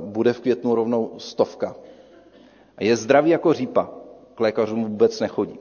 bude 0.00 0.32
v 0.32 0.40
květnu 0.40 0.74
rovnou 0.74 1.10
stovka. 1.18 1.74
A 2.76 2.84
je 2.84 2.96
zdravý 2.96 3.30
jako 3.30 3.52
řípa. 3.52 3.90
K 4.34 4.40
lékařům 4.40 4.84
vůbec 4.84 5.20
nechodí. 5.20 5.58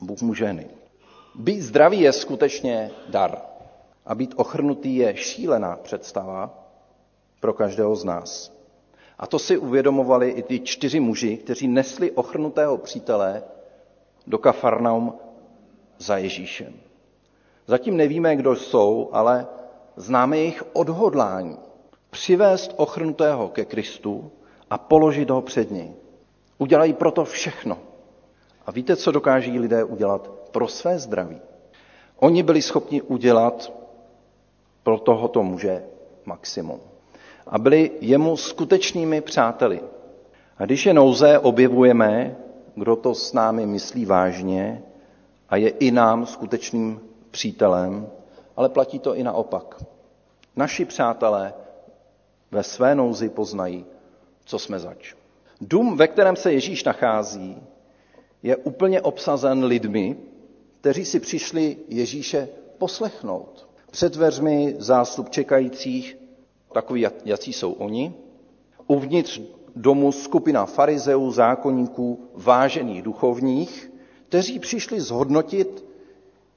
Bůh 0.00 0.22
mu 0.22 0.34
žehny. 0.34 0.66
Být 1.34 1.60
zdravý 1.60 2.00
je 2.00 2.12
skutečně 2.12 2.90
dar. 3.08 3.38
A 4.06 4.14
být 4.14 4.34
ochrnutý 4.36 4.96
je 4.96 5.16
šílená 5.16 5.76
představa 5.82 6.68
pro 7.40 7.52
každého 7.52 7.96
z 7.96 8.04
nás. 8.04 8.52
A 9.18 9.26
to 9.26 9.38
si 9.38 9.58
uvědomovali 9.58 10.30
i 10.30 10.42
ty 10.42 10.60
čtyři 10.60 11.00
muži, 11.00 11.36
kteří 11.36 11.68
nesli 11.68 12.10
ochrnutého 12.10 12.78
přítele 12.78 13.42
do 14.26 14.38
Kafarnaum 14.38 15.14
za 15.98 16.16
Ježíšem. 16.16 16.72
Zatím 17.66 17.96
nevíme, 17.96 18.36
kdo 18.36 18.56
jsou, 18.56 19.08
ale 19.12 19.46
známe 19.96 20.38
jejich 20.38 20.64
odhodlání 20.72 21.56
přivést 22.10 22.74
ochrnutého 22.76 23.48
ke 23.48 23.64
Kristu 23.64 24.30
a 24.70 24.78
položit 24.78 25.30
ho 25.30 25.42
před 25.42 25.70
něj. 25.70 25.92
Udělají 26.58 26.92
proto 26.92 27.24
všechno. 27.24 27.78
A 28.66 28.70
víte, 28.70 28.96
co 28.96 29.12
dokáží 29.12 29.58
lidé 29.58 29.84
udělat 29.84 30.30
pro 30.50 30.68
své 30.68 30.98
zdraví? 30.98 31.40
Oni 32.16 32.42
byli 32.42 32.62
schopni 32.62 33.02
udělat 33.02 33.72
pro 34.82 34.98
tohoto 34.98 35.42
muže 35.42 35.84
maximum. 36.24 36.80
A 37.46 37.58
byli 37.58 37.90
jemu 38.00 38.36
skutečnými 38.36 39.20
přáteli. 39.20 39.80
A 40.58 40.64
když 40.64 40.86
je 40.86 40.94
nouze, 40.94 41.38
objevujeme, 41.38 42.36
kdo 42.74 42.96
to 42.96 43.14
s 43.14 43.32
námi 43.32 43.66
myslí 43.66 44.04
vážně 44.04 44.82
a 45.48 45.56
je 45.56 45.68
i 45.68 45.90
nám 45.90 46.26
skutečným 46.26 47.00
přítelem, 47.30 48.08
ale 48.56 48.68
platí 48.68 48.98
to 48.98 49.14
i 49.14 49.22
naopak. 49.22 49.82
Naši 50.56 50.84
přátelé 50.84 51.54
ve 52.50 52.62
své 52.62 52.94
nouzi 52.94 53.28
poznají, 53.28 53.86
co 54.44 54.58
jsme 54.58 54.78
zač. 54.78 55.14
Dům, 55.60 55.96
ve 55.96 56.08
kterém 56.08 56.36
se 56.36 56.52
Ježíš 56.52 56.84
nachází, 56.84 57.56
je 58.42 58.56
úplně 58.56 59.00
obsazen 59.00 59.64
lidmi, 59.64 60.16
kteří 60.80 61.04
si 61.04 61.20
přišli 61.20 61.76
Ježíše 61.88 62.48
poslechnout. 62.78 63.68
Před 63.90 64.12
dveřmi 64.12 64.74
zástup 64.78 65.30
čekajících, 65.30 66.18
takový, 66.72 67.06
jací 67.24 67.52
jsou 67.52 67.72
oni. 67.72 68.14
Uvnitř 68.86 69.40
domu 69.76 70.12
skupina 70.12 70.66
farizeů, 70.66 71.30
zákonníků, 71.30 72.28
vážených 72.34 73.02
duchovních, 73.02 73.92
kteří 74.28 74.58
přišli 74.58 75.00
zhodnotit, 75.00 75.84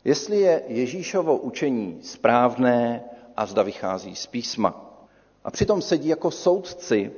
jestli 0.06 0.40
je 0.40 0.64
Ježíšovo 0.68 1.38
učení 1.38 1.98
správné 2.02 3.04
a 3.38 3.46
zda 3.46 3.64
vychází 3.64 4.16
z 4.16 4.28
písma. 4.28 5.02
A 5.44 5.52
přitom 5.52 5.82
sedí 5.82 6.10
jako 6.10 6.32
soudci, 6.32 7.12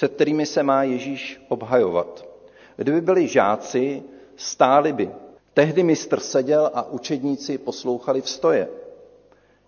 před 0.00 0.14
kterými 0.14 0.46
se 0.46 0.62
má 0.62 0.82
Ježíš 0.82 1.40
obhajovat. 1.48 2.24
Kdyby 2.76 3.00
byli 3.00 3.28
žáci, 3.28 4.02
stáli 4.36 4.92
by 4.92 5.10
Tehdy 5.54 5.82
mistr 5.82 6.20
seděl 6.20 6.70
a 6.74 6.90
učedníci 6.90 7.58
poslouchali 7.58 8.20
v 8.20 8.28
stoje. 8.28 8.68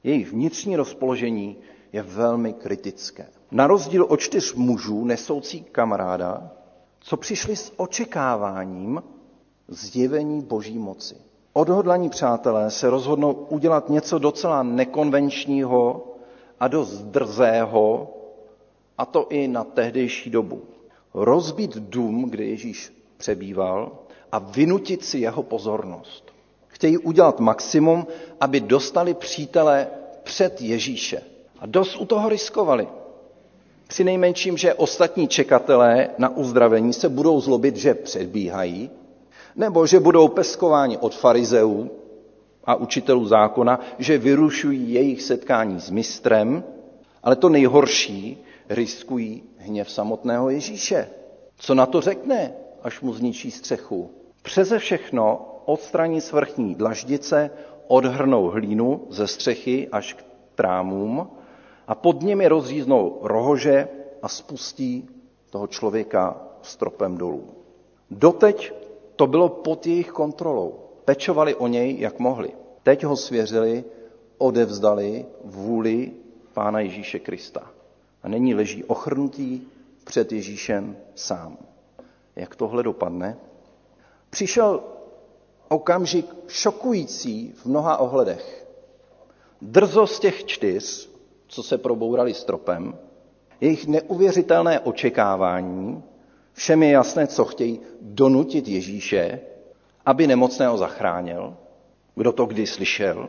Jejich 0.05 0.33
vnitřní 0.33 0.77
rozpoložení 0.77 1.57
je 1.93 2.03
velmi 2.03 2.53
kritické. 2.53 3.27
Na 3.51 3.67
rozdíl 3.67 4.07
od 4.09 4.21
čtyř 4.21 4.55
mužů 4.55 5.05
nesoucí 5.05 5.65
kamaráda, 5.65 6.51
co 7.01 7.17
přišli 7.17 7.57
s 7.57 7.73
očekáváním 7.77 9.03
zjevení 9.69 10.43
boží 10.43 10.79
moci. 10.79 11.17
Odhodlaní 11.53 12.09
přátelé 12.09 12.71
se 12.71 12.91
rozhodnou 12.91 13.33
udělat 13.33 13.89
něco 13.89 14.19
docela 14.19 14.63
nekonvenčního 14.63 16.07
a 16.61 16.69
dost 16.69 17.03
drzého, 17.03 18.15
a 19.03 19.05
to 19.05 19.27
i 19.31 19.49
na 19.49 19.65
tehdejší 19.65 20.31
dobu. 20.31 20.63
Rozbít 21.15 21.77
dům, 21.77 22.31
kde 22.31 22.45
Ježíš 22.45 22.93
přebýval 23.17 23.93
a 24.33 24.39
vynutit 24.39 25.05
si 25.05 25.19
jeho 25.19 25.43
pozornost. 25.43 26.25
Chtějí 26.67 26.99
udělat 26.99 27.41
maximum, 27.41 28.07
aby 28.41 28.61
dostali 28.61 29.15
přítele 29.15 29.87
před 30.23 30.61
Ježíše. 30.61 31.23
A 31.59 31.67
dost 31.67 31.97
u 31.97 32.05
toho 32.07 32.29
riskovali. 32.29 32.89
Při 33.89 34.05
nejmenším, 34.05 34.57
že 34.57 34.75
ostatní 34.75 35.29
čekatelé 35.29 36.09
na 36.19 36.37
uzdravení 36.37 36.93
se 36.93 37.09
budou 37.09 37.41
zlobit, 37.41 37.77
že 37.77 37.95
předbíhají, 37.95 38.91
nebo 39.57 39.87
že 39.87 40.01
budou 40.01 40.29
peskováni 40.29 40.99
od 40.99 41.15
farizeů 41.15 41.91
a 42.65 42.75
učitelů 42.75 43.27
zákona, 43.27 43.81
že 43.99 44.19
vyrušují 44.19 44.93
jejich 44.93 45.23
setkání 45.23 45.81
s 45.81 45.91
mistrem, 45.91 46.65
ale 47.23 47.37
to 47.37 47.49
nejhorší, 47.49 48.45
riskují 48.75 49.43
hněv 49.57 49.91
samotného 49.91 50.51
Ježíše. 50.51 51.09
Co 51.57 51.75
na 51.75 51.87
to 51.87 52.01
řekne, 52.01 52.55
až 52.83 53.01
mu 53.01 53.13
zničí 53.13 53.51
střechu? 53.51 54.11
Přeze 54.43 54.79
všechno 54.79 55.49
odstraní 55.65 56.21
svrchní 56.21 56.75
dlaždice, 56.75 57.51
odhrnou 57.87 58.49
hlínu 58.49 59.07
ze 59.11 59.27
střechy 59.27 59.89
až 59.93 60.13
k 60.15 60.25
trámům 60.55 61.31
a 61.87 61.95
pod 61.95 62.23
nimi 62.23 62.49
rozříznou 62.49 63.19
rohože 63.23 63.89
a 64.23 64.29
spustí 64.29 65.09
toho 65.51 65.67
člověka 65.67 66.41
stropem 66.63 67.19
dolů. 67.19 67.45
Doteď 68.11 68.73
to 69.17 69.27
bylo 69.27 69.49
pod 69.49 69.87
jejich 69.87 70.11
kontrolou. 70.11 70.75
Pečovali 71.05 71.55
o 71.55 71.67
něj, 71.67 71.97
jak 71.99 72.19
mohli. 72.19 72.51
Teď 72.83 73.05
ho 73.05 73.17
svěřili, 73.17 73.85
odevzdali 74.39 75.27
vůli 75.45 76.13
Pána 76.53 76.81
Ježíše 76.81 77.19
Krista. 77.19 77.71
A 78.23 78.29
nyní 78.29 78.55
leží 78.55 78.85
ochrnutý 78.85 79.61
před 80.05 80.33
Ježíšem 80.33 80.97
sám. 81.15 81.57
Jak 82.37 82.57
tohle 82.57 82.83
dopadne? 82.83 83.37
Přišel 84.31 84.83
okamžik 85.69 86.35
šokující 86.49 87.53
v 87.57 87.67
mnoha 87.67 87.97
ohledech. 87.97 88.67
Drzost 89.63 90.23
těch 90.23 90.45
čtyř, 90.45 91.11
co 91.47 91.63
se 91.63 91.79
probourali 91.79 92.35
stropem, 92.35 92.99
jejich 93.61 93.87
neuvěřitelné 93.87 94.81
očekávání, 94.81 96.03
všem 96.53 96.83
je 96.83 96.91
jasné, 96.91 97.27
co 97.27 97.45
chtějí 97.45 97.81
donutit 98.01 98.69
Ježíše, 98.69 99.41
aby 100.07 100.27
nemocného 100.27 100.79
zachránil. 100.79 101.57
Kdo 102.15 102.33
to 102.33 102.47
kdy 102.47 102.67
slyšel? 102.67 103.29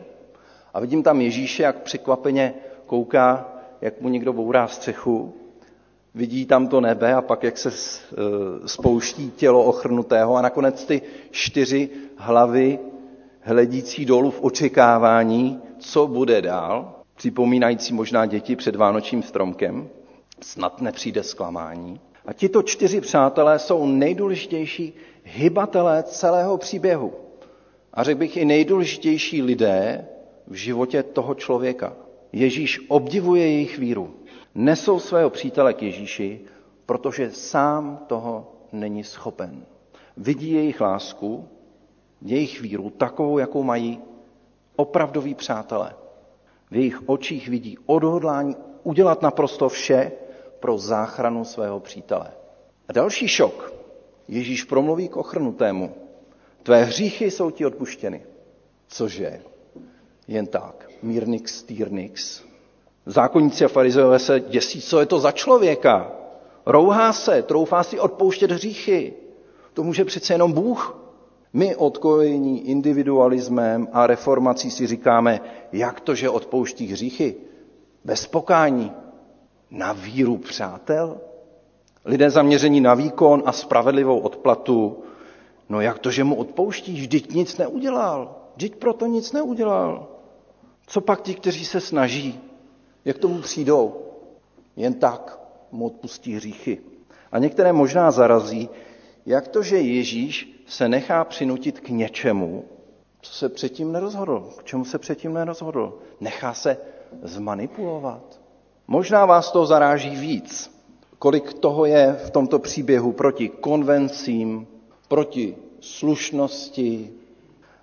A 0.74 0.80
vidím 0.80 1.02
tam 1.02 1.20
Ježíše, 1.20 1.62
jak 1.62 1.82
překvapeně 1.82 2.54
kouká, 2.86 3.53
jak 3.80 4.00
mu 4.00 4.08
někdo 4.08 4.32
bourá 4.32 4.68
střechu, 4.68 5.34
vidí 6.14 6.46
tam 6.46 6.68
to 6.68 6.80
nebe 6.80 7.14
a 7.14 7.22
pak, 7.22 7.42
jak 7.42 7.58
se 7.58 7.68
eh, 7.68 8.14
spouští 8.68 9.30
tělo 9.30 9.64
ochrnutého 9.64 10.36
a 10.36 10.42
nakonec 10.42 10.84
ty 10.84 11.02
čtyři 11.30 11.90
hlavy 12.16 12.78
hledící 13.40 14.04
dolů 14.04 14.30
v 14.30 14.42
očekávání, 14.42 15.60
co 15.78 16.06
bude 16.06 16.42
dál, 16.42 16.94
připomínající 17.16 17.94
možná 17.94 18.26
děti 18.26 18.56
před 18.56 18.76
Vánočním 18.76 19.22
stromkem, 19.22 19.88
snad 20.40 20.80
nepřijde 20.80 21.22
zklamání. 21.22 22.00
A 22.26 22.32
tito 22.32 22.62
čtyři 22.62 23.00
přátelé 23.00 23.58
jsou 23.58 23.86
nejdůležitější 23.86 24.92
hybatelé 25.24 26.02
celého 26.02 26.58
příběhu. 26.58 27.12
A 27.92 28.02
řekl 28.02 28.18
bych 28.18 28.36
i 28.36 28.44
nejdůležitější 28.44 29.42
lidé 29.42 30.06
v 30.46 30.54
životě 30.54 31.02
toho 31.02 31.34
člověka. 31.34 31.96
Ježíš 32.34 32.80
obdivuje 32.88 33.46
jejich 33.46 33.78
víru. 33.78 34.14
Nesou 34.54 34.98
svého 34.98 35.30
přítele 35.30 35.74
k 35.74 35.82
Ježíši, 35.82 36.40
protože 36.86 37.30
sám 37.30 38.04
toho 38.06 38.52
není 38.72 39.04
schopen. 39.04 39.66
Vidí 40.16 40.52
jejich 40.52 40.80
lásku, 40.80 41.48
jejich 42.22 42.60
víru 42.60 42.90
takovou, 42.90 43.38
jakou 43.38 43.62
mají 43.62 44.00
opravdoví 44.76 45.34
přátelé. 45.34 45.94
V 46.70 46.76
jejich 46.76 47.08
očích 47.08 47.48
vidí 47.48 47.78
odhodlání 47.86 48.56
udělat 48.82 49.22
naprosto 49.22 49.68
vše 49.68 50.12
pro 50.60 50.78
záchranu 50.78 51.44
svého 51.44 51.80
přítele. 51.80 52.30
A 52.88 52.92
další 52.92 53.28
šok. 53.28 53.72
Ježíš 54.28 54.64
promluví 54.64 55.08
k 55.08 55.16
ochrnutému. 55.16 55.94
Tvé 56.62 56.84
hříchy 56.84 57.30
jsou 57.30 57.50
ti 57.50 57.66
odpuštěny. 57.66 58.26
Cože? 58.88 59.40
Jen 60.28 60.46
tak. 60.46 60.83
Mírnix, 61.04 61.62
týrnix. 61.62 62.42
Zákonníci 63.06 63.64
a 63.64 63.68
farizeové 63.68 64.18
se 64.18 64.40
děsí, 64.40 64.80
co 64.80 65.00
je 65.00 65.06
to 65.06 65.18
za 65.20 65.32
člověka. 65.32 66.12
Rouhá 66.66 67.12
se, 67.12 67.42
troufá 67.42 67.82
si 67.82 68.00
odpouštět 68.00 68.50
hříchy. 68.50 69.12
To 69.74 69.82
může 69.82 70.04
přece 70.04 70.34
jenom 70.34 70.52
Bůh. 70.52 70.96
My 71.52 71.76
odkojení 71.76 72.68
individualismem 72.68 73.88
a 73.92 74.06
reformací 74.06 74.70
si 74.70 74.86
říkáme, 74.86 75.40
jak 75.72 76.00
to, 76.00 76.14
že 76.14 76.30
odpouští 76.30 76.86
hříchy? 76.86 77.34
Bez 78.04 78.26
pokání. 78.26 78.92
Na 79.70 79.92
víru 79.92 80.36
přátel? 80.36 81.20
Lidé 82.04 82.30
zaměření 82.30 82.80
na 82.80 82.94
výkon 82.94 83.42
a 83.46 83.52
spravedlivou 83.52 84.18
odplatu. 84.18 84.98
No 85.68 85.80
jak 85.80 85.98
to, 85.98 86.10
že 86.10 86.24
mu 86.24 86.34
odpouštíš? 86.34 87.00
Vždyť 87.00 87.34
nic 87.34 87.56
neudělal. 87.56 88.36
Vždyť 88.56 88.76
proto 88.76 89.06
nic 89.06 89.32
neudělal. 89.32 90.13
Co 90.86 91.00
pak 91.00 91.22
ti, 91.22 91.34
kteří 91.34 91.64
se 91.64 91.80
snaží? 91.80 92.40
Jak 93.04 93.18
tomu 93.18 93.40
přijdou? 93.40 93.94
Jen 94.76 94.94
tak 94.94 95.40
mu 95.72 95.86
odpustí 95.86 96.34
hříchy. 96.34 96.78
A 97.32 97.38
některé 97.38 97.72
možná 97.72 98.10
zarazí, 98.10 98.68
jak 99.26 99.48
to, 99.48 99.62
že 99.62 99.76
Ježíš 99.80 100.64
se 100.66 100.88
nechá 100.88 101.24
přinutit 101.24 101.80
k 101.80 101.88
něčemu, 101.88 102.64
co 103.20 103.32
se 103.32 103.48
předtím 103.48 103.92
nerozhodl, 103.92 104.50
k 104.58 104.64
čemu 104.64 104.84
se 104.84 104.98
předtím 104.98 105.34
nerozhodl. 105.34 105.98
Nechá 106.20 106.54
se 106.54 106.76
zmanipulovat. 107.22 108.40
Možná 108.86 109.26
vás 109.26 109.52
to 109.52 109.66
zaráží 109.66 110.10
víc, 110.10 110.80
kolik 111.18 111.52
toho 111.52 111.84
je 111.84 112.12
v 112.26 112.30
tomto 112.30 112.58
příběhu 112.58 113.12
proti 113.12 113.48
konvencím, 113.48 114.66
proti 115.08 115.56
slušnosti, 115.80 117.12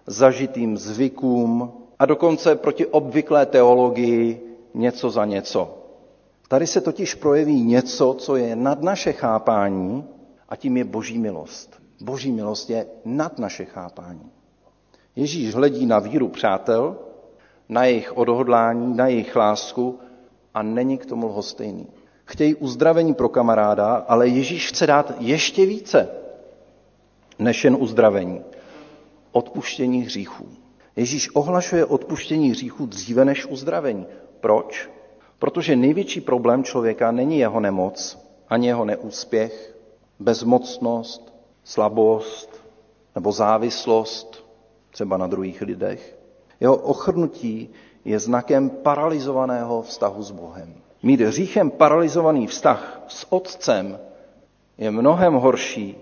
zažitým 0.07 0.77
zvykům 0.77 1.80
a 2.01 2.05
dokonce 2.05 2.55
proti 2.55 2.85
obvyklé 2.85 3.45
teologii 3.45 4.57
něco 4.73 5.09
za 5.09 5.25
něco. 5.25 5.77
Tady 6.47 6.67
se 6.67 6.81
totiž 6.81 7.15
projeví 7.15 7.61
něco, 7.61 8.13
co 8.13 8.35
je 8.35 8.55
nad 8.55 8.81
naše 8.81 9.13
chápání 9.13 10.05
a 10.49 10.55
tím 10.55 10.77
je 10.77 10.83
boží 10.83 11.17
milost. 11.19 11.81
Boží 12.01 12.31
milost 12.31 12.69
je 12.69 12.85
nad 13.05 13.39
naše 13.39 13.65
chápání. 13.65 14.31
Ježíš 15.15 15.55
hledí 15.55 15.85
na 15.85 15.99
víru 15.99 16.27
přátel, 16.27 16.97
na 17.69 17.85
jejich 17.85 18.17
odhodlání, 18.17 18.97
na 18.97 19.07
jejich 19.07 19.35
lásku 19.35 19.99
a 20.53 20.63
není 20.63 20.97
k 20.97 21.05
tomu 21.05 21.27
lhostejný. 21.27 21.87
Chtějí 22.25 22.55
uzdravení 22.55 23.13
pro 23.13 23.29
kamaráda, 23.29 24.05
ale 24.07 24.27
Ježíš 24.27 24.67
chce 24.67 24.87
dát 24.87 25.13
ještě 25.19 25.65
více 25.65 26.09
než 27.39 27.63
jen 27.63 27.77
uzdravení. 27.79 28.41
Odpuštění 29.31 30.01
hříchů. 30.01 30.60
Ježíš 30.95 31.35
ohlašuje 31.35 31.85
odpuštění 31.85 32.49
hříchů 32.49 32.85
dříve 32.85 33.25
než 33.25 33.45
uzdravení. 33.45 34.05
Proč? 34.39 34.89
Protože 35.39 35.75
největší 35.75 36.21
problém 36.21 36.63
člověka 36.63 37.11
není 37.11 37.39
jeho 37.39 37.59
nemoc, 37.59 38.19
ani 38.49 38.67
jeho 38.67 38.85
neúspěch, 38.85 39.75
bezmocnost, 40.19 41.33
slabost 41.63 42.61
nebo 43.15 43.31
závislost 43.31 44.45
třeba 44.91 45.17
na 45.17 45.27
druhých 45.27 45.61
lidech. 45.61 46.17
Jeho 46.59 46.75
ochrnutí 46.75 47.69
je 48.05 48.19
znakem 48.19 48.69
paralizovaného 48.69 49.81
vztahu 49.81 50.23
s 50.23 50.31
Bohem. 50.31 50.73
Mít 51.03 51.21
hříchem 51.21 51.71
paralizovaný 51.71 52.47
vztah 52.47 53.01
s 53.07 53.25
Otcem 53.29 53.99
je 54.77 54.91
mnohem 54.91 55.33
horší, 55.33 55.97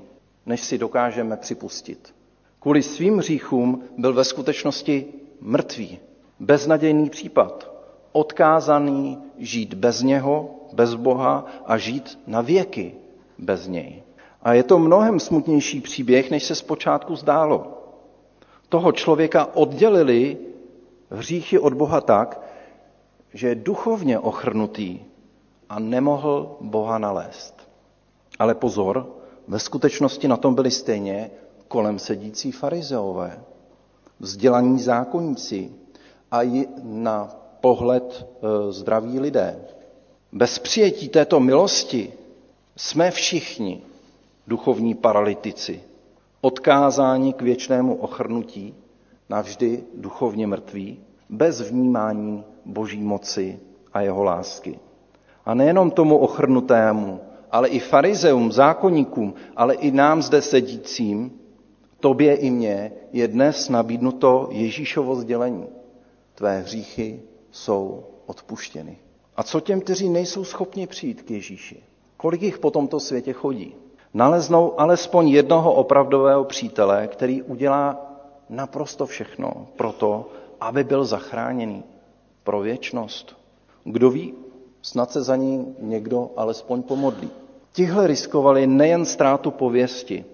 než 0.45 0.61
si 0.61 0.77
dokážeme 0.77 1.37
připustit. 1.37 2.13
Kvůli 2.59 2.83
svým 2.83 3.17
hříchům 3.17 3.83
byl 3.97 4.13
ve 4.13 4.23
skutečnosti 4.23 5.05
mrtvý, 5.41 5.99
beznadějný 6.39 7.09
případ, 7.09 7.71
odkázaný 8.11 9.17
žít 9.37 9.73
bez 9.73 10.01
něho, 10.01 10.55
bez 10.73 10.95
Boha 10.95 11.45
a 11.65 11.77
žít 11.77 12.19
na 12.27 12.41
věky 12.41 12.95
bez 13.37 13.67
něj. 13.67 14.03
A 14.41 14.53
je 14.53 14.63
to 14.63 14.79
mnohem 14.79 15.19
smutnější 15.19 15.81
příběh, 15.81 16.31
než 16.31 16.43
se 16.43 16.55
zpočátku 16.55 17.15
zdálo. 17.15 17.75
toho 18.69 18.91
člověka 18.91 19.49
oddělili 19.53 20.37
hříchy 21.11 21.59
od 21.59 21.73
Boha 21.73 22.01
tak, 22.01 22.41
že 23.33 23.47
je 23.47 23.55
duchovně 23.55 24.19
ochrnutý 24.19 24.99
a 25.69 25.79
nemohl 25.79 26.57
Boha 26.61 26.97
nalézt. 26.97 27.69
Ale 28.39 28.55
pozor, 28.55 29.07
ve 29.47 29.59
skutečnosti 29.59 30.27
na 30.27 30.37
tom 30.37 30.55
byli 30.55 30.71
stejně 30.71 31.31
kolem 31.69 31.99
sedící 31.99 32.51
farizeové, 32.51 33.39
vzdělaní 34.19 34.79
zákonníci 34.79 35.71
a 36.31 36.43
i 36.43 36.67
na 36.83 37.35
pohled 37.61 38.25
e, 38.25 38.71
zdraví 38.71 39.19
lidé. 39.19 39.59
Bez 40.31 40.59
přijetí 40.59 41.09
této 41.09 41.39
milosti 41.39 42.13
jsme 42.75 43.11
všichni 43.11 43.81
duchovní 44.47 44.95
paralytici, 44.95 45.83
odkázáni 46.41 47.33
k 47.33 47.41
věčnému 47.41 47.95
ochrnutí, 47.95 48.75
navždy 49.29 49.83
duchovně 49.97 50.47
mrtví, 50.47 50.99
bez 51.29 51.61
vnímání 51.61 52.43
boží 52.65 53.03
moci 53.03 53.59
a 53.93 54.01
jeho 54.01 54.23
lásky. 54.23 54.79
A 55.45 55.53
nejenom 55.53 55.91
tomu 55.91 56.17
ochrnutému, 56.17 57.19
ale 57.51 57.67
i 57.67 57.79
farizeum, 57.79 58.51
zákonníkům, 58.51 59.33
ale 59.55 59.73
i 59.73 59.91
nám 59.91 60.21
zde 60.21 60.41
sedícím, 60.41 61.38
tobě 61.99 62.35
i 62.35 62.49
mně, 62.49 62.91
je 63.11 63.27
dnes 63.27 63.69
nabídnuto 63.69 64.47
Ježíšovo 64.51 65.15
sdělení. 65.15 65.67
Tvé 66.35 66.59
hříchy 66.59 67.21
jsou 67.51 68.03
odpuštěny. 68.25 68.97
A 69.35 69.43
co 69.43 69.59
těm, 69.59 69.81
kteří 69.81 70.09
nejsou 70.09 70.43
schopni 70.43 70.87
přijít 70.87 71.21
k 71.21 71.31
Ježíši? 71.31 71.83
Kolik 72.17 72.41
jich 72.41 72.59
po 72.59 72.71
tomto 72.71 72.99
světě 72.99 73.33
chodí? 73.33 73.75
Naleznou 74.13 74.79
alespoň 74.79 75.27
jednoho 75.27 75.73
opravdového 75.73 76.43
přítele, 76.43 77.07
který 77.07 77.41
udělá 77.41 78.05
naprosto 78.49 79.05
všechno 79.05 79.67
pro 79.75 79.91
to, 79.91 80.29
aby 80.61 80.83
byl 80.83 81.05
zachráněný 81.05 81.83
pro 82.43 82.59
věčnost. 82.59 83.35
Kdo 83.83 84.09
ví, 84.09 84.33
snad 84.81 85.11
se 85.11 85.23
za 85.23 85.35
ní 85.35 85.75
někdo 85.79 86.29
alespoň 86.35 86.81
pomodlí. 86.81 87.29
Tihle 87.73 88.07
riskovali 88.07 88.67
nejen 88.67 89.05
ztrátu 89.05 89.51
pověsti, 89.51 90.25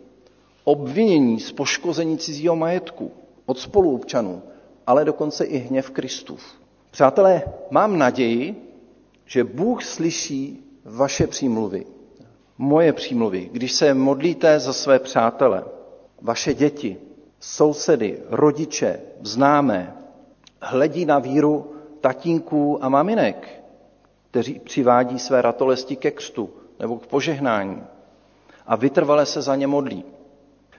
obvinění 0.66 1.39
z 1.39 1.51
poškození 1.51 2.18
cizího 2.18 2.55
majetku 2.55 3.11
od 3.45 3.59
spoluobčanů, 3.59 4.41
ale 4.88 5.05
dokonce 5.05 5.45
i 5.45 5.57
hněv 5.57 5.89
Kristův. 5.89 6.43
Přátelé, 6.91 7.43
mám 7.72 7.97
naději, 7.97 8.55
že 9.26 9.43
Bůh 9.43 9.84
slyší 9.84 10.63
vaše 10.86 11.28
přímluvy, 11.28 11.86
moje 12.57 12.93
přímluvy, 12.93 13.49
když 13.51 13.74
se 13.74 13.93
modlíte 13.93 14.59
za 14.59 14.74
své 14.74 14.99
přátele, 14.99 15.63
vaše 16.22 16.53
děti, 16.53 16.97
sousedy, 17.39 18.20
rodiče, 18.30 18.99
známé, 19.22 19.95
hledí 20.61 21.05
na 21.05 21.20
víru 21.20 21.72
tatínků 22.01 22.84
a 22.84 22.89
maminek, 22.89 23.63
kteří 24.32 24.59
přivádí 24.59 25.20
své 25.20 25.41
ratolesti 25.41 25.95
ke 25.95 26.11
křtu 26.11 26.49
nebo 26.80 26.97
k 26.97 27.07
požehnání 27.07 27.84
a 28.68 28.76
vytrvale 28.76 29.26
se 29.26 29.41
za 29.41 29.55
ně 29.55 29.68
modlí. 29.68 30.14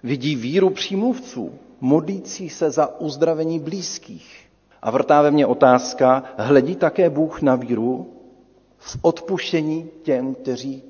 Vidí 0.06 0.36
víru 0.36 0.70
přímluvců, 0.70 1.52
modlící 1.80 2.48
se 2.48 2.70
za 2.70 3.00
uzdravení 3.00 3.60
blízkých. 3.60 4.46
A 4.82 4.90
vrtá 4.90 5.22
ve 5.22 5.30
mně 5.30 5.46
otázka, 5.46 6.24
hledí 6.36 6.76
také 6.76 7.10
Bůh 7.10 7.42
na 7.42 7.54
víru 7.54 8.06
v 8.78 8.98
odpuštění 9.02 9.90
těm, 10.02 10.34
kteří 10.34 10.82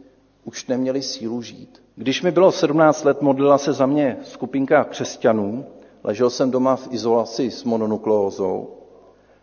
už 0.45 0.67
neměli 0.67 1.03
sílu 1.03 1.43
žít. 1.43 1.83
Když 1.95 2.23
mi 2.23 2.31
bylo 2.31 2.53
17 2.53 3.05
let, 3.05 3.23
modlila 3.23 3.59
se 3.59 3.73
za 3.73 3.87
mě 3.87 4.17
skupinka 4.23 4.85
křesťanů, 4.85 5.67
ležel 6.05 6.31
jsem 6.31 6.51
doma 6.51 6.77
v 6.77 6.89
izolaci 6.91 7.51
s 7.51 7.65
mononukleózou 7.65 8.69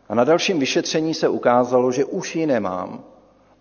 a 0.09 0.15
na 0.15 0.23
dalším 0.23 0.59
vyšetření 0.59 1.13
se 1.13 1.29
ukázalo, 1.29 1.91
že 1.91 2.05
už 2.05 2.35
ji 2.35 2.45
nemám 2.45 3.03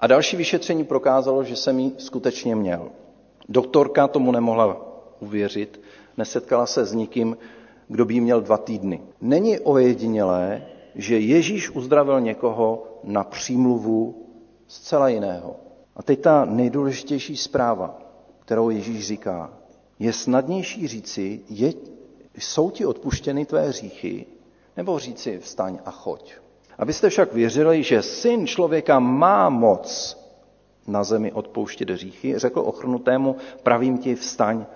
a 0.00 0.06
další 0.06 0.36
vyšetření 0.36 0.84
prokázalo, 0.84 1.44
že 1.44 1.56
jsem 1.56 1.78
ji 1.78 1.92
skutečně 1.98 2.56
měl. 2.56 2.88
Doktorka 3.48 4.08
tomu 4.08 4.32
nemohla 4.32 4.92
uvěřit, 5.22 5.80
nesetkala 6.16 6.66
se 6.66 6.84
s 6.84 6.92
nikým, 6.92 7.36
kdo 7.88 8.04
by 8.04 8.14
jí 8.14 8.20
měl 8.20 8.40
dva 8.40 8.58
týdny. 8.58 9.02
Není 9.20 9.58
ojedinělé, 9.58 10.66
že 10.94 11.18
Ježíš 11.18 11.70
uzdravil 11.70 12.20
někoho 12.20 12.86
na 13.04 13.24
přímluvu 13.24 14.26
zcela 14.66 15.08
jiného. 15.08 15.56
A 15.96 16.02
teď 16.02 16.20
ta 16.20 16.44
nejdůležitější 16.44 17.36
zpráva, 17.36 17.98
kterou 18.40 18.70
Ježíš 18.70 19.06
říká. 19.06 19.52
Je 19.98 20.12
snadnější 20.12 20.88
říci, 20.88 21.40
je, 21.48 21.72
jsou 22.34 22.70
ti 22.70 22.86
odpuštěny 22.86 23.46
tvé 23.46 23.68
hříchy, 23.68 24.26
nebo 24.76 24.98
říci 24.98 25.38
vstaň 25.38 25.78
a 25.84 25.90
choď. 25.90 26.34
Abyste 26.78 27.10
však 27.10 27.32
věřili, 27.32 27.82
že 27.82 28.02
syn 28.02 28.46
člověka 28.46 28.98
má 28.98 29.48
moc 29.48 30.18
na 30.86 31.04
zemi 31.04 31.32
odpouštět 31.32 31.90
hříchy, 31.90 32.38
řekl 32.38 32.60
ochrnutému, 32.60 33.36
pravím 33.62 33.98
ti, 33.98 34.14
vstaň, 34.14 34.66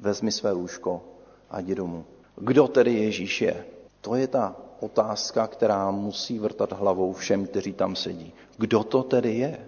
vezmi 0.00 0.32
své 0.32 0.52
lůžko 0.52 1.02
a 1.50 1.60
jdi 1.60 1.74
domů. 1.74 2.04
Kdo 2.36 2.68
tedy 2.68 2.94
Ježíš 2.94 3.42
je? 3.42 3.64
To 4.00 4.14
je 4.14 4.26
ta 4.26 4.56
otázka, 4.80 5.46
která 5.46 5.90
musí 5.90 6.38
vrtat 6.38 6.72
hlavou 6.72 7.12
všem, 7.12 7.46
kteří 7.46 7.72
tam 7.72 7.96
sedí. 7.96 8.32
Kdo 8.56 8.84
to 8.84 9.02
tedy 9.02 9.34
je? 9.34 9.58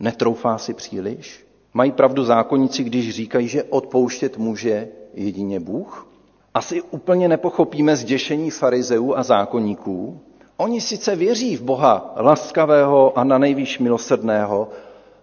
Netroufá 0.00 0.58
si 0.58 0.74
příliš? 0.74 1.46
Mají 1.74 1.92
pravdu 1.92 2.24
zákonníci, 2.24 2.84
když 2.84 3.10
říkají, 3.14 3.48
že 3.48 3.62
odpouštět 3.64 4.38
může 4.38 4.88
jedině 5.14 5.60
Bůh? 5.60 6.06
Asi 6.54 6.82
úplně 6.82 7.28
nepochopíme 7.28 7.96
zděšení 7.96 8.50
farizeů 8.50 9.14
a 9.18 9.22
zákonníků. 9.22 10.20
Oni 10.56 10.80
sice 10.80 11.16
věří 11.16 11.56
v 11.56 11.62
Boha 11.62 12.14
laskavého 12.16 13.18
a 13.18 13.24
na 13.24 13.38
nejvýš 13.38 13.78
milosrdného, 13.78 14.68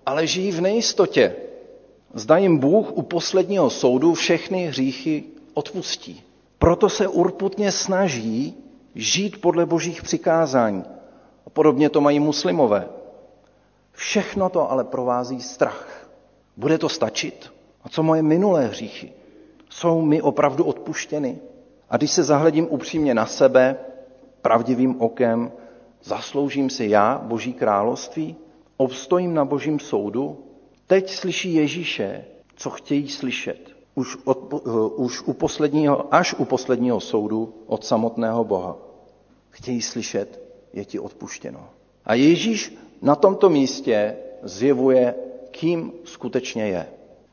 ale 0.05 0.27
žijí 0.27 0.51
v 0.51 0.61
nejistotě. 0.61 1.35
Zda 2.13 2.37
jim 2.37 2.57
Bůh 2.57 2.91
u 2.91 3.01
posledního 3.01 3.69
soudu 3.69 4.13
všechny 4.13 4.65
hříchy 4.65 5.23
odpustí. 5.53 6.23
Proto 6.59 6.89
se 6.89 7.07
urputně 7.07 7.71
snaží 7.71 8.57
žít 8.95 9.41
podle 9.41 9.65
božích 9.65 10.03
přikázání. 10.03 10.83
Podobně 11.53 11.89
to 11.89 12.01
mají 12.01 12.19
muslimové. 12.19 12.87
Všechno 13.91 14.49
to 14.49 14.71
ale 14.71 14.83
provází 14.83 15.41
strach. 15.41 16.09
Bude 16.57 16.77
to 16.77 16.89
stačit? 16.89 17.53
A 17.83 17.89
co 17.89 18.03
moje 18.03 18.21
minulé 18.21 18.67
hříchy? 18.67 19.11
Jsou 19.69 20.01
mi 20.01 20.21
opravdu 20.21 20.63
odpuštěny? 20.63 21.37
A 21.89 21.97
když 21.97 22.11
se 22.11 22.23
zahledím 22.23 22.67
upřímně 22.69 23.13
na 23.13 23.25
sebe, 23.25 23.75
pravdivým 24.41 25.01
okem, 25.01 25.51
zasloužím 26.03 26.69
si 26.69 26.85
já 26.85 27.21
Boží 27.23 27.53
království? 27.53 28.35
Obstojím 28.77 29.33
na 29.33 29.45
Božím 29.45 29.79
soudu? 29.79 30.37
Teď 30.87 31.09
slyší 31.09 31.53
Ježíše, 31.53 32.25
co 32.55 32.69
chtějí 32.69 33.09
slyšet. 33.09 33.73
Už, 33.95 34.17
od, 34.25 34.53
uh, 34.53 35.01
už 35.05 35.21
u 35.21 35.33
posledního, 35.33 36.13
až 36.13 36.33
u 36.33 36.45
posledního 36.45 36.99
soudu 36.99 37.53
od 37.67 37.85
samotného 37.85 38.43
Boha. 38.43 38.77
Chtějí 39.49 39.81
slyšet, 39.81 40.41
je 40.73 40.85
ti 40.85 40.99
odpuštěno. 40.99 41.69
A 42.05 42.13
Ježíš 42.13 42.77
na 43.01 43.15
tomto 43.15 43.49
místě 43.49 44.15
zjevuje, 44.43 45.15
kým 45.51 45.91
skutečně 46.03 46.67
je. 46.67 46.87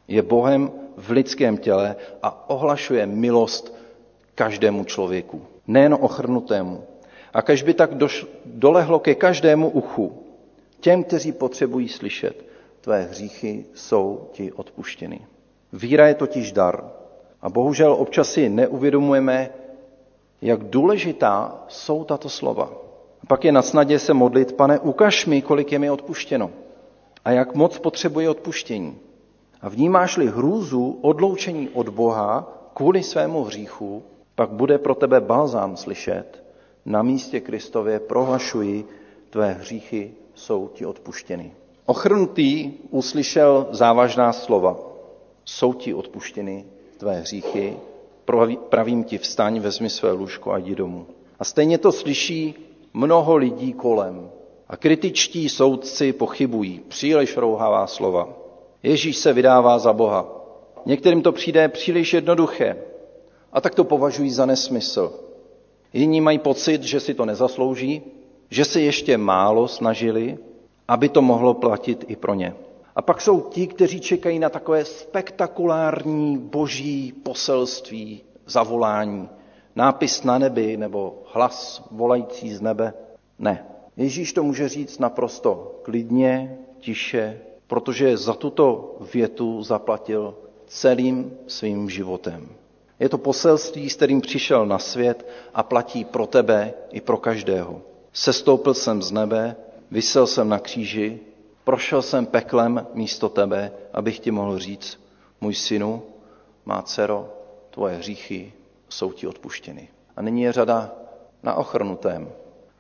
Je 0.09 0.23
Bohem 0.23 0.71
v 0.97 1.11
lidském 1.11 1.57
těle 1.59 1.97
a 2.23 2.51
ohlašuje 2.51 3.07
milost 3.07 3.75
každému 4.35 4.85
člověku, 4.85 5.43
nejen 5.67 5.95
ochrnutému. 6.01 6.85
A 7.33 7.43
kaž 7.43 7.63
by 7.63 7.75
tak 7.75 7.95
doš, 7.95 8.27
dolehlo 8.45 8.99
ke 8.99 9.15
každému 9.15 9.69
uchu, 9.69 10.23
těm, 10.81 11.05
kteří 11.05 11.33
potřebují 11.33 11.89
slyšet, 11.89 12.50
tvé 12.81 13.03
hříchy 13.03 13.65
jsou 13.75 14.29
ti 14.33 14.53
odpuštěny. 14.53 15.27
Víra 15.73 16.09
je 16.09 16.15
totiž 16.15 16.53
dar. 16.53 16.85
A 17.43 17.49
bohužel 17.51 17.93
občas 17.93 18.33
si 18.33 18.49
neuvědomujeme, 18.49 19.51
jak 20.43 20.65
důležitá 20.65 21.65
jsou 21.69 22.05
tato 22.05 22.29
slova. 22.29 22.73
A 23.23 23.27
pak 23.27 23.45
je 23.45 23.53
na 23.53 23.63
snadě 23.63 23.99
se 23.99 24.15
modlit, 24.15 24.53
pane, 24.53 24.79
ukaž 24.79 25.27
mi, 25.27 25.43
kolik 25.43 25.73
je 25.73 25.79
mi 25.79 25.91
odpuštěno 25.91 26.51
a 27.25 27.31
jak 27.31 27.55
moc 27.55 27.79
potřebuje 27.79 28.31
odpuštění. 28.31 28.99
A 29.61 29.69
vnímáš-li 29.69 30.27
hrůzu 30.27 30.99
odloučení 31.03 31.69
od 31.69 31.89
Boha 31.89 32.53
kvůli 32.75 33.03
svému 33.03 33.45
hříchu, 33.45 34.03
pak 34.35 34.51
bude 34.51 34.79
pro 34.79 34.95
tebe 34.95 35.21
balzám 35.21 35.77
slyšet. 35.77 36.45
Na 36.85 37.03
místě 37.03 37.41
Kristově 37.41 38.01
prohlašuji, 38.01 38.89
tvé 39.31 39.53
hříchy 39.53 40.13
jsou 40.35 40.69
ti 40.69 40.87
odpuštěny. 40.87 41.53
Ochrnutý 41.87 42.73
uslyšel 42.91 43.67
závažná 43.71 44.33
slova. 44.33 44.79
Jsou 45.45 45.73
ti 45.73 45.95
odpuštěny 45.95 46.65
tvé 46.99 47.21
hříchy, 47.21 47.77
pravím 48.69 49.05
ti 49.05 49.19
vstaň, 49.19 49.61
vezmi 49.61 49.91
své 49.91 50.13
lůžko 50.13 50.53
a 50.53 50.59
jdi 50.59 50.75
domů. 50.75 51.07
A 51.39 51.45
stejně 51.45 51.79
to 51.79 51.93
slyší 51.93 52.55
mnoho 52.95 53.37
lidí 53.37 53.73
kolem. 53.73 54.31
A 54.69 54.77
kritičtí 54.77 55.49
soudci 55.49 56.13
pochybují, 56.13 56.81
příliš 56.89 57.37
rouhavá 57.37 57.87
slova. 57.87 58.29
Ježíš 58.83 59.17
se 59.17 59.33
vydává 59.33 59.79
za 59.79 59.93
Boha. 59.93 60.29
Některým 60.87 61.23
to 61.23 61.33
přijde 61.33 61.69
příliš 61.69 62.13
jednoduché 62.15 62.77
a 63.53 63.61
tak 63.61 63.75
to 63.75 63.85
považují 63.85 64.31
za 64.31 64.47
nesmysl. 64.47 65.13
Jiní 65.93 66.21
mají 66.21 66.39
pocit, 66.39 66.83
že 66.83 67.01
si 67.01 67.15
to 67.15 67.25
nezaslouží, 67.25 68.03
že 68.51 68.65
se 68.65 68.81
ještě 68.81 69.19
málo 69.19 69.69
snažili, 69.69 70.39
aby 70.91 71.09
to 71.09 71.23
mohlo 71.23 71.55
platit 71.55 72.05
i 72.09 72.17
pro 72.17 72.35
ně. 72.35 72.55
A 72.97 73.03
pak 73.03 73.21
jsou 73.21 73.41
ti, 73.41 73.67
kteří 73.67 74.01
čekají 74.01 74.39
na 74.39 74.49
takové 74.49 74.85
spektakulární 74.85 76.39
boží 76.39 77.13
poselství, 77.23 78.21
zavolání, 78.47 79.29
nápis 79.77 80.23
na 80.23 80.39
nebi 80.39 80.77
nebo 80.77 81.23
hlas 81.33 81.83
volající 81.91 82.55
z 82.55 82.61
nebe. 82.61 82.95
Ne. 83.39 83.67
Ježíš 83.97 84.33
to 84.33 84.43
může 84.43 84.69
říct 84.69 84.99
naprosto 84.99 85.75
klidně, 85.83 86.59
tiše, 86.79 87.41
protože 87.67 88.17
za 88.17 88.35
tuto 88.35 88.97
větu 89.15 89.63
zaplatil 89.63 90.35
celým 90.67 91.33
svým 91.47 91.91
životem. 91.91 92.49
Je 93.01 93.09
to 93.09 93.19
poselství, 93.19 93.91
s 93.91 93.97
kterým 93.97 94.21
přišel 94.21 94.67
na 94.67 94.79
svět 94.79 95.27
a 95.55 95.63
platí 95.63 96.05
pro 96.05 96.27
tebe 96.27 96.75
i 96.91 97.01
pro 97.01 97.17
každého. 97.17 97.81
Sestoupil 98.13 98.75
jsem 98.75 99.03
z 99.03 99.13
nebe, 99.13 99.57
vysel 99.91 100.27
jsem 100.27 100.49
na 100.49 100.59
kříži, 100.59 101.21
prošel 101.65 102.03
jsem 102.03 102.27
peklem 102.27 102.87
místo 102.95 103.29
tebe, 103.29 103.73
abych 103.93 104.19
ti 104.19 104.31
mohl 104.31 104.59
říct, 104.59 105.01
můj 105.41 105.55
synu, 105.55 106.03
má 106.65 106.83
dcero, 106.83 107.29
tvoje 107.71 107.97
hříchy 107.97 108.53
jsou 108.89 109.13
ti 109.13 109.27
odpuštěny. 109.27 109.89
A 110.17 110.23
nyní 110.23 110.43
je 110.43 110.53
řada 110.53 110.95
na 111.43 111.55
ochrnutém. 111.55 112.29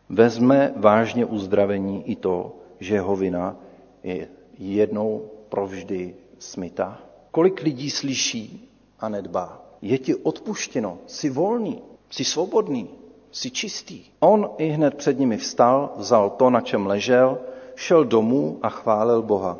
Vezme 0.08 0.72
vážně 0.76 1.24
uzdravení 1.24 2.10
i 2.10 2.16
to, 2.16 2.56
že 2.80 2.94
jeho 2.94 3.16
vina 3.16 3.56
je 4.02 4.28
jednou 4.58 5.30
provždy 5.48 6.14
smita. 6.38 6.98
Kolik 7.30 7.62
lidí 7.62 7.90
slyší 7.90 8.68
a 9.00 9.08
nedbá? 9.08 9.62
Je 9.82 9.98
ti 9.98 10.14
odpuštěno, 10.14 10.98
jsi 11.06 11.30
volný, 11.30 11.82
jsi 12.10 12.24
svobodný, 12.24 12.90
jsi 13.32 13.50
čistý. 13.50 14.04
On 14.20 14.50
i 14.58 14.68
hned 14.68 14.94
před 14.94 15.18
nimi 15.18 15.36
vstal, 15.36 15.92
vzal 15.96 16.30
to, 16.30 16.50
na 16.50 16.60
čem 16.60 16.86
ležel, 16.86 17.38
šel 17.74 18.04
domů 18.04 18.58
a 18.62 18.68
chválil 18.68 19.22
Boha. 19.22 19.58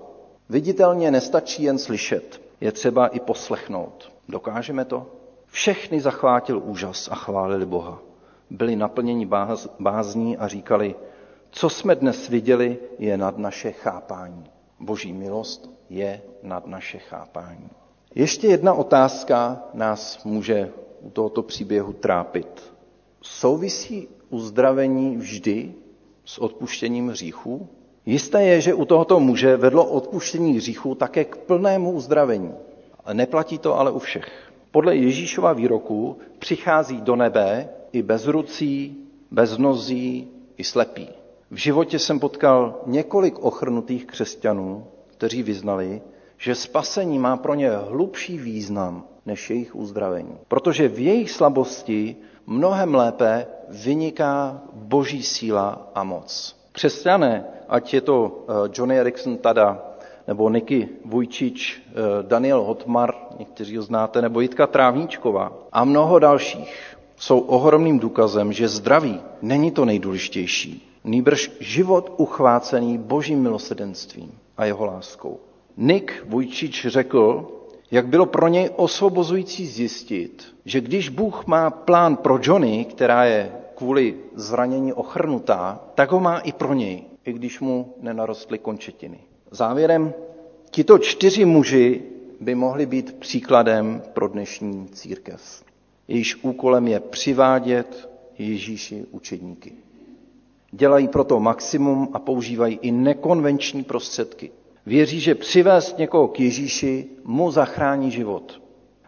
Viditelně 0.48 1.10
nestačí 1.10 1.62
jen 1.62 1.78
slyšet, 1.78 2.40
je 2.60 2.72
třeba 2.72 3.06
i 3.06 3.20
poslechnout. 3.20 4.12
Dokážeme 4.28 4.84
to? 4.84 5.06
Všechny 5.46 6.00
zachvátil 6.00 6.58
úžas 6.64 7.08
a 7.12 7.14
chválili 7.14 7.66
Boha. 7.66 7.98
Byli 8.50 8.76
naplněni 8.76 9.28
bázní 9.78 10.36
a 10.36 10.48
říkali, 10.48 10.94
co 11.50 11.70
jsme 11.70 11.94
dnes 11.94 12.28
viděli, 12.28 12.78
je 12.98 13.16
nad 13.16 13.38
naše 13.38 13.72
chápání. 13.72 14.44
Boží 14.80 15.12
milost 15.12 15.70
je 15.90 16.22
nad 16.42 16.66
naše 16.66 16.98
chápání. 16.98 17.70
Ještě 18.14 18.46
jedna 18.46 18.72
otázka 18.74 19.62
nás 19.74 20.24
může 20.24 20.72
u 21.00 21.10
tohoto 21.10 21.42
příběhu 21.42 21.92
trápit. 21.92 22.69
Souvisí 23.22 24.08
uzdravení 24.30 25.16
vždy 25.16 25.74
s 26.24 26.38
odpuštěním 26.38 27.08
hříchů? 27.08 27.68
Jisté 28.06 28.42
je, 28.42 28.60
že 28.60 28.74
u 28.74 28.84
tohoto 28.84 29.20
muže 29.20 29.56
vedlo 29.56 29.84
odpuštění 29.84 30.52
hříchů 30.52 30.94
také 30.94 31.24
k 31.24 31.36
plnému 31.36 31.92
uzdravení. 31.92 32.54
Neplatí 33.12 33.58
to 33.58 33.78
ale 33.78 33.90
u 33.90 33.98
všech. 33.98 34.52
Podle 34.70 34.96
Ježíšova 34.96 35.52
výroku 35.52 36.18
přichází 36.38 37.00
do 37.00 37.16
nebe 37.16 37.68
i 37.92 38.02
bezrucí, 38.02 38.96
beznozí, 39.30 40.28
i 40.56 40.64
slepí. 40.64 41.08
V 41.50 41.56
životě 41.56 41.98
jsem 41.98 42.20
potkal 42.20 42.80
několik 42.86 43.38
ochrnutých 43.38 44.06
křesťanů, 44.06 44.86
kteří 45.06 45.42
vyznali, 45.42 46.02
že 46.38 46.54
spasení 46.54 47.18
má 47.18 47.36
pro 47.36 47.54
ně 47.54 47.70
hlubší 47.70 48.38
význam 48.38 49.04
než 49.26 49.50
jejich 49.50 49.76
uzdravení. 49.76 50.38
Protože 50.48 50.88
v 50.88 50.98
jejich 50.98 51.30
slabosti 51.30 52.16
mnohem 52.46 52.94
lépe 52.94 53.46
vyniká 53.68 54.60
boží 54.72 55.22
síla 55.22 55.90
a 55.94 56.04
moc. 56.04 56.56
Křesťané, 56.72 57.44
ať 57.68 57.94
je 57.94 58.00
to 58.00 58.16
eh, 58.48 58.52
Johnny 58.74 58.98
Erickson 58.98 59.36
Tada, 59.36 59.82
nebo 60.26 60.50
Niky 60.50 60.88
Vujčič, 61.04 61.82
eh, 61.88 61.92
Daniel 62.22 62.62
Hotmar, 62.62 63.14
někteří 63.38 63.76
ho 63.76 63.82
znáte, 63.82 64.22
nebo 64.22 64.40
Jitka 64.40 64.66
Trávníčková 64.66 65.52
a 65.72 65.84
mnoho 65.84 66.18
dalších, 66.18 66.96
jsou 67.16 67.38
ohromným 67.38 67.98
důkazem, 67.98 68.52
že 68.52 68.68
zdraví 68.68 69.20
není 69.42 69.70
to 69.70 69.84
nejdůležitější. 69.84 70.86
Nýbrž 71.04 71.50
život 71.60 72.12
uchvácený 72.16 72.98
božím 72.98 73.42
milosrdenstvím 73.42 74.32
a 74.56 74.64
jeho 74.64 74.84
láskou. 74.84 75.40
Nick 75.76 76.24
Vujčič 76.28 76.86
řekl, 76.86 77.48
jak 77.90 78.06
bylo 78.06 78.26
pro 78.26 78.48
něj 78.48 78.70
osvobozující 78.76 79.66
zjistit, 79.66 80.54
že 80.64 80.80
když 80.80 81.08
Bůh 81.08 81.46
má 81.46 81.70
plán 81.70 82.16
pro 82.16 82.38
Johnny, 82.42 82.84
která 82.84 83.24
je 83.24 83.52
kvůli 83.74 84.14
zranění 84.34 84.92
ochrnutá, 84.92 85.80
tak 85.94 86.12
ho 86.12 86.20
má 86.20 86.38
i 86.38 86.52
pro 86.52 86.74
něj, 86.74 87.02
i 87.24 87.32
když 87.32 87.60
mu 87.60 87.94
nenarostly 88.00 88.58
končetiny. 88.58 89.18
Závěrem, 89.50 90.12
tito 90.70 90.98
čtyři 90.98 91.44
muži 91.44 92.02
by 92.40 92.54
mohli 92.54 92.86
být 92.86 93.12
příkladem 93.18 94.02
pro 94.12 94.28
dnešní 94.28 94.88
církev. 94.88 95.62
Jejíž 96.08 96.44
úkolem 96.44 96.88
je 96.88 97.00
přivádět 97.00 98.08
Ježíši 98.38 99.06
učedníky. 99.10 99.72
Dělají 100.72 101.08
proto 101.08 101.40
maximum 101.40 102.08
a 102.12 102.18
používají 102.18 102.78
i 102.82 102.90
nekonvenční 102.90 103.84
prostředky. 103.84 104.50
Věří, 104.86 105.20
že 105.20 105.34
přivést 105.34 105.98
někoho 105.98 106.28
k 106.28 106.40
Ježíši 106.40 107.06
mu 107.24 107.50
zachrání 107.50 108.10
život. 108.10 108.62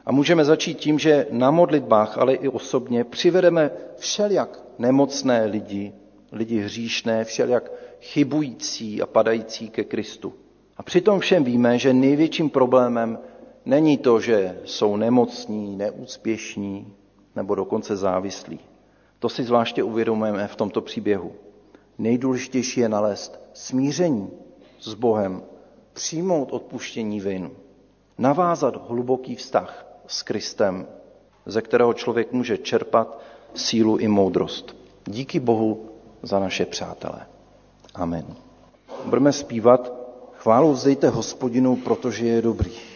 A 0.07 0.12
můžeme 0.12 0.45
začít 0.45 0.79
tím, 0.79 0.99
že 0.99 1.27
na 1.31 1.51
modlitbách, 1.51 2.18
ale 2.18 2.35
i 2.35 2.49
osobně 2.49 3.05
přivedeme 3.05 3.70
všelijak 3.97 4.62
nemocné 4.79 5.45
lidi, 5.45 5.93
lidi 6.33 6.61
hříšné, 6.61 7.25
všelijak 7.25 7.73
chybující 8.01 9.03
a 9.03 9.07
padající 9.07 9.70
ke 9.70 9.85
Kristu. 9.85 10.33
A 10.77 10.83
přitom 10.83 11.20
všem 11.20 11.45
víme, 11.45 11.79
že 11.79 11.93
největším 11.93 12.51
problémem 12.51 13.18
není 13.64 13.99
to, 13.99 14.20
že 14.20 14.59
jsou 14.64 14.97
nemocní, 14.97 15.77
neúspěšní 15.77 16.93
nebo 17.37 17.55
dokonce 17.55 17.97
závislí. 17.97 18.61
To 19.18 19.29
si 19.29 19.45
zvláště 19.45 19.83
uvědomujeme 19.83 20.49
v 20.49 20.57
tomto 20.57 20.81
příběhu. 20.81 21.33
Nejdůležitější 21.99 22.81
je 22.81 22.89
nalézt 22.89 23.41
smíření 23.53 24.31
s 24.81 24.95
Bohem, 24.95 25.43
přijmout 25.93 26.53
odpuštění 26.53 27.20
vin, 27.20 27.51
navázat 28.18 28.88
hluboký 28.88 29.36
vztah 29.36 29.86
s 30.07 30.22
Kristem, 30.22 30.86
ze 31.47 31.62
kterého 31.62 31.95
člověk 31.95 32.32
může 32.32 32.59
čerpat 32.59 33.20
sílu 33.55 33.97
i 33.97 34.09
moudrost. 34.09 34.76
Díky 35.07 35.40
Bohu 35.40 35.88
za 36.22 36.38
naše 36.40 36.66
přátelé. 36.66 37.26
Amen. 37.95 38.36
Budeme 39.05 39.32
zpívat 39.32 39.93
chválu 40.32 40.72
vzdejte 40.72 41.09
hospodinu, 41.09 41.76
protože 41.76 42.26
je 42.26 42.43
dobrý. 42.43 42.91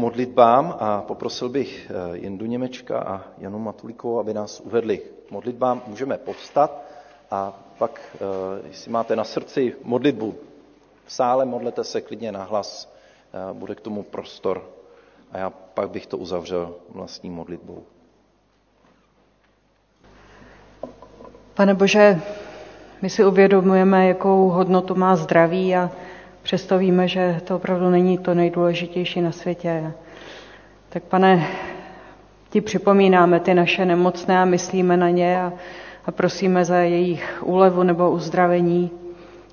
Modlitbám 0.00 0.76
a 0.78 1.02
poprosil 1.02 1.48
bych 1.48 1.90
eh, 1.90 2.16
Jendu 2.18 2.46
Němečka 2.46 2.98
a 2.98 3.22
Janu 3.38 3.58
Matulikovou, 3.58 4.18
aby 4.18 4.34
nás 4.34 4.60
uvedli 4.60 4.98
k 4.98 5.30
modlitbám. 5.30 5.82
Můžeme 5.86 6.18
povstat 6.18 6.82
a 7.30 7.52
pak, 7.78 8.00
eh, 8.14 8.18
jestli 8.68 8.90
máte 8.90 9.16
na 9.16 9.24
srdci 9.24 9.74
modlitbu 9.84 10.34
v 11.04 11.12
sále, 11.12 11.44
modlete 11.44 11.84
se 11.84 12.00
klidně 12.00 12.32
na 12.32 12.42
hlas, 12.44 12.88
eh, 12.88 13.52
bude 13.52 13.74
k 13.74 13.80
tomu 13.80 14.02
prostor 14.02 14.64
a 15.32 15.38
já 15.38 15.50
pak 15.50 15.90
bych 15.90 16.06
to 16.06 16.18
uzavřel 16.18 16.74
vlastní 16.88 17.30
modlitbou. 17.30 17.82
Pane 21.54 21.74
Bože, 21.74 22.20
my 23.02 23.10
si 23.10 23.24
uvědomujeme, 23.24 24.08
jakou 24.08 24.48
hodnotu 24.48 24.94
má 24.94 25.16
zdraví 25.16 25.76
a 25.76 25.90
přesto 26.42 26.78
víme, 26.78 27.08
že 27.08 27.40
to 27.44 27.56
opravdu 27.56 27.90
není 27.90 28.18
to 28.18 28.34
nejdůležitější 28.34 29.20
na 29.20 29.32
světě. 29.32 29.92
Tak 30.88 31.02
pane, 31.02 31.46
ti 32.50 32.60
připomínáme 32.60 33.40
ty 33.40 33.54
naše 33.54 33.84
nemocné 33.84 34.38
a 34.38 34.44
myslíme 34.44 34.96
na 34.96 35.10
ně 35.10 35.42
a, 35.42 35.52
a 36.06 36.10
prosíme 36.10 36.64
za 36.64 36.76
jejich 36.76 37.42
úlevu 37.42 37.82
nebo 37.82 38.10
uzdravení. 38.10 38.90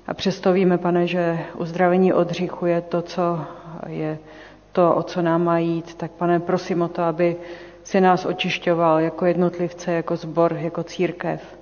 A 0.06 0.14
přesto 0.14 0.52
víme, 0.52 0.78
pane, 0.78 1.06
že 1.06 1.38
uzdravení 1.54 2.12
od 2.12 2.30
hříchu 2.30 2.66
je 2.66 2.80
to, 2.80 3.02
co 3.02 3.40
je 3.86 4.18
to, 4.72 4.94
o 4.94 5.02
co 5.02 5.22
nám 5.22 5.44
má 5.44 5.58
jít. 5.58 5.94
Tak 5.94 6.10
pane, 6.10 6.40
prosím 6.40 6.82
o 6.82 6.88
to, 6.88 7.02
aby 7.02 7.36
si 7.84 8.00
nás 8.00 8.24
očišťoval 8.24 9.00
jako 9.00 9.26
jednotlivce, 9.26 9.92
jako 9.92 10.16
zbor, 10.16 10.52
jako 10.60 10.82
církev. 10.82 11.58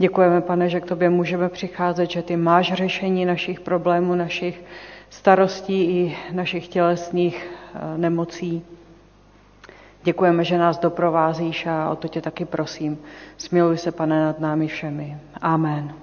Děkujeme, 0.00 0.40
pane, 0.40 0.68
že 0.68 0.80
k 0.80 0.86
tobě 0.86 1.10
můžeme 1.10 1.48
přicházet, 1.48 2.10
že 2.10 2.22
ty 2.22 2.36
máš 2.36 2.72
řešení 2.72 3.24
našich 3.24 3.60
problémů, 3.60 4.14
našich 4.14 4.62
starostí 5.10 5.84
i 5.84 6.16
našich 6.32 6.68
tělesných 6.68 7.46
eh, 7.74 7.98
nemocí. 7.98 8.62
Děkujeme, 10.02 10.44
že 10.44 10.58
nás 10.58 10.78
doprovázíš 10.78 11.66
a 11.66 11.90
o 11.90 11.96
to 11.96 12.08
tě 12.08 12.20
taky 12.20 12.44
prosím. 12.44 12.98
Smiluj 13.36 13.78
se, 13.78 13.92
pane, 13.92 14.24
nad 14.24 14.40
námi 14.40 14.68
všemi. 14.68 15.16
Amen. 15.40 15.94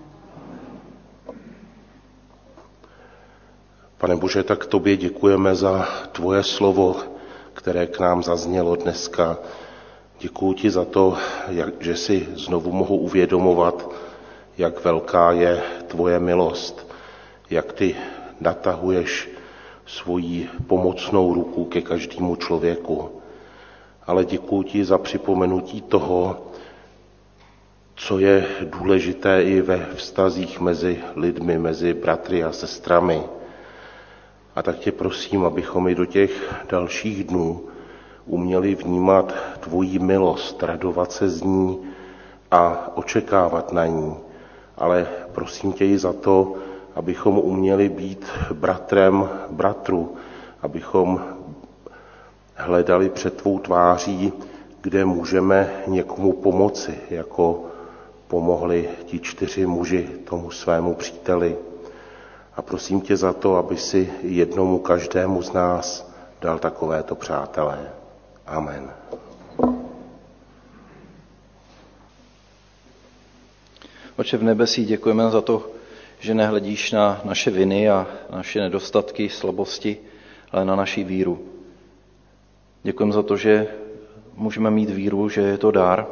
Pane 3.97 4.15
Bože, 4.15 4.43
tak 4.43 4.65
tobě 4.65 4.97
děkujeme 4.97 5.55
za 5.55 5.87
tvoje 6.11 6.43
slovo, 6.43 6.95
které 7.53 7.87
k 7.87 7.99
nám 7.99 8.23
zaznělo 8.23 8.75
dneska. 8.75 9.37
Děkuji 10.19 10.53
ti 10.53 10.69
za 10.69 10.85
to, 10.85 11.17
jak, 11.49 11.81
že 11.81 11.95
si 11.95 12.27
znovu 12.35 12.71
mohu 12.71 12.97
uvědomovat, 12.97 13.89
jak 14.57 14.83
velká 14.83 15.31
je 15.31 15.61
tvoje 15.87 16.19
milost, 16.19 16.87
jak 17.49 17.73
ty 17.73 17.95
natahuješ 18.41 19.29
svoji 19.85 20.49
pomocnou 20.67 21.33
ruku 21.33 21.65
ke 21.65 21.81
každému 21.81 22.35
člověku. 22.35 23.09
Ale 24.07 24.25
děkuji 24.25 24.63
ti 24.63 24.85
za 24.85 24.97
připomenutí 24.97 25.81
toho, 25.81 26.41
co 27.95 28.19
je 28.19 28.47
důležité 28.63 29.43
i 29.43 29.61
ve 29.61 29.85
vztazích 29.95 30.59
mezi 30.59 30.99
lidmi, 31.15 31.57
mezi 31.57 31.93
bratry 31.93 32.43
a 32.43 32.51
sestrami. 32.51 33.21
A 34.55 34.63
tak 34.63 34.77
tě 34.79 34.91
prosím, 34.91 35.45
abychom 35.45 35.87
i 35.87 35.95
do 35.95 36.05
těch 36.05 36.53
dalších 36.69 37.23
dnů 37.23 37.61
uměli 38.27 38.75
vnímat 38.75 39.33
tvoji 39.59 39.99
milost, 39.99 40.63
radovat 40.63 41.11
se 41.11 41.29
z 41.29 41.43
ní 41.43 41.79
a 42.51 42.91
očekávat 42.97 43.71
na 43.73 43.85
ní. 43.85 44.15
Ale 44.77 45.07
prosím 45.31 45.73
tě 45.73 45.85
i 45.85 45.97
za 45.97 46.13
to, 46.13 46.53
abychom 46.95 47.37
uměli 47.39 47.89
být 47.89 48.25
bratrem 48.53 49.29
bratru, 49.49 50.15
abychom 50.61 51.21
hledali 52.55 53.09
před 53.09 53.33
tvou 53.41 53.59
tváří, 53.59 54.33
kde 54.81 55.05
můžeme 55.05 55.71
někomu 55.87 56.33
pomoci, 56.33 56.99
jako 57.09 57.63
pomohli 58.27 58.89
ti 59.05 59.19
čtyři 59.19 59.65
muži 59.65 60.09
tomu 60.29 60.51
svému 60.51 60.93
příteli. 60.93 61.55
A 62.55 62.61
prosím 62.61 63.01
tě 63.01 63.17
za 63.17 63.33
to, 63.33 63.55
aby 63.55 63.77
si 63.77 64.09
jednomu 64.21 64.79
každému 64.79 65.41
z 65.41 65.53
nás 65.53 66.11
dal 66.41 66.59
takovéto 66.59 67.15
přátelé. 67.15 67.79
Amen. 68.47 68.89
Oče 74.17 74.37
v 74.37 74.43
nebesí, 74.43 74.85
děkujeme 74.85 75.29
za 75.29 75.41
to, 75.41 75.71
že 76.19 76.33
nehledíš 76.33 76.91
na 76.91 77.21
naše 77.25 77.51
viny 77.51 77.89
a 77.89 78.07
naše 78.29 78.59
nedostatky, 78.59 79.29
slabosti, 79.29 79.97
ale 80.51 80.65
na 80.65 80.75
naši 80.75 81.03
víru. 81.03 81.39
Děkujeme 82.83 83.13
za 83.13 83.23
to, 83.23 83.37
že 83.37 83.67
můžeme 84.35 84.71
mít 84.71 84.89
víru, 84.89 85.29
že 85.29 85.41
je 85.41 85.57
to 85.57 85.71
dár 85.71 86.07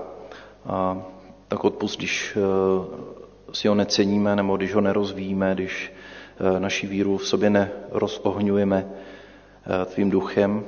a 0.65 1.01
tak 1.47 1.63
odpust, 1.63 1.97
když 1.97 2.37
eh, 2.37 3.53
si 3.53 3.67
ho 3.67 3.75
neceníme 3.75 4.35
nebo 4.35 4.57
když 4.57 4.73
ho 4.73 4.81
nerozvíjíme, 4.81 5.53
když 5.53 5.93
eh, 6.55 6.59
naši 6.59 6.87
víru 6.87 7.17
v 7.17 7.27
sobě 7.27 7.49
nerozohňujeme 7.49 8.85
eh, 9.81 9.85
tvým 9.85 10.09
duchem, 10.09 10.63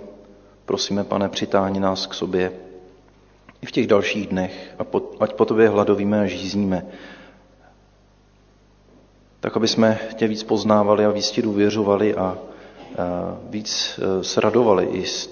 Prosíme, 0.68 1.04
pane, 1.04 1.30
přitáhni 1.30 1.80
nás 1.80 2.08
k 2.08 2.14
sobě 2.14 2.52
i 3.62 3.66
v 3.66 3.72
těch 3.72 3.88
dalších 3.88 4.28
dnech, 4.28 4.76
a 4.80 4.84
po, 4.84 5.02
ať 5.20 5.34
po 5.34 5.46
tobě 5.46 5.70
hladovíme 5.70 6.22
a 6.22 6.26
žízníme. 6.26 6.86
Tak, 9.40 9.58
aby 9.58 9.68
jsme 9.68 10.00
tě 10.16 10.28
víc 10.28 10.44
poznávali 10.44 11.06
a 11.06 11.10
víc 11.10 11.32
ti 11.32 11.42
důvěřovali 11.42 12.16
a, 12.16 12.20
a 12.22 12.38
víc 13.50 14.00
se 14.22 14.42
radovali 14.42 14.86
i 14.86 15.06
z, 15.06 15.30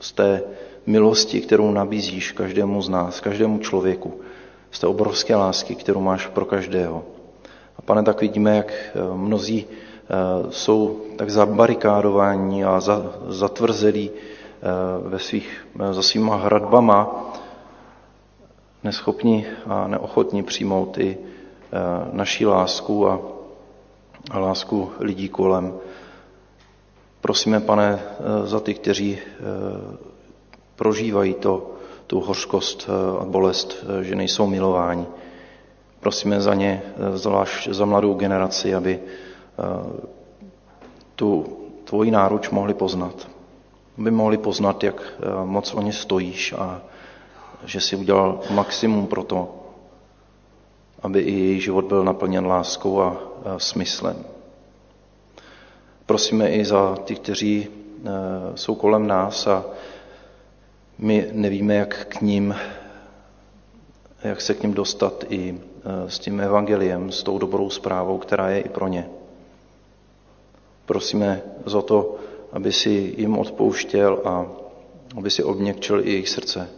z 0.00 0.12
té 0.12 0.42
milosti, 0.86 1.40
kterou 1.40 1.70
nabízíš 1.70 2.32
každému 2.32 2.82
z 2.82 2.88
nás, 2.88 3.20
každému 3.20 3.58
člověku, 3.58 4.20
z 4.70 4.78
té 4.78 4.86
obrovské 4.86 5.36
lásky, 5.36 5.74
kterou 5.74 6.00
máš 6.00 6.26
pro 6.26 6.44
každého. 6.44 7.04
A 7.76 7.82
pane, 7.82 8.02
tak 8.02 8.20
vidíme, 8.20 8.56
jak 8.56 8.72
e, 8.72 9.16
mnozí 9.16 9.66
e, 9.66 10.52
jsou 10.52 11.00
tak 11.16 11.30
zabarikádováni 11.30 12.64
a 12.64 12.80
zatvrzelí 13.28 14.10
Eh, 14.10 14.37
ve 15.02 15.18
svých, 15.18 15.66
eh, 15.80 15.92
za 15.94 16.02
svýma 16.02 16.36
hradbama 16.36 17.30
neschopni 18.84 19.46
a 19.66 19.88
neochotni 19.88 20.42
přijmout 20.42 20.98
i 20.98 21.18
eh, 21.18 21.76
naší 22.12 22.46
lásku 22.46 23.08
a, 23.08 23.20
a 24.30 24.38
lásku 24.38 24.92
lidí 24.98 25.28
kolem. 25.28 25.74
Prosíme, 27.20 27.60
pane, 27.60 27.98
za 28.44 28.60
ty, 28.60 28.74
kteří 28.74 29.18
prožívají 30.76 31.34
to, 31.34 31.70
tu 32.06 32.20
hořkost 32.20 32.90
a 33.20 33.24
bolest, 33.24 33.84
že 34.02 34.14
nejsou 34.14 34.46
milováni. 34.46 35.06
Prosíme 36.00 36.40
za 36.40 36.54
ně, 36.54 36.82
zvlášť 37.14 37.68
za 37.68 37.84
mladou 37.84 38.14
generaci, 38.14 38.74
aby 38.74 39.00
tu 41.16 41.46
tvoji 41.84 42.10
náruč 42.10 42.50
mohli 42.50 42.74
poznat 42.74 43.37
aby 43.98 44.10
mohli 44.10 44.38
poznat, 44.38 44.84
jak 44.84 45.02
eh, 45.02 45.44
moc 45.44 45.74
o 45.74 45.80
ně 45.82 45.92
stojíš 45.92 46.52
a 46.52 46.82
že 47.64 47.80
si 47.80 47.96
udělal 47.96 48.40
maximum 48.50 49.06
pro 49.06 49.24
to, 49.24 49.54
aby 51.02 51.20
i 51.20 51.32
její 51.32 51.60
život 51.60 51.84
byl 51.84 52.04
naplněn 52.04 52.46
láskou 52.46 53.00
a 53.00 53.16
smyslem. 53.58 54.24
Prosíme 56.06 56.50
i 56.50 56.64
za 56.64 56.96
ty, 56.96 57.14
kteří 57.14 57.68
eh, 57.68 58.08
jsou 58.54 58.74
kolem 58.74 59.06
nás 59.06 59.46
a 59.46 59.64
my 60.98 61.28
nevíme, 61.32 61.74
jak 61.74 62.06
k 62.06 62.20
ním, 62.20 62.54
jak 64.24 64.40
se 64.40 64.54
k 64.54 64.62
ním 64.62 64.74
dostat 64.74 65.24
i 65.28 65.60
eh, 65.60 66.10
s 66.10 66.18
tím 66.18 66.40
evangeliem, 66.40 67.12
s 67.12 67.22
tou 67.22 67.38
dobrou 67.38 67.70
zprávou, 67.70 68.18
která 68.18 68.50
je 68.50 68.60
i 68.60 68.68
pro 68.68 68.88
ně. 68.88 69.08
Prosíme 70.86 71.42
za 71.66 71.82
to, 71.82 72.16
aby 72.52 72.72
si 72.72 73.14
jim 73.16 73.38
odpouštěl 73.38 74.20
a 74.24 74.46
aby 75.16 75.30
si 75.30 75.42
obněkčil 75.44 76.00
i 76.00 76.10
jejich 76.10 76.28
srdce. 76.28 76.68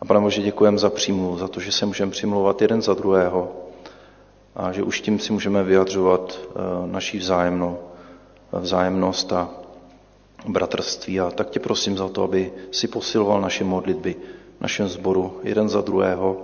A 0.00 0.04
pane 0.04 0.20
Bože, 0.20 0.42
děkujeme 0.42 0.78
za 0.78 0.90
přímluv, 0.90 1.38
za 1.38 1.48
to, 1.48 1.60
že 1.60 1.72
se 1.72 1.86
můžeme 1.86 2.10
přimlouvat 2.10 2.62
jeden 2.62 2.82
za 2.82 2.94
druhého 2.94 3.52
a 4.56 4.72
že 4.72 4.82
už 4.82 5.00
tím 5.00 5.18
si 5.18 5.32
můžeme 5.32 5.62
vyjadřovat 5.62 6.38
eh, 6.44 6.58
naší 6.86 7.18
vzájemno, 7.18 7.78
vzájemnost 8.52 9.32
a 9.32 9.50
bratrství. 10.48 11.20
A 11.20 11.30
tak 11.30 11.50
tě 11.50 11.60
prosím 11.60 11.96
za 11.96 12.08
to, 12.08 12.22
aby 12.22 12.52
si 12.70 12.88
posiloval 12.88 13.40
naše 13.40 13.64
modlitby 13.64 14.16
našem 14.60 14.88
sboru 14.88 15.40
jeden 15.42 15.68
za 15.68 15.80
druhého, 15.80 16.36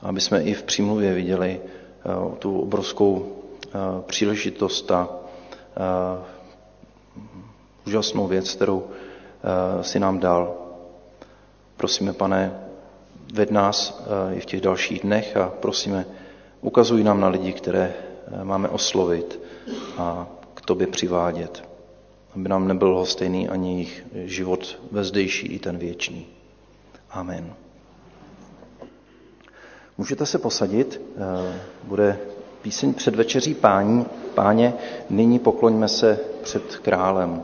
aby 0.00 0.20
jsme 0.20 0.42
i 0.42 0.54
v 0.54 0.62
přímluvě 0.62 1.14
viděli 1.14 1.60
eh, 1.60 2.36
tu 2.38 2.60
obrovskou 2.60 3.26
eh, 3.66 3.68
příležitost 4.06 4.90
a 4.90 5.08
úžasnou 7.86 8.26
věc, 8.26 8.54
kterou 8.54 8.84
eh, 8.88 9.84
si 9.84 10.00
nám 10.00 10.18
dal. 10.18 10.54
Prosíme, 11.76 12.12
pane, 12.12 12.52
ved 13.34 13.50
nás 13.50 14.02
eh, 14.30 14.34
i 14.34 14.40
v 14.40 14.44
těch 14.46 14.60
dalších 14.60 15.00
dnech 15.00 15.36
a 15.36 15.52
prosíme, 15.60 16.06
ukazuj 16.60 17.04
nám 17.04 17.20
na 17.20 17.28
lidi, 17.28 17.52
které 17.52 17.94
eh, 17.94 18.44
máme 18.44 18.68
oslovit 18.68 19.40
a 19.98 20.26
k 20.54 20.60
tobě 20.60 20.86
přivádět. 20.86 21.64
aby 22.34 22.48
nám 22.48 22.68
nebyl 22.68 22.94
hostejný 22.94 23.48
ani 23.48 23.72
jejich 23.72 24.06
život 24.24 24.78
ve 24.90 25.04
zdejší 25.04 25.46
i 25.46 25.58
ten 25.58 25.78
věčný. 25.78 26.26
Amen. 27.10 27.54
Můžete 29.98 30.26
se 30.26 30.38
posadit, 30.38 31.00
bude 31.84 32.18
píseň 32.62 32.94
před 32.94 33.14
večeří 33.14 33.56
páně, 34.34 34.74
nyní 35.10 35.38
pokloňme 35.38 35.88
se 35.88 36.18
před 36.42 36.76
králem. 36.76 37.42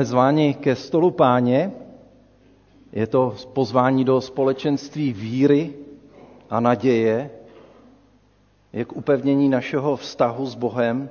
Jsme 0.00 0.04
zváni 0.04 0.54
ke 0.54 0.76
stolu 0.76 1.10
páně. 1.10 1.72
Je 2.92 3.06
to 3.06 3.36
pozvání 3.52 4.04
do 4.04 4.20
společenství 4.20 5.12
víry 5.12 5.74
a 6.50 6.60
naděje, 6.60 7.30
je 8.72 8.84
k 8.84 8.96
upevnění 8.96 9.48
našeho 9.48 9.96
vztahu 9.96 10.46
s 10.46 10.54
Bohem 10.54 11.08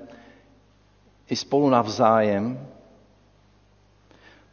i 1.30 1.36
spolu 1.36 1.70
navzájem. 1.70 2.68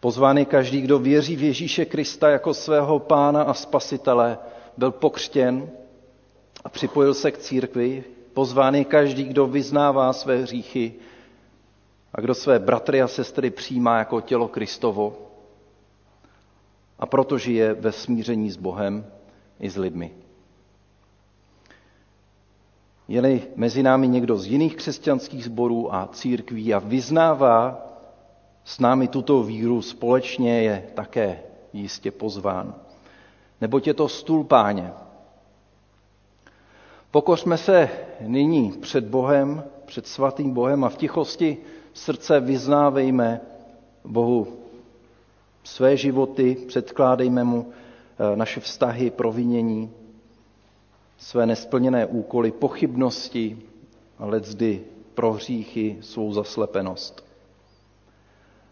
Pozvány 0.00 0.44
každý, 0.44 0.80
kdo 0.80 0.98
věří 0.98 1.36
v 1.36 1.42
Ježíše 1.42 1.84
Krista 1.84 2.30
jako 2.30 2.54
svého 2.54 2.98
pána 2.98 3.42
a 3.42 3.54
spasitele, 3.54 4.38
byl 4.76 4.90
pokřtěn 4.90 5.70
a 6.64 6.68
připojil 6.68 7.14
se 7.14 7.30
k 7.30 7.38
církvi. 7.38 8.04
Pozvány 8.34 8.84
každý, 8.84 9.24
kdo 9.24 9.46
vyznává 9.46 10.12
své 10.12 10.36
hříchy 10.36 10.94
a 12.14 12.20
kdo 12.20 12.34
své 12.34 12.58
bratry 12.58 13.02
a 13.02 13.08
sestry 13.08 13.50
přijímá 13.50 13.98
jako 13.98 14.20
tělo 14.20 14.48
Kristovo 14.48 15.16
a 16.98 17.06
proto 17.06 17.38
žije 17.38 17.74
ve 17.74 17.92
smíření 17.92 18.50
s 18.50 18.56
Bohem 18.56 19.06
i 19.60 19.70
s 19.70 19.76
lidmi. 19.76 20.10
Je-li 23.08 23.42
mezi 23.56 23.82
námi 23.82 24.08
někdo 24.08 24.38
z 24.38 24.46
jiných 24.46 24.76
křesťanských 24.76 25.44
sborů 25.44 25.94
a 25.94 26.08
církví 26.12 26.74
a 26.74 26.78
vyznává 26.78 27.86
s 28.64 28.78
námi 28.78 29.08
tuto 29.08 29.42
víru 29.42 29.82
společně, 29.82 30.62
je 30.62 30.84
také 30.94 31.40
jistě 31.72 32.10
pozván. 32.10 32.74
Neboť 33.60 33.86
je 33.86 33.94
to 33.94 34.08
stůl 34.08 34.44
páně. 34.44 34.92
Pokořme 37.10 37.58
se 37.58 37.90
nyní 38.20 38.72
před 38.72 39.04
Bohem, 39.04 39.64
před 39.84 40.06
svatým 40.06 40.50
Bohem 40.54 40.84
a 40.84 40.88
v 40.88 40.96
tichosti 40.96 41.56
srdce 41.96 42.40
vyznávejme 42.40 43.40
Bohu 44.04 44.58
své 45.64 45.96
životy, 45.96 46.56
předkládejme 46.68 47.44
mu 47.44 47.72
eh, 48.32 48.36
naše 48.36 48.60
vztahy, 48.60 49.10
provinění, 49.10 49.90
své 51.18 51.46
nesplněné 51.46 52.06
úkoly, 52.06 52.52
pochybnosti 52.52 53.58
letzdy 54.18 54.84
prohříchy, 55.14 55.98
svou 56.00 56.32
zaslepenost. 56.32 57.24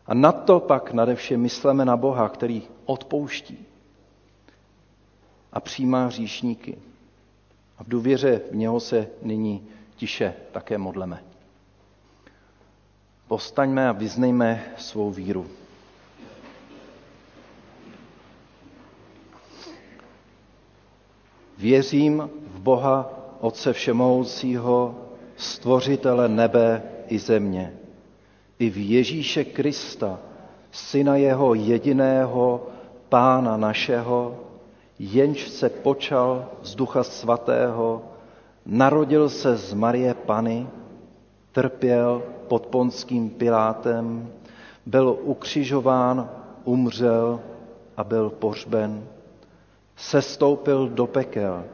A 0.06 0.14
na 0.14 0.32
to 0.32 0.60
pak 0.60 0.92
nadevše 0.92 1.36
mysleme 1.36 1.84
na 1.84 1.96
Boha, 1.96 2.28
který 2.28 2.62
odpouští 2.84 3.66
a 5.52 5.60
přijímá 5.60 6.06
hříšníky. 6.06 6.78
A 7.78 7.84
v 7.84 7.88
důvěře 7.88 8.40
v 8.50 8.54
něho 8.56 8.80
se 8.80 9.08
nyní 9.22 9.66
tiše 9.96 10.34
také 10.52 10.78
modleme. 10.78 11.33
Postaňme 13.28 13.88
a 13.88 13.92
vyznejme 13.92 14.64
svou 14.76 15.10
víru. 15.10 15.46
Věřím 21.58 22.30
v 22.46 22.60
Boha, 22.60 23.10
Otce 23.40 23.72
Všemohoucího, 23.72 24.94
Stvořitele 25.36 26.28
nebe 26.28 26.82
i 27.08 27.18
země, 27.18 27.74
i 28.58 28.70
v 28.70 28.90
Ježíše 28.90 29.44
Krista, 29.44 30.18
Syna 30.72 31.16
Jeho 31.16 31.54
jediného, 31.54 32.66
Pána 33.08 33.56
našeho, 33.56 34.40
jenž 34.98 35.48
se 35.48 35.68
počal 35.68 36.48
z 36.62 36.74
Ducha 36.74 37.04
Svatého, 37.04 38.02
narodil 38.66 39.28
se 39.28 39.56
z 39.56 39.74
Marie 39.74 40.14
Pany, 40.14 40.66
trpěl 41.54 42.22
pod 42.48 42.66
ponským 42.66 43.30
Pilátem, 43.30 44.28
byl 44.86 45.18
ukřižován, 45.22 46.30
umřel 46.64 47.40
a 47.96 48.04
byl 48.04 48.30
pohřben. 48.30 49.04
Sestoupil 49.96 50.88
do 50.88 51.06
pekel, 51.06 51.64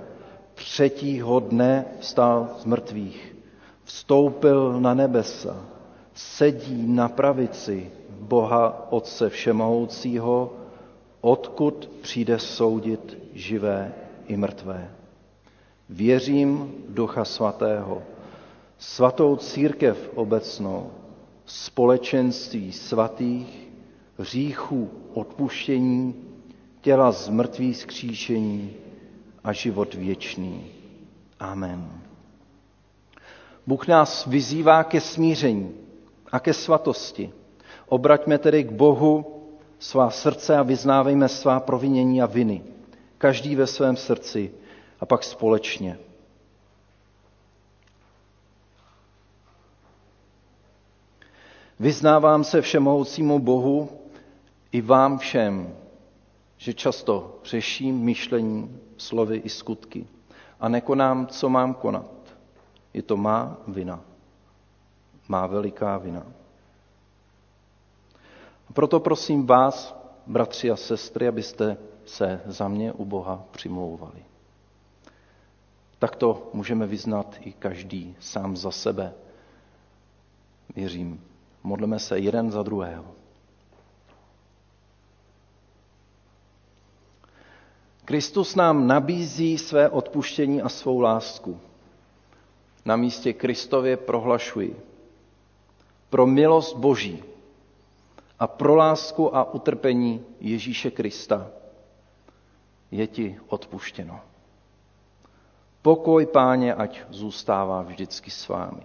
třetího 0.54 1.40
dne 1.40 1.84
vstal 2.00 2.48
z 2.58 2.64
mrtvých, 2.64 3.36
vstoupil 3.84 4.80
na 4.80 4.94
nebesa, 4.94 5.56
sedí 6.14 6.86
na 6.86 7.08
pravici 7.08 7.90
Boha 8.20 8.92
Otce 8.92 9.28
Všemohoucího, 9.28 10.52
odkud 11.20 11.90
přijde 12.02 12.38
soudit 12.38 13.18
živé 13.34 13.92
i 14.26 14.36
mrtvé. 14.36 14.90
Věřím 15.88 16.74
Ducha 16.88 17.24
Svatého, 17.24 18.02
svatou 18.80 19.36
církev 19.36 20.10
obecnou, 20.14 20.90
společenství 21.46 22.72
svatých, 22.72 23.68
hříchů 24.18 24.90
odpuštění, 25.14 26.14
těla 26.80 27.12
z 27.12 27.28
mrtvých 27.28 27.76
skříšení 27.76 28.72
a 29.44 29.52
život 29.52 29.94
věčný. 29.94 30.64
Amen. 31.40 31.90
Bůh 33.66 33.86
nás 33.88 34.26
vyzývá 34.26 34.84
ke 34.84 35.00
smíření 35.00 35.74
a 36.32 36.40
ke 36.40 36.54
svatosti. 36.54 37.32
Obraťme 37.86 38.38
tedy 38.38 38.64
k 38.64 38.72
Bohu 38.72 39.44
svá 39.78 40.10
srdce 40.10 40.56
a 40.56 40.62
vyznávejme 40.62 41.28
svá 41.28 41.60
provinění 41.60 42.22
a 42.22 42.26
viny. 42.26 42.62
Každý 43.18 43.56
ve 43.56 43.66
svém 43.66 43.96
srdci 43.96 44.50
a 45.00 45.06
pak 45.06 45.24
společně. 45.24 45.98
Vyznávám 51.80 52.44
se 52.44 52.60
všemohoucímu 52.62 53.38
Bohu 53.38 53.88
i 54.72 54.80
vám 54.80 55.18
všem, 55.18 55.76
že 56.56 56.74
často 56.74 57.38
řeším 57.44 57.98
myšlení, 57.98 58.80
slovy 58.96 59.36
i 59.36 59.48
skutky 59.48 60.06
a 60.60 60.68
nekonám, 60.68 61.26
co 61.26 61.48
mám 61.48 61.74
konat. 61.74 62.10
Je 62.94 63.02
to 63.02 63.16
má 63.16 63.56
vina. 63.68 64.00
Má 65.28 65.46
veliká 65.46 65.98
vina. 65.98 66.26
Proto 68.72 69.00
prosím 69.00 69.46
vás, 69.46 69.96
bratři 70.26 70.70
a 70.70 70.76
sestry, 70.76 71.28
abyste 71.28 71.76
se 72.06 72.40
za 72.46 72.68
mě 72.68 72.92
u 72.92 73.04
Boha 73.04 73.44
přimlouvali. 73.50 74.24
Tak 75.98 76.16
to 76.16 76.50
můžeme 76.54 76.86
vyznat 76.86 77.36
i 77.40 77.52
každý 77.52 78.16
sám 78.20 78.56
za 78.56 78.70
sebe. 78.70 79.14
Věřím. 80.76 81.29
Modleme 81.62 81.98
se 81.98 82.18
jeden 82.18 82.50
za 82.50 82.62
druhého. 82.62 83.04
Kristus 88.04 88.54
nám 88.54 88.86
nabízí 88.86 89.58
své 89.58 89.88
odpuštění 89.88 90.62
a 90.62 90.68
svou 90.68 91.00
lásku. 91.00 91.60
Na 92.84 92.96
místě 92.96 93.32
Kristově 93.32 93.96
prohlašuji. 93.96 94.82
Pro 96.10 96.26
milost 96.26 96.76
Boží 96.76 97.24
a 98.38 98.46
pro 98.46 98.74
lásku 98.74 99.36
a 99.36 99.54
utrpení 99.54 100.24
Ježíše 100.40 100.90
Krista 100.90 101.50
je 102.90 103.06
ti 103.06 103.40
odpuštěno. 103.48 104.20
Pokoj, 105.82 106.26
páně, 106.26 106.74
ať 106.74 107.00
zůstává 107.10 107.82
vždycky 107.82 108.30
s 108.30 108.48
vámi. 108.48 108.82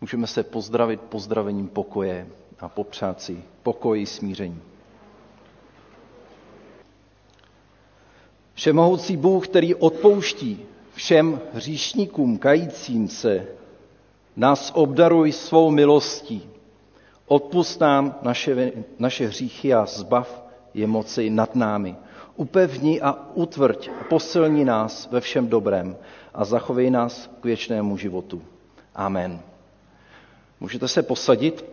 Můžeme 0.00 0.26
se 0.26 0.42
pozdravit 0.42 1.00
pozdravením 1.00 1.68
pokoje 1.68 2.26
a 2.60 2.68
popřát 2.68 3.22
si 3.22 3.42
pokoji 3.62 4.06
smíření. 4.06 4.62
Všemohoucí 8.54 9.16
Bůh, 9.16 9.48
který 9.48 9.74
odpouští 9.74 10.66
všem 10.94 11.40
hříšníkům 11.52 12.38
kajícím 12.38 13.08
se, 13.08 13.46
nás 14.36 14.72
obdaruj 14.74 15.32
svou 15.32 15.70
milostí. 15.70 16.50
Odpust 17.26 17.80
nám 17.80 18.14
naše, 18.22 18.72
naše 18.98 19.26
hříchy 19.26 19.74
a 19.74 19.86
zbav 19.86 20.44
je 20.74 20.86
moci 20.86 21.30
nad 21.30 21.54
námi. 21.54 21.96
Upevni 22.36 23.00
a 23.00 23.18
utvrď 23.34 23.88
a 24.00 24.04
posilni 24.04 24.64
nás 24.64 25.08
ve 25.10 25.20
všem 25.20 25.48
dobrém 25.48 25.96
a 26.34 26.44
zachovej 26.44 26.90
nás 26.90 27.30
k 27.40 27.44
věčnému 27.44 27.96
životu. 27.96 28.42
Amen. 28.94 29.49
Můžete 30.60 30.88
se 30.88 31.02
posadit? 31.02 31.64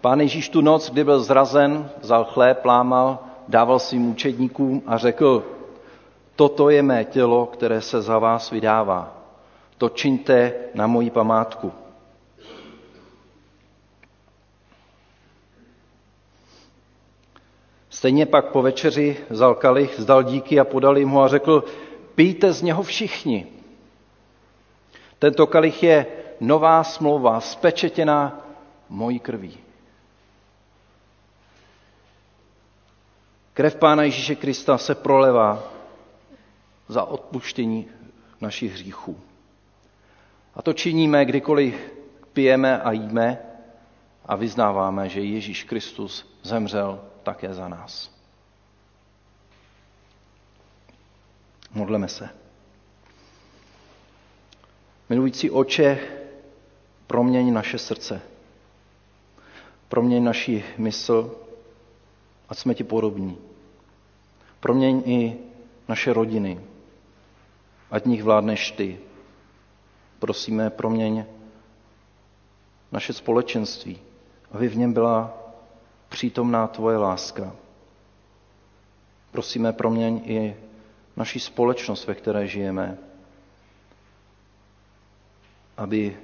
Pán 0.00 0.20
Ježíš 0.20 0.48
tu 0.48 0.60
noc, 0.60 0.90
kdy 0.90 1.04
byl 1.04 1.20
zrazen, 1.20 1.90
vzal 2.00 2.24
chléb, 2.24 2.64
lámal, 2.64 3.18
dával 3.48 3.78
svým 3.78 4.10
učedníkům 4.10 4.82
a 4.86 4.98
řekl, 4.98 5.44
toto 6.36 6.70
je 6.70 6.82
mé 6.82 7.04
tělo, 7.04 7.46
které 7.46 7.80
se 7.80 8.02
za 8.02 8.18
vás 8.18 8.50
vydává. 8.50 9.16
To 9.78 9.88
čiňte 9.88 10.54
na 10.74 10.86
moji 10.86 11.10
památku. 11.10 11.72
Stejně 17.90 18.26
pak 18.26 18.52
po 18.52 18.62
večeři 18.62 19.16
vzal 19.30 19.54
kalich, 19.54 19.98
vzdal 19.98 20.22
díky 20.22 20.60
a 20.60 20.64
podal 20.64 20.98
jim 20.98 21.08
ho 21.08 21.22
a 21.22 21.28
řekl, 21.28 21.64
pijte 22.14 22.52
z 22.52 22.62
něho 22.62 22.82
všichni. 22.82 23.46
Tento 25.18 25.46
kalich 25.46 25.82
je 25.82 26.06
nová 26.40 26.84
smlouva, 26.84 27.40
spečetěná 27.40 28.46
mojí 28.88 29.18
krví. 29.18 29.58
Krev 33.54 33.76
Pána 33.76 34.02
Ježíše 34.02 34.34
Krista 34.34 34.78
se 34.78 34.94
prolevá 34.94 35.62
za 36.88 37.04
odpuštění 37.04 37.86
našich 38.40 38.72
hříchů. 38.72 39.20
A 40.54 40.62
to 40.62 40.72
činíme, 40.72 41.24
kdykoliv 41.24 41.92
pijeme 42.32 42.80
a 42.80 42.92
jíme 42.92 43.38
a 44.26 44.36
vyznáváme, 44.36 45.08
že 45.08 45.20
Ježíš 45.20 45.64
Kristus 45.64 46.38
zemřel 46.42 47.00
také 47.22 47.54
za 47.54 47.68
nás. 47.68 48.11
Modleme 51.74 52.08
se. 52.08 52.28
Milující 55.08 55.50
oče, 55.50 55.98
proměň 57.06 57.52
naše 57.52 57.78
srdce. 57.78 58.20
Proměň 59.88 60.24
naši 60.24 60.64
mysl, 60.78 61.36
ať 62.48 62.58
jsme 62.58 62.74
ti 62.74 62.84
podobní. 62.84 63.38
Proměň 64.60 65.02
i 65.06 65.38
naše 65.88 66.12
rodiny, 66.12 66.60
ať 67.90 68.04
nich 68.04 68.22
vládneš 68.22 68.70
ty. 68.70 68.98
Prosíme, 70.18 70.70
proměň 70.70 71.24
naše 72.92 73.12
společenství, 73.12 73.98
aby 74.50 74.68
v 74.68 74.76
něm 74.76 74.92
byla 74.92 75.38
přítomná 76.08 76.66
tvoje 76.66 76.96
láska. 76.96 77.52
Prosíme, 79.30 79.72
proměň 79.72 80.22
i 80.24 80.56
naší 81.16 81.40
společnost, 81.40 82.06
ve 82.06 82.14
které 82.14 82.46
žijeme, 82.46 82.98
aby 85.76 86.16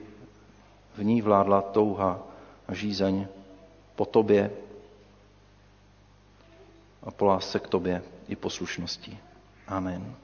v 0.94 1.05
ní 1.05 1.23
vládla 1.23 1.62
touha 1.62 2.23
a 2.69 2.74
žízeň 2.74 3.27
po 3.97 4.05
tobě 4.05 4.51
a 7.02 7.10
po 7.10 7.24
lásce 7.24 7.59
k 7.59 7.69
tobě 7.69 8.02
i 8.28 8.36
poslušnosti. 8.36 9.19
Amen. 9.66 10.15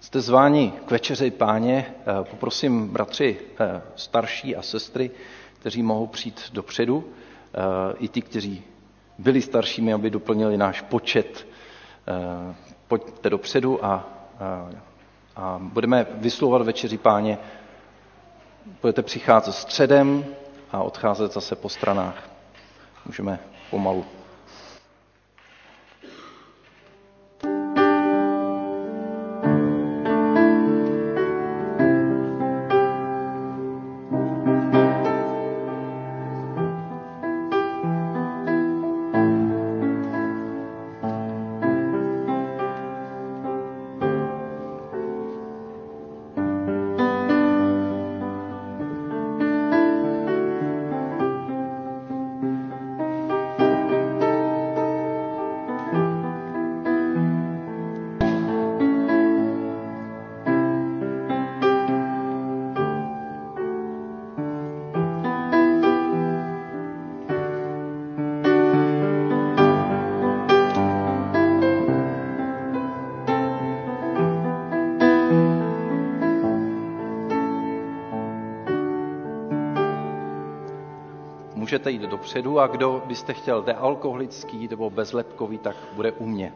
Jste 0.00 0.20
zváni 0.20 0.72
k 0.86 0.90
večeři 0.90 1.30
páně. 1.30 1.94
Poprosím 2.30 2.88
bratři 2.88 3.40
eh, 3.60 3.82
starší 3.96 4.56
a 4.56 4.62
sestry, 4.62 5.10
kteří 5.58 5.82
mohou 5.82 6.06
přijít 6.06 6.40
dopředu, 6.52 7.04
eh, 7.54 7.58
i 7.98 8.08
ty, 8.08 8.22
kteří 8.22 8.64
byli 9.18 9.42
staršími, 9.42 9.92
aby 9.92 10.10
doplnili 10.10 10.56
náš 10.56 10.80
počet. 10.80 11.46
Eh, 12.08 12.54
pojďte 12.88 13.30
dopředu 13.30 13.84
a, 13.84 13.92
a, 14.40 14.70
a 15.36 15.58
budeme 15.62 16.06
vyslovovat 16.14 16.62
večeři 16.66 16.98
páně. 16.98 17.38
Budete 18.82 19.02
přicházet 19.02 19.52
středem 19.52 20.24
a 20.72 20.82
odcházet 20.82 21.32
zase 21.32 21.56
po 21.56 21.68
stranách. 21.68 22.28
Můžeme 23.06 23.38
pomalu. 23.70 24.04
Můžete 81.84 82.04
jít 82.04 82.10
dopředu 82.10 82.60
a 82.60 82.66
kdo 82.66 83.02
byste 83.06 83.34
chtěl 83.34 83.62
dealkoholický 83.62 84.68
nebo 84.68 84.90
bezlepkový, 84.90 85.58
tak 85.58 85.76
bude 85.94 86.12
u 86.12 86.26
mě. 86.26 86.52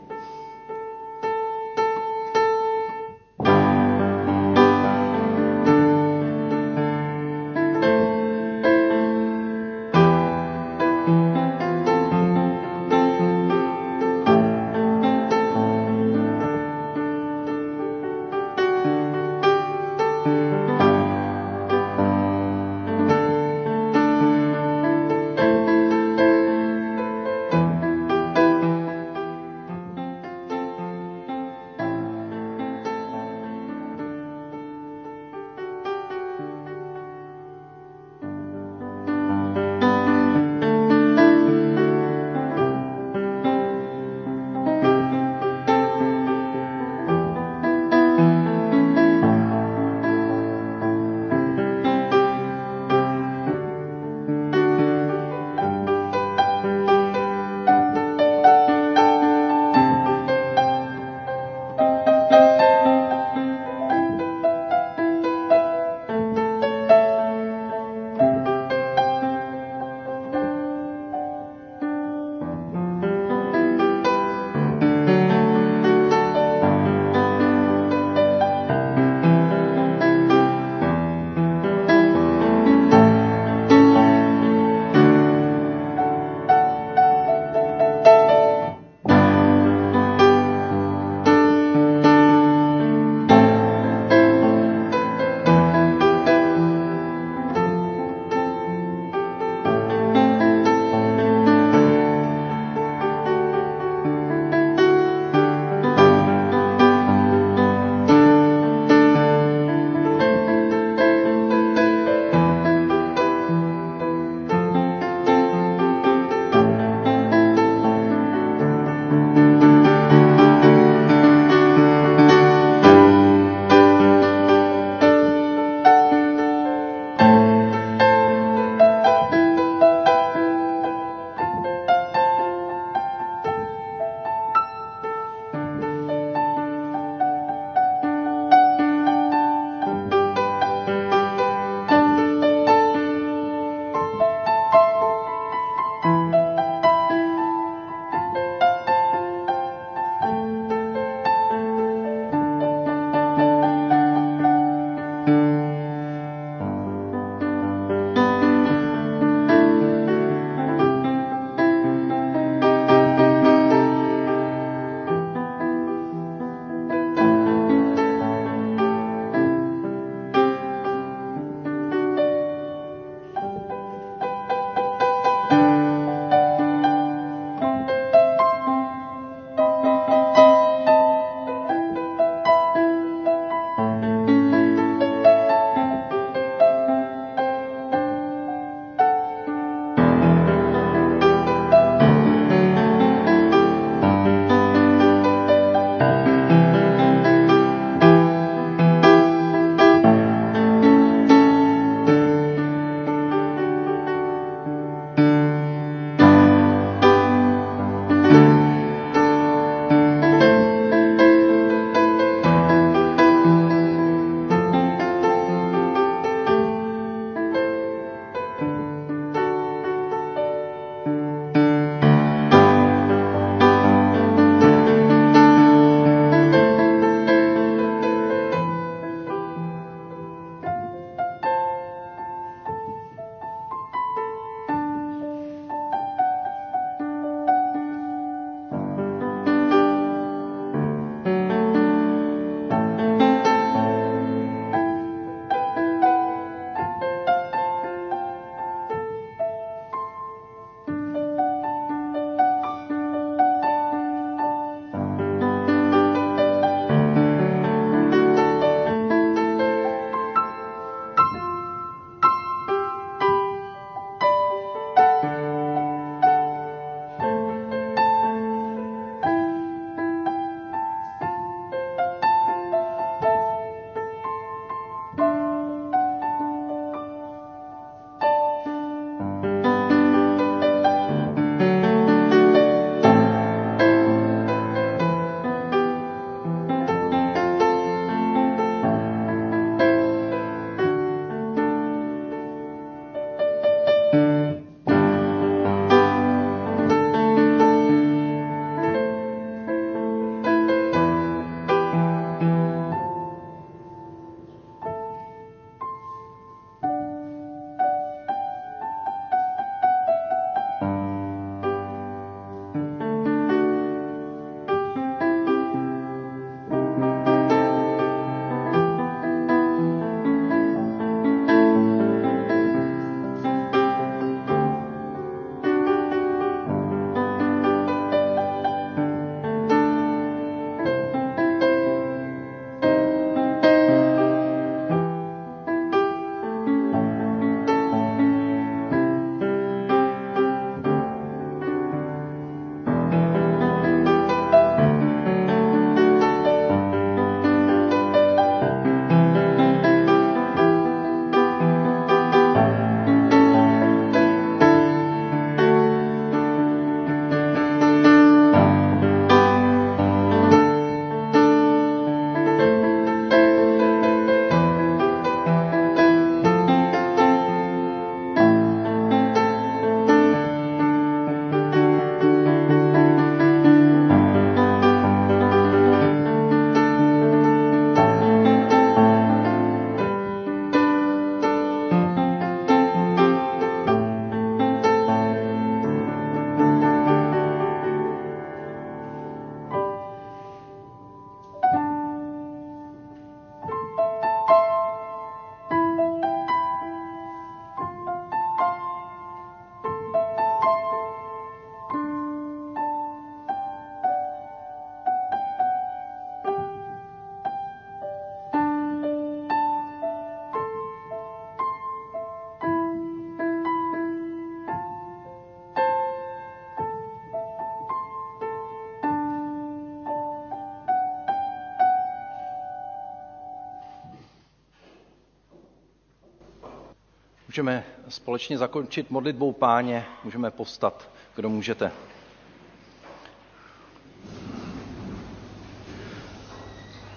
Můžeme 427.49 427.85
společně 428.09 428.59
zakončit 428.59 429.11
modlitbou 429.11 429.53
páně, 429.53 430.05
můžeme 430.25 430.51
postat, 430.51 431.11
kdo 431.37 431.49
můžete. 431.49 431.91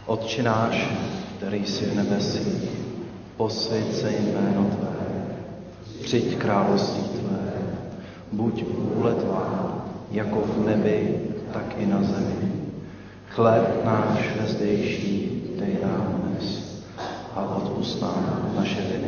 Otče 0.05 0.43
náš, 0.43 0.89
který 1.37 1.65
jsi 1.65 1.85
v 1.85 1.95
nebesi, 1.95 2.69
posvěd 3.37 3.95
se 3.95 4.11
jméno 4.11 4.65
Tvé, 4.65 5.25
přijď 6.03 6.37
království 6.37 7.03
Tvé, 7.03 7.53
buď 8.31 8.63
vůle 8.63 9.15
Tvá, 9.15 9.85
jako 10.11 10.41
v 10.41 10.65
nebi, 10.65 11.21
tak 11.53 11.77
i 11.77 11.85
na 11.85 12.03
zemi. 12.03 12.51
Chléb 13.29 13.85
náš 13.85 14.35
nezdejší 14.41 15.41
dej 15.59 15.77
nám 15.83 16.21
dnes 16.21 16.81
a 17.35 17.41
odpust 17.55 18.01
nám 18.01 18.53
naše 18.55 18.81
viny, 18.81 19.00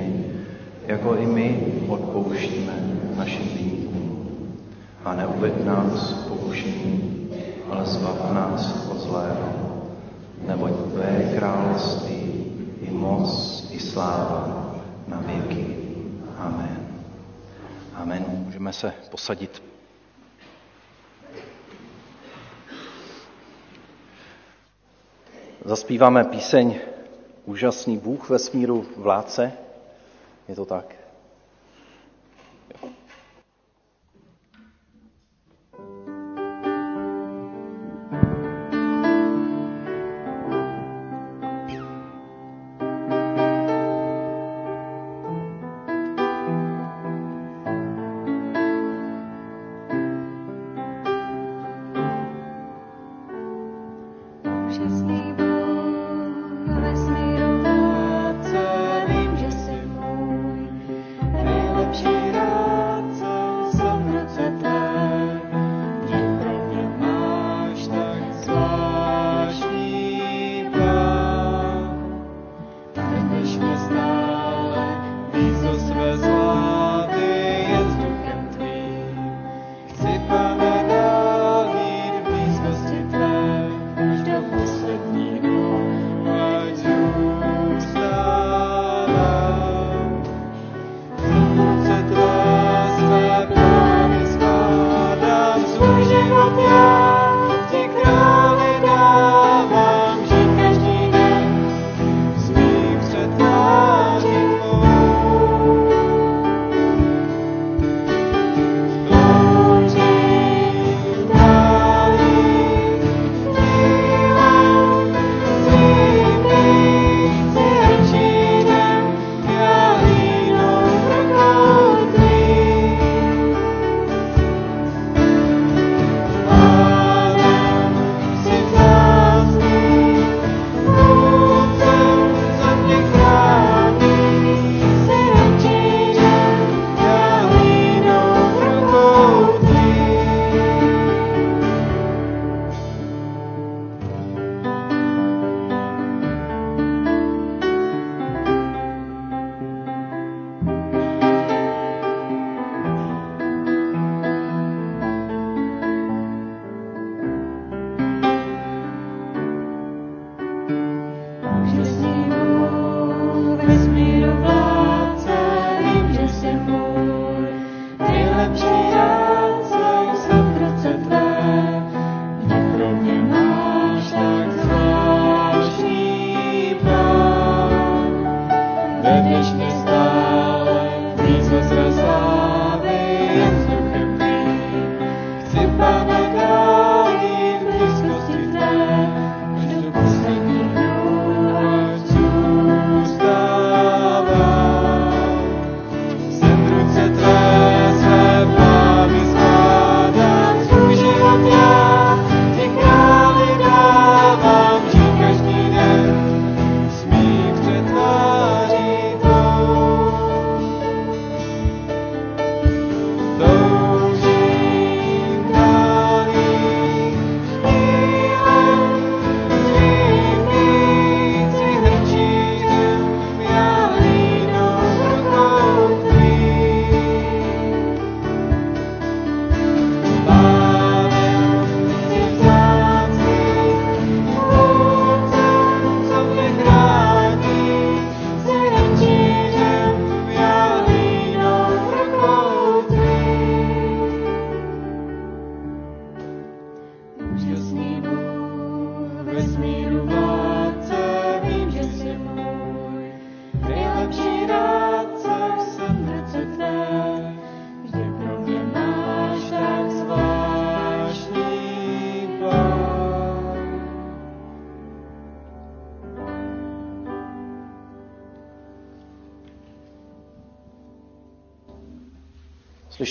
jako 0.88 1.16
i 1.16 1.26
my 1.26 1.74
odpouštíme 1.88 2.74
našim 3.18 3.48
viníkům. 3.58 4.58
A 5.06 5.14
neuved 5.14 5.66
nás 5.66 6.14
pokušení, 6.14 7.30
ale 7.70 7.86
zbav 7.86 8.34
nás 8.34 8.88
od 8.92 9.00
zlého. 9.00 9.54
Neboť 10.48 10.72
Tvé 10.94 11.34
království 11.36 12.46
i 12.82 12.92
moc, 12.92 13.68
i 13.72 13.80
sláva 13.80 14.76
na 15.08 15.24
věky. 15.26 15.78
Amen. 16.38 16.88
Amen. 17.96 18.26
Můžeme 18.28 18.74
se 18.74 18.94
posadit. 19.12 19.64
Zaspíváme 25.66 26.24
píseň 26.24 26.80
Úžasný 27.46 27.98
Bůh 27.98 28.30
ve 28.30 28.40
smíru 28.40 28.86
vládce. 28.98 29.63
Je 30.48 30.56
to 30.56 30.66
tak? 30.66 31.03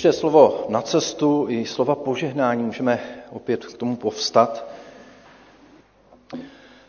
Slyšte 0.02 0.20
slovo 0.20 0.66
na 0.68 0.82
cestu 0.82 1.46
i 1.48 1.66
slova 1.66 1.94
požehnání, 1.94 2.62
můžeme 2.62 2.98
opět 3.30 3.66
k 3.66 3.78
tomu 3.78 3.96
povstat. 3.96 4.66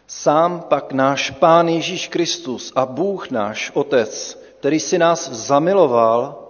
Sám 0.07 0.65
pak 0.69 0.91
náš 0.91 1.29
Pán 1.29 1.67
Ježíš 1.67 2.07
Kristus 2.07 2.73
a 2.75 2.85
Bůh 2.85 3.31
náš 3.31 3.71
Otec, 3.73 4.41
který 4.59 4.79
si 4.79 4.97
nás 4.97 5.29
zamiloval 5.29 6.49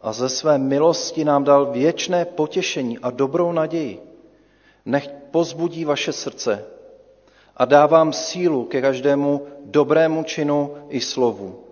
a 0.00 0.12
ze 0.12 0.28
své 0.28 0.58
milosti 0.58 1.24
nám 1.24 1.44
dal 1.44 1.66
věčné 1.66 2.24
potěšení 2.24 2.98
a 2.98 3.10
dobrou 3.10 3.52
naději, 3.52 4.02
nech 4.84 5.08
pozbudí 5.30 5.84
vaše 5.84 6.12
srdce 6.12 6.64
a 7.56 7.64
dávám 7.64 8.12
sílu 8.12 8.64
ke 8.64 8.80
každému 8.80 9.46
dobrému 9.64 10.24
činu 10.24 10.74
i 10.88 11.00
slovu. 11.00 11.64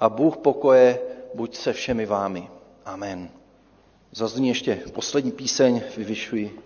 A 0.00 0.08
Bůh 0.08 0.36
pokoje 0.36 1.00
buď 1.34 1.56
se 1.56 1.72
všemi 1.72 2.06
vámi. 2.06 2.55
Amen. 2.86 3.28
Zazní 4.12 4.48
ještě 4.48 4.78
poslední 4.94 5.32
píseň, 5.32 5.82
vyvyšuji. 5.96 6.58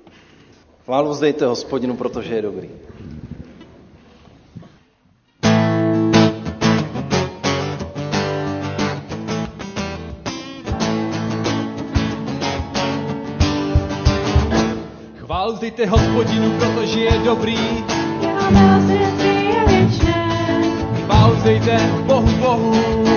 Chválu 0.85 1.11
vzdejte 1.11 1.47
hospodinu, 1.47 1.97
protože 1.97 2.35
je 2.35 2.43
dobrý. 2.43 2.71
Chvál 15.17 15.53
vzdejte 15.53 15.87
hospodinu, 15.87 16.59
protože 16.59 17.01
je 17.01 17.19
dobrý. 17.19 17.59
Jeho 18.21 18.51
milosrdenství 18.51 19.45
je 19.45 19.65
věčné. 19.67 20.31
Chvál 21.05 21.35
vzdejte 21.37 21.79
Bohu 22.07 22.37
Bohu. 22.37 23.10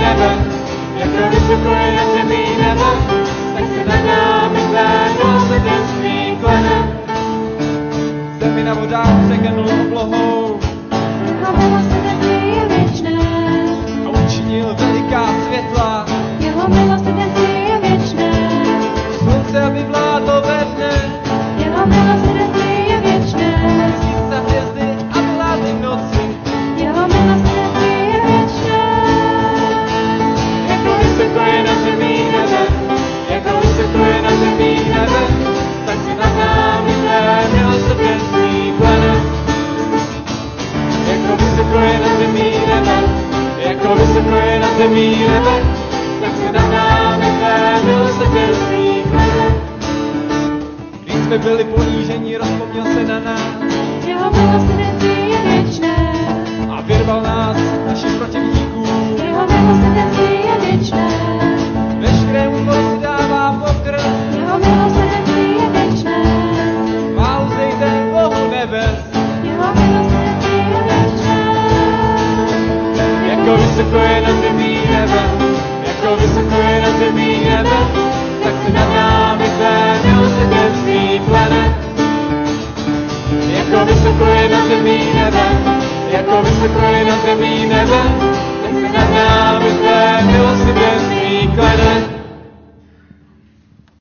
Nebe, 0.00 0.30
jako 0.96 1.30
vysoko 1.30 1.68
je 1.68 1.96
na 1.96 2.04
zemi 2.14 2.44
nebe, 2.62 2.90
tak 3.54 3.64
se 3.74 3.84
nad 3.84 4.04
námi 4.04 4.58
své 4.68 5.08
milosrdenství 5.14 6.36
klane. 6.40 7.00
Zemi 8.40 8.64
na 8.64 8.74
vodách 8.74 9.26
překlenul 9.26 9.68
oblohou 9.86 10.60